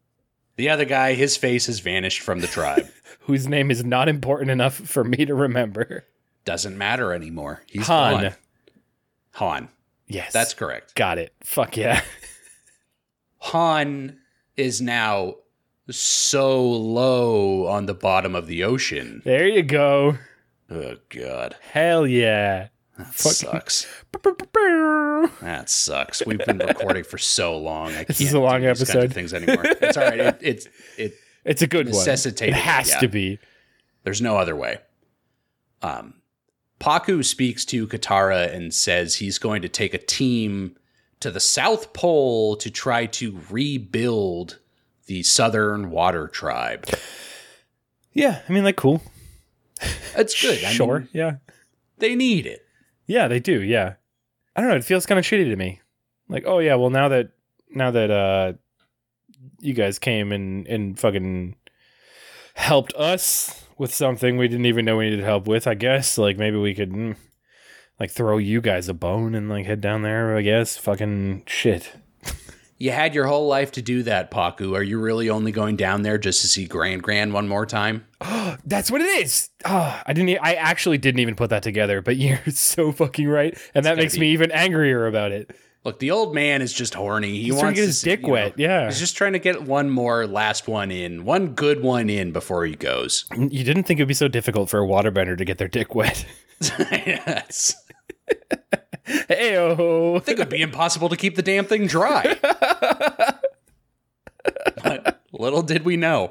[0.56, 2.86] the other guy, his face has vanished from the tribe.
[3.20, 6.04] whose name is not important enough for me to remember.
[6.44, 7.62] Doesn't matter anymore.
[7.66, 8.22] He's Hahn.
[8.22, 8.34] gone.
[9.32, 9.68] Hahn.
[10.06, 10.32] Yes.
[10.34, 10.94] That's correct.
[10.94, 11.32] got it.
[11.42, 12.02] Fuck yeah.
[13.38, 14.18] Hahn
[14.56, 15.36] is now
[15.90, 19.22] so low on the bottom of the ocean.
[19.24, 20.18] There you go.
[20.70, 21.56] Oh god.
[21.72, 22.68] Hell yeah.
[22.96, 23.86] That sucks.
[25.40, 26.24] That sucks.
[26.24, 27.88] We've been recording for so long.
[27.94, 29.12] I This can't is a long do these of episode.
[29.12, 29.64] things anymore.
[29.64, 30.20] It's all right.
[30.20, 31.14] It, it's it.
[31.44, 31.94] It's a good one.
[31.96, 33.00] Necessitated, It has yeah.
[33.00, 33.38] to be.
[34.02, 34.78] There's no other way.
[35.82, 36.14] Um,
[36.80, 40.76] Pakku speaks to Katara and says he's going to take a team
[41.20, 44.58] to the South Pole to try to rebuild
[45.06, 46.86] the Southern Water Tribe.
[48.12, 49.02] Yeah, I mean, like, cool.
[50.14, 50.62] That's good.
[50.64, 51.00] I sure.
[51.00, 51.36] mean, yeah.
[51.98, 52.64] they need it.
[53.06, 53.62] Yeah, they do.
[53.62, 53.94] Yeah.
[54.56, 54.76] I don't know.
[54.76, 55.80] It feels kind of shitty to me.
[56.28, 57.30] Like, oh yeah, well now that
[57.70, 58.52] now that uh
[59.60, 61.56] you guys came and and fucking
[62.54, 66.16] helped us with something we didn't even know we needed help with, I guess.
[66.16, 67.16] Like maybe we could mm,
[68.00, 70.36] like throw you guys a bone and like head down there.
[70.36, 70.76] I guess.
[70.76, 71.92] Fucking shit.
[72.78, 74.74] You had your whole life to do that, Pakku.
[74.76, 78.04] Are you really only going down there just to see Gran Gran one more time?
[78.66, 79.50] That's what it is.
[79.64, 80.38] Ah, I didn't.
[80.42, 82.02] I actually didn't even put that together.
[82.02, 85.56] But you're so fucking right, and that makes be- me even angrier about it.
[85.84, 87.28] Look, the old man is just horny.
[87.32, 88.54] He He's wants to get his see- dick you know, wet.
[88.56, 88.86] Yeah.
[88.86, 92.64] He's just trying to get one more last one in, one good one in before
[92.64, 93.26] he goes.
[93.36, 95.94] You didn't think it would be so difficult for a waterbender to get their dick
[95.94, 96.24] wet.
[96.60, 97.74] yes.
[99.06, 100.16] Heyo.
[100.16, 102.38] I think it would be impossible to keep the damn thing dry.
[104.82, 106.30] but little did we know.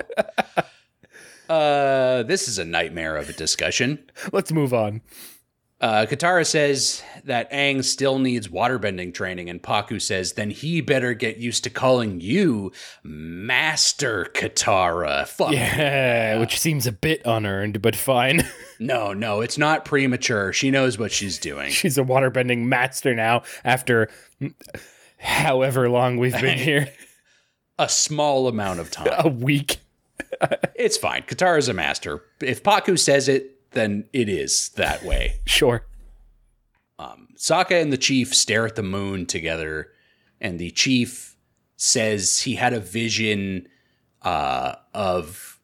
[1.50, 4.00] Uh, this is a nightmare of a discussion.
[4.32, 5.02] Let's move on.
[5.84, 11.14] Uh, Katara says that Aang still needs waterbending training, and Pakku says then he better
[11.14, 12.72] get used to calling you
[13.04, 15.28] Master Katara.
[15.28, 15.52] Fuck.
[15.52, 18.44] Yeah, which seems a bit unearned, but fine.
[18.80, 20.52] No, no, it's not premature.
[20.52, 21.72] She knows what she's doing.
[21.72, 24.10] She's a waterbending master now after
[25.20, 26.92] however long we've been here.
[27.80, 29.08] A small amount of time.
[29.20, 29.78] a week.
[30.76, 31.22] It's fine.
[31.22, 32.24] Katara's a master.
[32.42, 35.40] If Pakku says it, then it is that way.
[35.46, 35.86] Sure.
[37.36, 39.90] Sokka and the chief stare at the moon together,
[40.40, 41.36] and the chief
[41.76, 43.68] says he had a vision
[44.22, 45.60] uh, of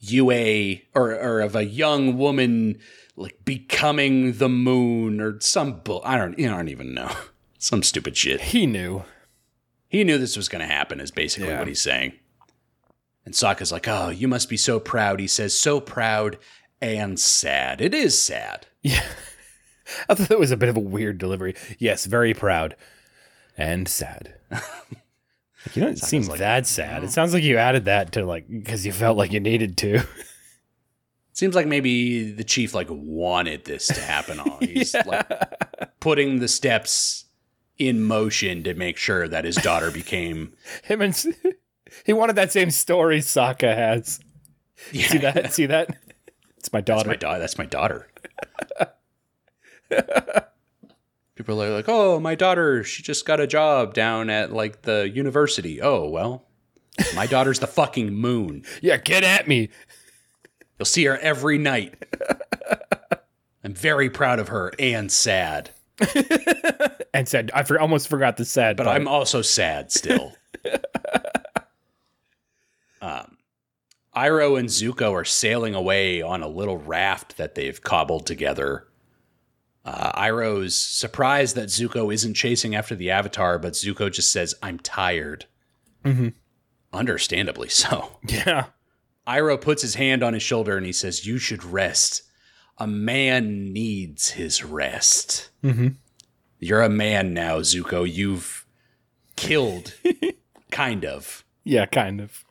[0.00, 2.78] Yue or, or of a young woman
[3.16, 6.02] like becoming the moon or some bull.
[6.04, 6.38] I don't.
[6.38, 7.10] You know, I don't even know.
[7.58, 8.40] Some stupid shit.
[8.42, 9.04] He knew.
[9.88, 11.00] He knew this was going to happen.
[11.00, 11.58] Is basically Yeah.
[11.58, 12.12] what he's saying.
[13.24, 16.36] And Sokka's like, "Oh, you must be so proud." He says, "So proud
[16.80, 17.80] and sad.
[17.80, 19.04] It is sad." Yeah.
[20.08, 21.54] I thought that was a bit of a weird delivery.
[21.78, 22.74] Yes, very proud
[23.56, 24.34] and sad.
[25.74, 27.04] you don't seem that sad.
[27.04, 30.02] It sounds like you added that to like because you felt like you needed to.
[31.32, 34.40] Seems like maybe the chief like wanted this to happen.
[34.40, 35.30] All he's like
[36.00, 37.26] putting the steps
[37.76, 40.54] in motion to make sure that his daughter became.
[40.82, 41.14] Him and
[42.06, 44.18] he wanted that same story Sokka has.
[44.92, 45.52] Yeah, See that?
[45.52, 45.96] See that?
[46.66, 47.08] It's my That's daughter.
[47.10, 47.38] my daughter.
[47.38, 48.08] That's my daughter.
[51.36, 52.82] People are like, "Oh, my daughter.
[52.82, 56.44] She just got a job down at like the university." Oh well,
[57.14, 58.64] my daughter's the fucking moon.
[58.82, 59.68] yeah, get at me.
[60.78, 62.02] You'll see her every night.
[63.64, 65.70] I'm very proud of her and sad,
[67.14, 68.76] And said, I for, almost forgot the sad.
[68.76, 68.96] but part.
[69.00, 70.32] I'm also sad still.
[73.00, 73.35] um,
[74.16, 78.88] Iroh and Zuko are sailing away on a little raft that they've cobbled together.
[79.84, 84.78] Uh, Iroh's surprised that Zuko isn't chasing after the Avatar, but Zuko just says, "I'm
[84.78, 85.44] tired."
[86.04, 86.28] Mm-hmm.
[86.92, 88.18] Understandably so.
[88.28, 88.66] yeah.
[89.26, 92.22] Iroh puts his hand on his shoulder and he says, You should rest.
[92.78, 95.50] A man needs his rest.
[95.64, 95.96] Mhm.
[96.58, 98.10] You're a man now, Zuko.
[98.10, 98.64] You've
[99.34, 99.94] killed,
[100.70, 101.44] kind of.
[101.64, 102.44] Yeah, kind of.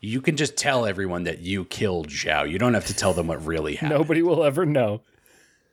[0.00, 2.48] You can just tell everyone that you killed Zhao.
[2.50, 3.98] You don't have to tell them what really happened.
[3.98, 5.02] Nobody will ever know.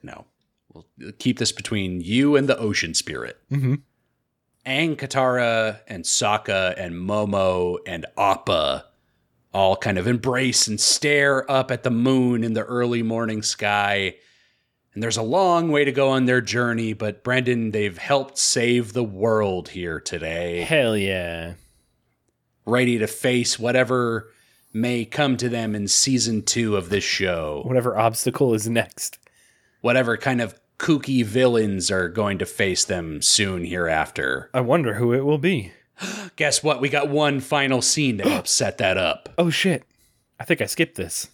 [0.02, 0.26] No.
[0.74, 0.86] We'll
[1.20, 3.38] keep this between you and the ocean spirit.
[3.52, 3.82] Mhm.
[4.66, 8.86] Aang, Katara, and Sokka, and Momo, and Appa
[9.54, 14.16] all kind of embrace and stare up at the moon in the early morning sky.
[14.94, 18.92] And there's a long way to go on their journey, but Brendan, they've helped save
[18.92, 21.54] the world here today, Hell yeah.
[22.66, 24.32] Ready to face whatever
[24.74, 27.62] may come to them in season two of this show.
[27.66, 29.18] Whatever obstacle is next.
[29.82, 34.50] whatever kind of kooky villains are going to face them soon hereafter.
[34.54, 35.72] I wonder who it will be.
[36.36, 36.82] Guess what?
[36.82, 39.30] We got one final scene to help set that up.
[39.38, 39.84] Oh shit.
[40.40, 41.30] I think I skipped this.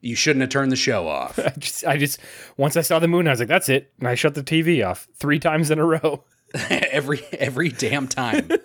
[0.00, 1.38] You shouldn't have turned the show off.
[1.44, 2.20] I just I just
[2.56, 3.92] once I saw the moon, I was like, that's it.
[3.98, 6.24] And I shut the TV off three times in a row.
[6.70, 8.48] every every damn time.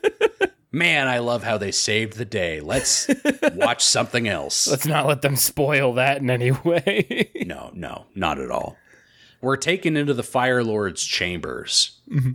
[0.71, 2.61] Man, I love how they saved the day.
[2.61, 3.09] Let's
[3.53, 4.67] watch something else.
[4.67, 7.31] Let's not let them spoil that in any way.
[7.45, 8.77] no, no, not at all.
[9.41, 11.99] We're taken into the Fire Lord's chambers.
[12.09, 12.33] Mm-hmm.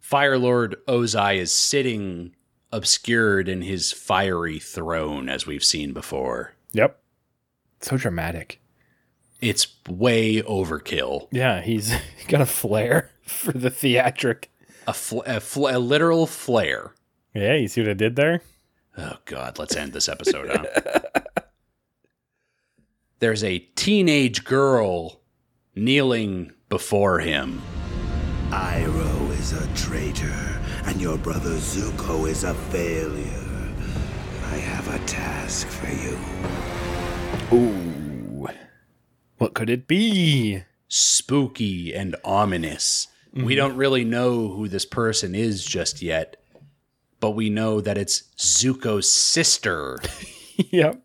[0.00, 2.34] Fire Lord Ozai is sitting
[2.72, 6.52] obscured in his fiery throne, as we've seen before.
[6.72, 7.00] yep.
[7.80, 8.60] So dramatic.
[9.40, 11.28] It's way overkill.
[11.30, 11.92] Yeah, he's
[12.28, 14.50] got a flair for the theatric.
[14.86, 16.92] A, fl- a, fl- a literal flare.
[17.36, 18.40] Yeah, you see what I did there?
[18.96, 21.22] Oh God, let's end this episode, huh?
[23.18, 25.20] There's a teenage girl
[25.74, 27.60] kneeling before him.
[28.48, 33.74] Iroh is a traitor, and your brother Zuko is a failure.
[34.44, 36.18] I have a task for you.
[37.52, 38.48] Ooh.
[39.36, 40.62] What could it be?
[40.88, 43.08] Spooky and ominous.
[43.34, 43.56] We mm-hmm.
[43.56, 46.36] don't really know who this person is just yet,
[47.26, 49.98] but we know that it's Zuko's sister,
[50.70, 51.02] yep.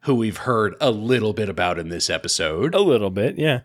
[0.00, 2.74] who we've heard a little bit about in this episode.
[2.74, 3.60] A little bit, yeah.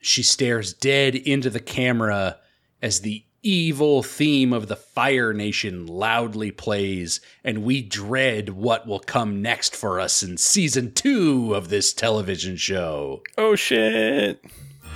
[0.00, 2.38] She stares dead into the camera
[2.80, 9.00] as the evil theme of the Fire Nation loudly plays, and we dread what will
[9.00, 13.22] come next for us in season two of this television show.
[13.36, 14.42] Oh shit.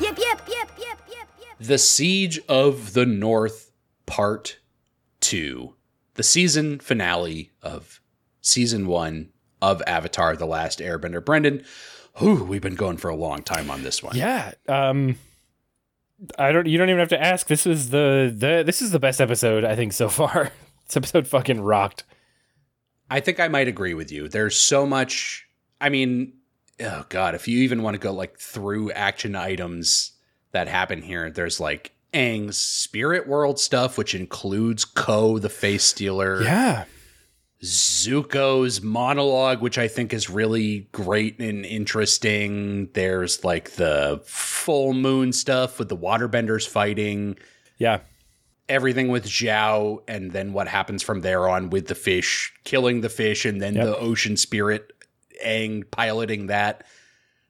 [0.01, 1.29] Yep, yep, yep, yep, yep, yep.
[1.61, 3.71] The Siege of the North,
[4.07, 4.58] Part
[5.21, 5.75] 2.
[6.15, 8.01] The season finale of
[8.41, 9.31] season one
[9.61, 11.25] of Avatar The Last Airbender.
[11.25, 11.65] Brendan,
[12.17, 14.17] whew, we've been going for a long time on this one.
[14.17, 14.53] Yeah.
[14.69, 15.17] Um
[16.39, 17.47] I don't you don't even have to ask.
[17.47, 20.51] This is the the this is the best episode I think so far.
[20.87, 22.05] this episode fucking rocked.
[23.11, 24.29] I think I might agree with you.
[24.29, 25.47] There's so much.
[25.81, 26.35] I mean,
[26.81, 30.13] oh god, if you even want to go like through action items
[30.53, 36.43] that happen here, there's like Aang's spirit world stuff, which includes Ko, the face stealer.
[36.43, 36.85] Yeah.
[37.63, 42.89] Zuko's monologue, which I think is really great and interesting.
[42.95, 47.37] There's like the full moon stuff with the waterbenders fighting
[47.79, 48.01] Yeah.
[48.69, 53.09] everything with Zhao, and then what happens from there on with the fish, killing the
[53.09, 53.85] fish, and then Yep.
[53.87, 54.93] the ocean spirit,
[55.45, 56.85] Aang piloting that,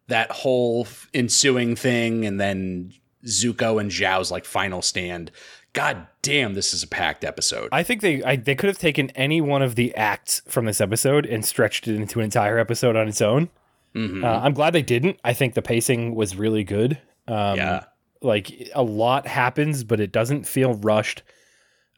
[0.08, 2.92] that whole ensuing thing, and then
[3.26, 5.30] Zuko and Zhao's like final stand.
[5.72, 7.68] God damn, this is a packed episode.
[7.72, 10.80] I think they I, they could have taken any one of the acts from this
[10.80, 13.50] episode and stretched it into an entire episode on its own.
[13.94, 14.24] Mhm.
[14.24, 15.18] Uh, I'm glad they didn't.
[15.24, 16.98] I think the pacing was really good.
[17.26, 17.84] Um, yeah.
[18.22, 21.22] like a lot happens, but it doesn't feel rushed.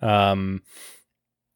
[0.02, 0.62] Um,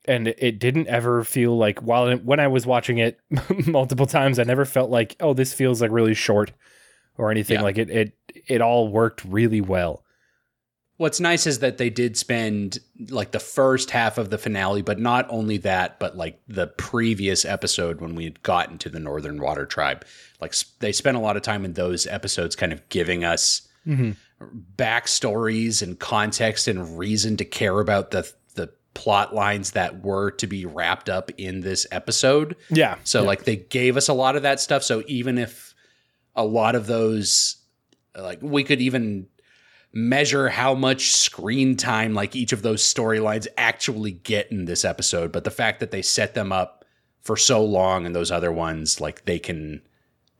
[0.06, 3.18] and it didn't ever feel like while it, when I was watching it
[3.66, 6.52] multiple times, I never felt like oh this feels like really short
[7.18, 7.56] or anything.
[7.56, 7.62] Yeah.
[7.62, 8.12] Like it it
[8.46, 10.04] it all worked really well.
[10.96, 12.78] What's nice is that they did spend
[13.10, 17.44] like the first half of the finale, but not only that, but like the previous
[17.44, 20.04] episode when we had gotten to the Northern Water Tribe.
[20.40, 24.12] Like they spent a lot of time in those episodes kind of giving us mm-hmm.
[24.76, 30.46] backstories and context and reason to care about the the plot lines that were to
[30.46, 32.54] be wrapped up in this episode.
[32.70, 32.98] Yeah.
[33.02, 33.26] So yeah.
[33.26, 34.84] like they gave us a lot of that stuff.
[34.84, 35.74] So even if
[36.36, 37.56] a lot of those,
[38.16, 39.26] like we could even
[39.92, 45.30] measure how much screen time like each of those storylines actually get in this episode,
[45.32, 46.84] but the fact that they set them up
[47.20, 49.80] for so long and those other ones, like they can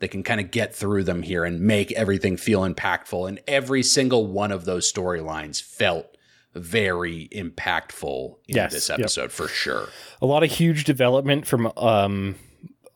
[0.01, 3.29] they can kind of get through them here and make everything feel impactful.
[3.29, 6.17] And every single one of those storylines felt
[6.53, 8.99] very impactful in Yes, this yep.
[9.01, 9.89] episode for sure.
[10.21, 12.35] a lot of huge development from um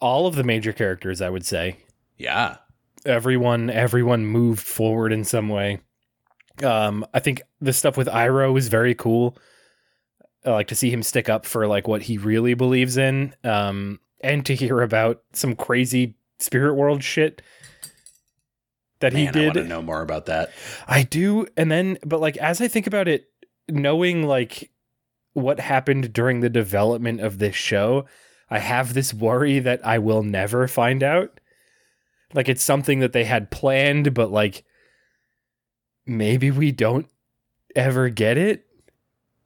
[0.00, 1.20] all of the major characters.
[1.22, 1.76] I would say
[2.16, 2.56] Yeah.
[3.04, 5.80] Everyone everyone moved forward in some way.
[6.62, 9.36] Um, I think the stuff with Iroh is very cool.
[10.44, 14.00] I like to see him stick up for like what he really believes in, um,
[14.20, 17.42] and to hear about some crazy spirit world shit
[19.00, 19.44] that Man, he I did.
[19.46, 20.50] want to know more about that.
[20.86, 23.28] I do, and then but like as I think about it,
[23.68, 24.70] knowing like
[25.32, 28.06] what happened during the development of this show,
[28.50, 31.37] I have this worry that I will never find out.
[32.34, 34.64] Like it's something that they had planned, but like
[36.06, 37.08] maybe we don't
[37.74, 38.66] ever get it.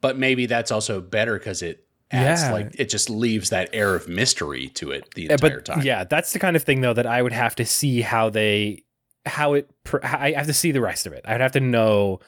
[0.01, 2.52] But maybe that's also better because it adds Yeah.
[2.52, 5.83] like it just leaves that air of mystery to it the entire but time.
[5.83, 8.85] yeah, that's the kind of thing though that I would have to see how they
[9.25, 9.70] how it.
[10.02, 11.25] I have to see the rest of it.
[11.25, 12.19] I'd have to know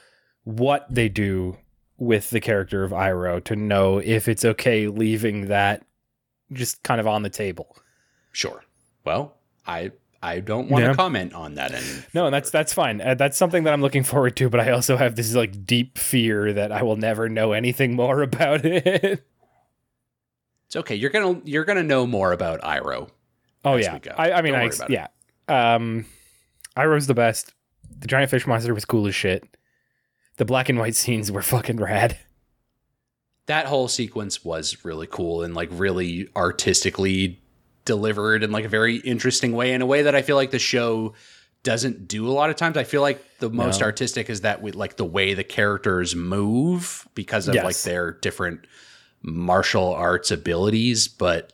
[0.44, 1.56] what they do
[1.98, 5.84] with the character of Iroh to know if it's okay leaving that
[6.52, 7.76] just kind of on the table.
[8.32, 8.62] Sure.
[9.04, 9.90] Well, I
[10.24, 10.94] I don't want to Yeah.
[10.94, 11.84] comment on that any.
[12.14, 13.00] No, and that's that's fine.
[13.00, 14.48] Uh, that's something that I'm looking forward to.
[14.48, 18.22] But I also have this like deep fear that I will never know anything more
[18.28, 19.24] about it.
[20.66, 20.94] It's okay.
[20.94, 23.08] You're gonna you're gonna know more about Iroh.
[23.64, 23.98] Oh yeah.
[24.16, 24.92] I, I mean, I about it.
[25.48, 25.74] yeah.
[25.74, 26.06] Um,
[26.76, 27.52] Iroh's the best.
[28.00, 29.44] The giant fish monster was cool as shit.
[30.38, 32.18] The black and white scenes were fucking rad.
[33.46, 37.40] That whole sequence was really cool and like really artistically
[37.84, 40.58] delivered in like a very interesting way, in a way that I feel like the
[40.58, 41.14] show
[41.62, 42.76] doesn't do a lot of times.
[42.76, 43.86] I feel like the most No.
[43.86, 48.66] artistic is that with like the way the characters move because of like their different
[49.22, 51.52] martial arts abilities, but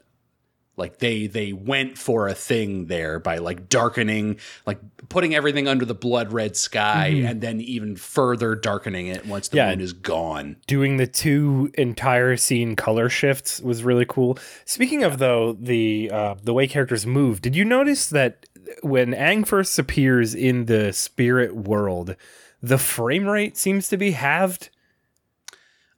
[0.80, 4.36] like they they went for a thing there by like darkening
[4.66, 9.46] like putting everything under the blood red sky and then even further darkening it once
[9.48, 9.68] the Mm-hmm.
[9.68, 9.70] Yeah.
[9.76, 14.38] moon is gone Doing the two entire scene color shifts was really cool.
[14.64, 18.46] Speaking of though the uh, the way characters move, did you notice that
[18.82, 22.16] when Aang first appears in the spirit world,
[22.62, 24.70] the frame rate seems to be halved?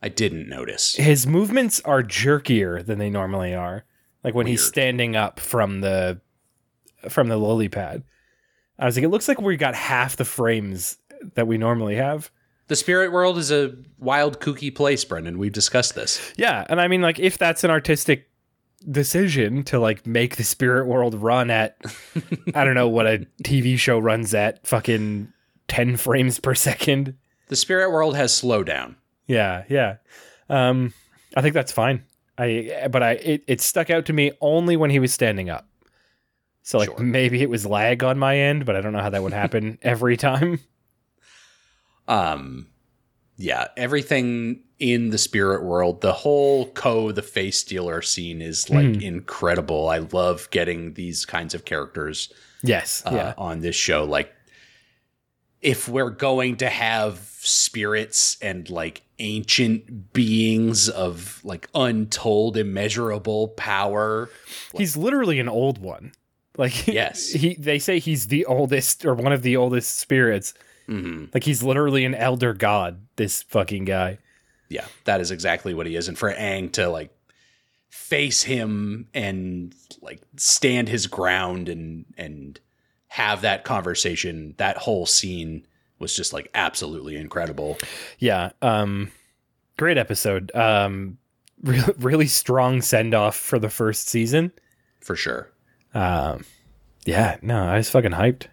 [0.05, 3.85] i didn't notice his movements are jerkier than they normally are.
[4.25, 6.21] Like when he's standing up from the
[7.09, 8.05] from the lily pad.
[8.79, 10.99] I was like, it looks like we got half the frames
[11.35, 12.31] that we normally have.
[12.69, 15.39] The spirit world is a wild, kooky place, Brendan.
[15.39, 16.33] We've discussed this.
[16.37, 18.31] Yeah, and I mean, like, if that's an artistic
[18.91, 21.77] decision to like make the spirit world run at,
[22.55, 25.33] I don't know what a TV show runs at, fucking
[25.69, 27.17] ten frames per second.
[27.49, 28.97] The spirit world has slowdown.
[29.27, 29.97] Yeah, yeah.
[30.49, 30.95] Um,
[31.37, 32.05] I think that's fine.
[32.43, 35.69] I but I it, it stuck out to me only when he was standing up.
[36.63, 37.01] So like Sure.
[37.01, 39.79] maybe it was lag on my end, but I don't know how that would happen
[39.83, 40.61] every time.
[42.09, 42.69] Um,
[43.37, 48.87] yeah, everything in the spirit world, the whole Ko the face stealer scene is like
[48.87, 49.03] Mhm.
[49.03, 49.89] incredible.
[49.89, 53.03] I love getting these kinds of characters Yes.
[53.07, 53.35] uh, yeah.
[53.39, 54.05] on this show.
[54.05, 54.33] Like,
[55.63, 64.29] if we're going to have spirits and like ancient beings of like untold, immeasurable power,
[64.77, 66.13] He's literally an old one.
[66.59, 67.29] Like Yes.
[67.31, 70.53] he they say he's the oldest or one of the oldest spirits.
[70.89, 74.19] mhm, Like he's literally an elder god, this fucking guy.
[74.69, 76.09] yeah, that is exactly what he is.
[76.09, 77.11] And for Aang to like
[77.89, 82.59] face him and like stand his ground and and
[83.13, 85.67] have that conversation, that whole scene
[85.99, 87.77] was just like absolutely incredible.
[88.19, 88.53] Yeah.
[88.63, 89.13] Um
[89.77, 90.51] great episode.
[90.55, 91.19] Um
[91.63, 94.51] re- really strong send off for the first season.
[95.01, 95.51] For sure.
[95.93, 96.47] Um
[97.05, 98.47] yeah, no, I was fucking hyped.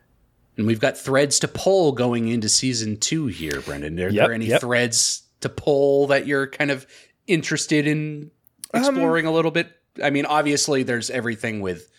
[0.57, 3.97] And we've got threads to pull going into season two here, Brendan.
[3.97, 4.59] Are Yep, there any yep.
[4.59, 6.85] threads to pull that you're kind of
[7.27, 8.29] interested in
[8.73, 9.71] exploring Um, a little bit?
[10.03, 11.89] I mean, obviously, there's everything with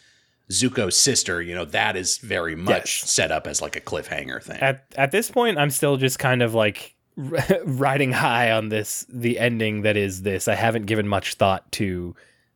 [0.51, 1.41] Zuko's sister.
[1.41, 3.11] You know, that is very much Yes.
[3.11, 4.59] set up as like a cliffhanger thing.
[4.61, 6.95] At at this point I'm still just kind of like
[7.65, 10.49] riding high on this the ending that is this.
[10.49, 12.15] I haven't given much thought to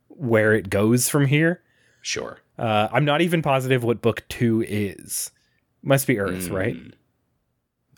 [0.08, 1.62] where it goes from here.
[2.02, 2.38] sure.
[2.56, 5.32] Uh, I'm not even positive what book two is.
[5.82, 6.76] Must be Earth, right?
[6.76, 6.92] Mm.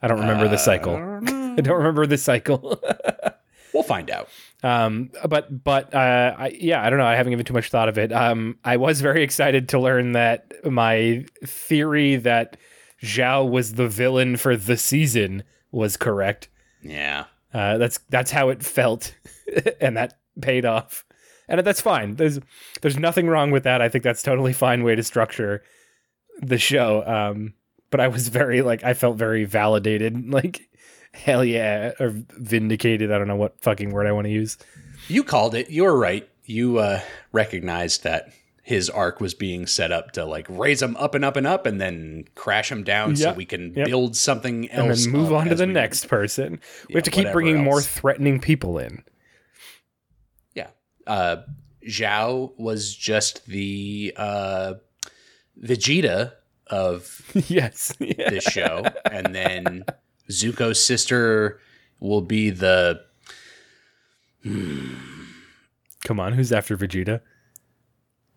[0.02, 0.96] I don't remember the Uh, cycle.
[0.96, 1.54] I don't know.
[1.58, 2.82] I don't remember the cycle.
[3.76, 4.30] We'll find out.
[4.62, 7.04] um, but but uh, I, yeah, I don't know.
[7.04, 8.10] I haven't given too much thought of it.
[8.10, 12.56] Um, I was very excited to learn that my theory that
[13.02, 16.48] Zhao was the villain for the season was correct.
[16.82, 17.26] Yeah.
[17.52, 19.14] Uh, that's that's how it felt,
[19.80, 21.04] and that paid off.
[21.46, 22.16] And that's fine.
[22.16, 22.40] There's
[22.80, 23.82] there's nothing wrong with that.
[23.82, 25.62] I think that's totally fine way to structure
[26.40, 27.04] the show.
[27.06, 27.52] Um,
[27.90, 30.16] but I was very like I felt very validated.
[30.32, 30.62] Like
[31.16, 33.10] hell yeah, or vindicated.
[33.12, 34.58] I don't know what fucking word I want to use.
[35.08, 35.70] You called it.
[35.70, 36.28] You were right.
[36.44, 37.00] You uh,
[37.32, 38.30] recognized that
[38.62, 41.66] his arc was being set up to like raise him up and up and up
[41.66, 43.86] and then crash him down so we can Yep.
[43.86, 45.04] build something And else.
[45.04, 46.60] then move on to the we- next person.
[46.88, 49.04] We Yeah, have to keep bringing more threatening people in.
[50.54, 50.68] Yeah.
[51.06, 51.42] Uh,
[51.88, 54.74] Zhao was just the uh,
[55.62, 56.32] Vegeta
[56.66, 57.94] of yes.
[58.00, 58.30] Yeah.
[58.30, 59.84] this show, and then
[60.30, 61.60] Zuko's sister
[62.00, 63.00] will be the
[66.04, 67.20] Come on, who's after Vegeta?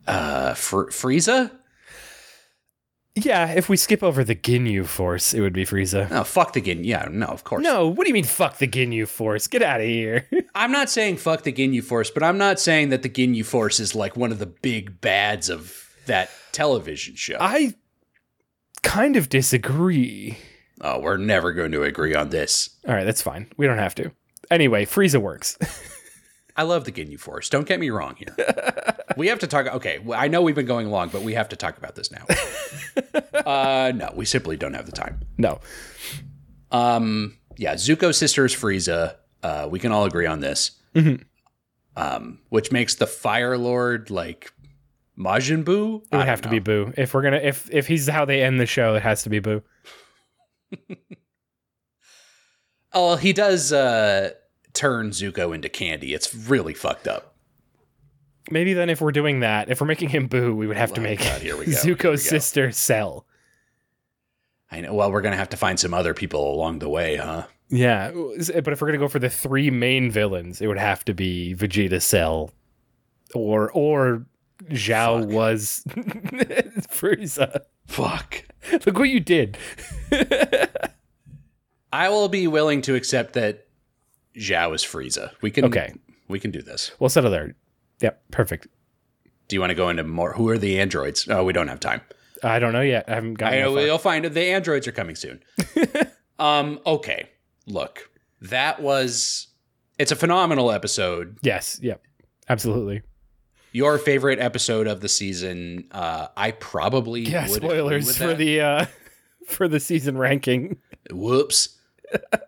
[0.07, 1.51] uh, Fr- Frieza.
[3.15, 6.09] Yeah, if we skip over the Ginyu Force, it would be Frieza.
[6.09, 6.85] No, fuck the Ginyu.
[6.85, 7.61] Yeah, no, of course.
[7.61, 9.45] No, what do you mean fuck the Ginyu Force?
[9.47, 10.25] Get out of here.
[10.55, 13.79] I'm not saying fuck the Ginyu Force, but I'm not saying that the Ginyu Force
[13.79, 17.37] is like one of the big bads of that television show.
[17.39, 17.75] I
[18.83, 20.37] kind of disagree.
[20.81, 22.69] Oh, we're never going to agree on this.
[22.87, 23.47] All right, that's fine.
[23.57, 24.11] We don't have to.
[24.49, 25.57] Anyway, Frieza works.
[26.55, 27.49] I love the Ginyu Force.
[27.49, 28.35] Don't get me wrong here.
[29.17, 29.67] we have to talk.
[29.67, 32.11] Okay, well, I know we've been going long, but we have to talk about this
[32.11, 32.25] now.
[33.45, 35.21] uh, no, we simply don't have the time.
[35.37, 35.59] no.
[36.71, 39.15] Um, yeah, Zuko sisters Frieza.
[39.41, 40.71] Uh, we can all agree on this.
[40.95, 41.23] Mm-hmm.
[41.95, 44.53] Um, which makes the Fire Lord like
[45.17, 46.01] Majin Buu.
[46.11, 46.93] It would have to be Buu.
[46.97, 49.41] If we're gonna if if he's how they end the show, it has to be
[49.41, 49.61] Buu.
[52.91, 54.31] Oh, he does uh,
[54.73, 56.13] turn Zuko into candy.
[56.15, 57.35] It's really fucked up.
[58.49, 60.99] Maybe then if we're doing that, if we're making him Buu, we would have to
[60.99, 62.13] Oh, make God, here we go, here we go.
[62.13, 63.27] Zuko's sister Cell.
[64.71, 64.93] I know.
[64.95, 67.45] Well, we're gonna have to find some other people along the way, huh?
[67.69, 71.13] Yeah, but if we're gonna go for the three main villains, it would have to
[71.13, 72.49] be Vegeta, Cell,
[73.35, 74.25] or or
[74.71, 75.29] Zhao Fuck.
[75.31, 75.83] was
[76.91, 77.61] Frieza.
[77.89, 78.45] Fuck.
[78.85, 79.57] Look what you did.
[81.91, 83.67] I will be willing to accept that
[84.37, 85.31] Zhao is Frieza.
[85.41, 85.65] We can.
[85.65, 85.93] Okay.
[86.27, 86.91] We can do this.
[86.99, 87.55] We'll settle there.
[88.01, 88.67] Yep, perfect.
[89.47, 90.33] Do you want to go into more?
[90.33, 91.27] Who are the androids?
[91.27, 92.01] Oh, we don't have time.
[92.43, 93.05] I don't know yet.
[93.07, 93.57] I haven't gotten.
[93.57, 93.87] I know that far.
[93.87, 94.33] we'll find it.
[94.35, 95.41] The androids are coming soon.
[96.39, 96.79] um.
[96.85, 97.27] Okay.
[97.65, 98.09] Look,
[98.41, 99.47] that was.
[99.97, 101.39] It's a phenomenal episode.
[101.41, 101.79] Yes.
[101.81, 102.01] Yep.
[102.47, 103.01] Absolutely.
[103.71, 105.87] Your favorite episode of the season.
[105.91, 107.45] Uh, I probably Yeah.
[107.47, 108.85] Spoilers for the uh
[109.47, 110.77] for the season ranking.
[111.11, 111.77] Whoops.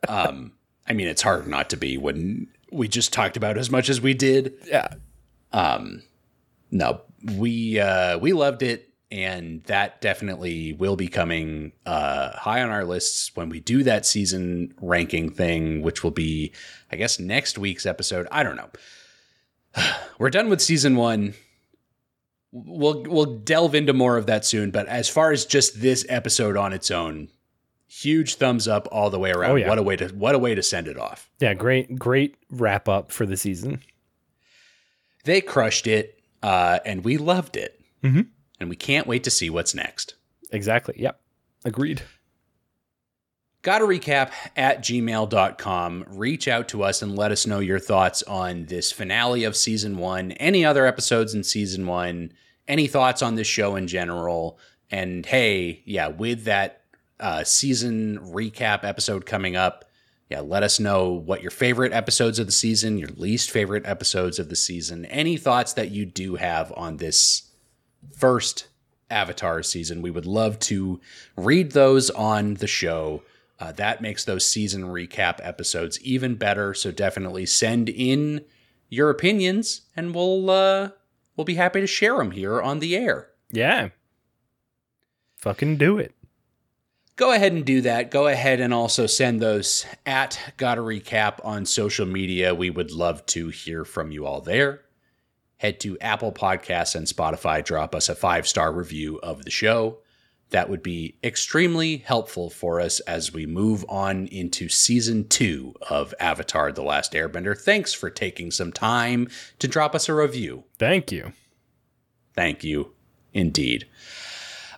[0.07, 0.53] um.
[0.87, 4.01] I mean, it's hard not to be when we just talked about as much as
[4.01, 4.53] we did.
[4.65, 4.87] Yeah.
[5.53, 6.03] Um.
[6.71, 7.01] No,
[7.37, 8.87] we uh we loved it.
[9.13, 14.05] And that definitely will be coming uh, high on our lists when we do that
[14.05, 16.53] season ranking thing, which will be,
[16.93, 18.25] I guess, next week's episode.
[18.31, 18.69] I don't know.
[20.19, 21.33] We're done with season one.
[22.51, 24.71] We'll we'll delve into more of that soon.
[24.71, 27.29] But as far as just this episode on its own,
[27.87, 29.51] huge thumbs up all the way around.
[29.51, 29.69] Oh, yeah.
[29.69, 31.29] What a way to what a way to send it off.
[31.39, 31.53] Yeah.
[31.53, 31.97] Great.
[31.97, 33.81] Great wrap up for the season.
[35.23, 37.79] They crushed it, uh, and we loved it.
[38.03, 38.27] Mhm.
[38.59, 40.15] And we can't wait to see what's next.
[40.51, 40.95] Exactly.
[40.97, 41.19] Yep.
[41.63, 42.01] Agreed.
[43.63, 46.05] Gotta recap at gmail.com.
[46.07, 49.97] Reach out to us and let us know your thoughts on this finale of season
[49.97, 52.33] one, any other episodes in season one,
[52.67, 54.57] any thoughts on this show in general.
[54.89, 56.81] And hey, yeah, with that
[57.19, 59.85] uh, season recap episode coming up,
[60.27, 64.39] yeah, let us know what your favorite episodes of the season, your least favorite episodes
[64.39, 67.51] of the season, any thoughts that you do have on this
[68.15, 68.67] first
[69.11, 70.01] Avatar season.
[70.01, 70.99] We would love to
[71.35, 73.21] read those on the show.
[73.61, 76.73] Uh, that makes those season recap episodes even better.
[76.73, 78.43] So definitely send in
[78.89, 80.89] your opinions, and we'll uh,
[81.37, 83.29] we'll be happy to share them here on the air.
[83.51, 83.89] Yeah.
[85.37, 86.15] Fucking do it.
[87.17, 88.09] Go ahead and do that.
[88.09, 92.55] Go ahead and also send those at Gotta Recap on social media.
[92.55, 94.81] We would love to hear from you all there.
[95.57, 97.63] Head to Apple Podcasts and Spotify.
[97.63, 99.99] Drop us a five star review of the show.
[100.51, 106.13] That would be extremely helpful for us as we move on into season two of
[106.19, 107.57] Avatar The Last Airbender.
[107.57, 110.65] Thanks for taking some time to drop us a review.
[110.77, 111.31] Thank you.
[112.33, 112.91] Thank you
[113.33, 113.87] indeed.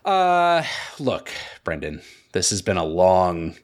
[0.05, 0.63] Uh
[0.99, 1.31] look,
[1.63, 2.01] Brendan,
[2.33, 3.55] this has been a long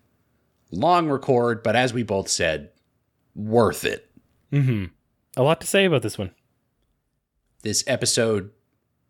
[0.71, 2.71] long record, but as we both said,
[3.35, 4.09] worth it.
[4.51, 4.85] Mm-hmm.
[5.37, 6.31] A lot to say about this one.
[7.61, 8.49] This episode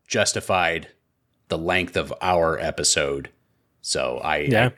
[0.08, 0.90] justified
[1.50, 3.30] the length of our episode.
[3.82, 4.68] So I Yeah.
[4.68, 4.72] I,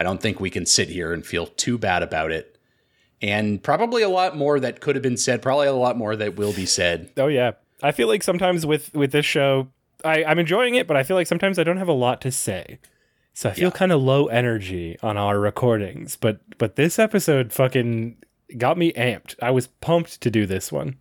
[0.00, 2.56] I don't think we can sit here and feel too bad about it.
[3.20, 6.36] And probably a lot more that could have been said, probably a lot more that
[6.36, 7.10] will be said.
[7.16, 7.52] Oh yeah.
[7.82, 9.68] I feel like sometimes with with this show,
[10.04, 12.30] I, I'm enjoying it, but I feel like sometimes I don't have a lot to
[12.30, 12.78] say.
[13.34, 13.70] So I feel Yeah.
[13.70, 16.16] kind of low energy on our recordings.
[16.16, 18.16] But but this episode fucking
[18.56, 19.34] got me amped.
[19.42, 20.96] I was pumped to do this one.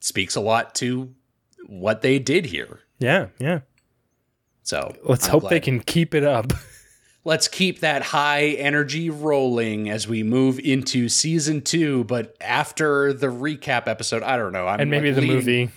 [0.00, 1.14] Speaks a lot to
[1.66, 2.80] what they did here.
[2.98, 3.60] Yeah, yeah.
[4.62, 6.52] So Let's I'm hope they can keep it up.
[7.24, 12.04] let's keep that high energy rolling as we move into season two.
[12.04, 14.66] But after the recap episode, I don't know.
[14.66, 15.70] I'm and maybe like the leading- movie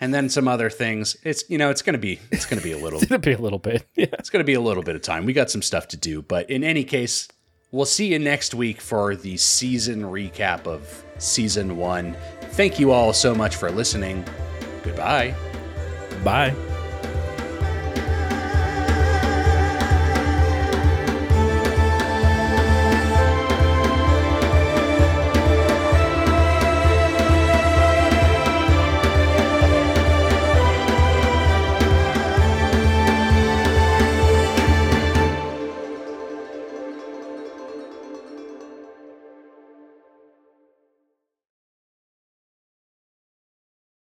[0.00, 1.16] and then some other things.
[1.22, 3.58] It's you know, it's gonna be it's gonna be a little it'll be a little
[3.58, 3.86] bit.
[3.94, 4.06] Yeah.
[4.18, 5.24] it's gonna be a little bit of time.
[5.26, 7.28] We got some stuff to do, but in any case,
[7.70, 12.16] we'll see you next week for the season recap of season one.
[12.52, 14.24] Thank you all so much for listening.
[14.82, 15.34] Goodbye.
[16.24, 16.54] Bye.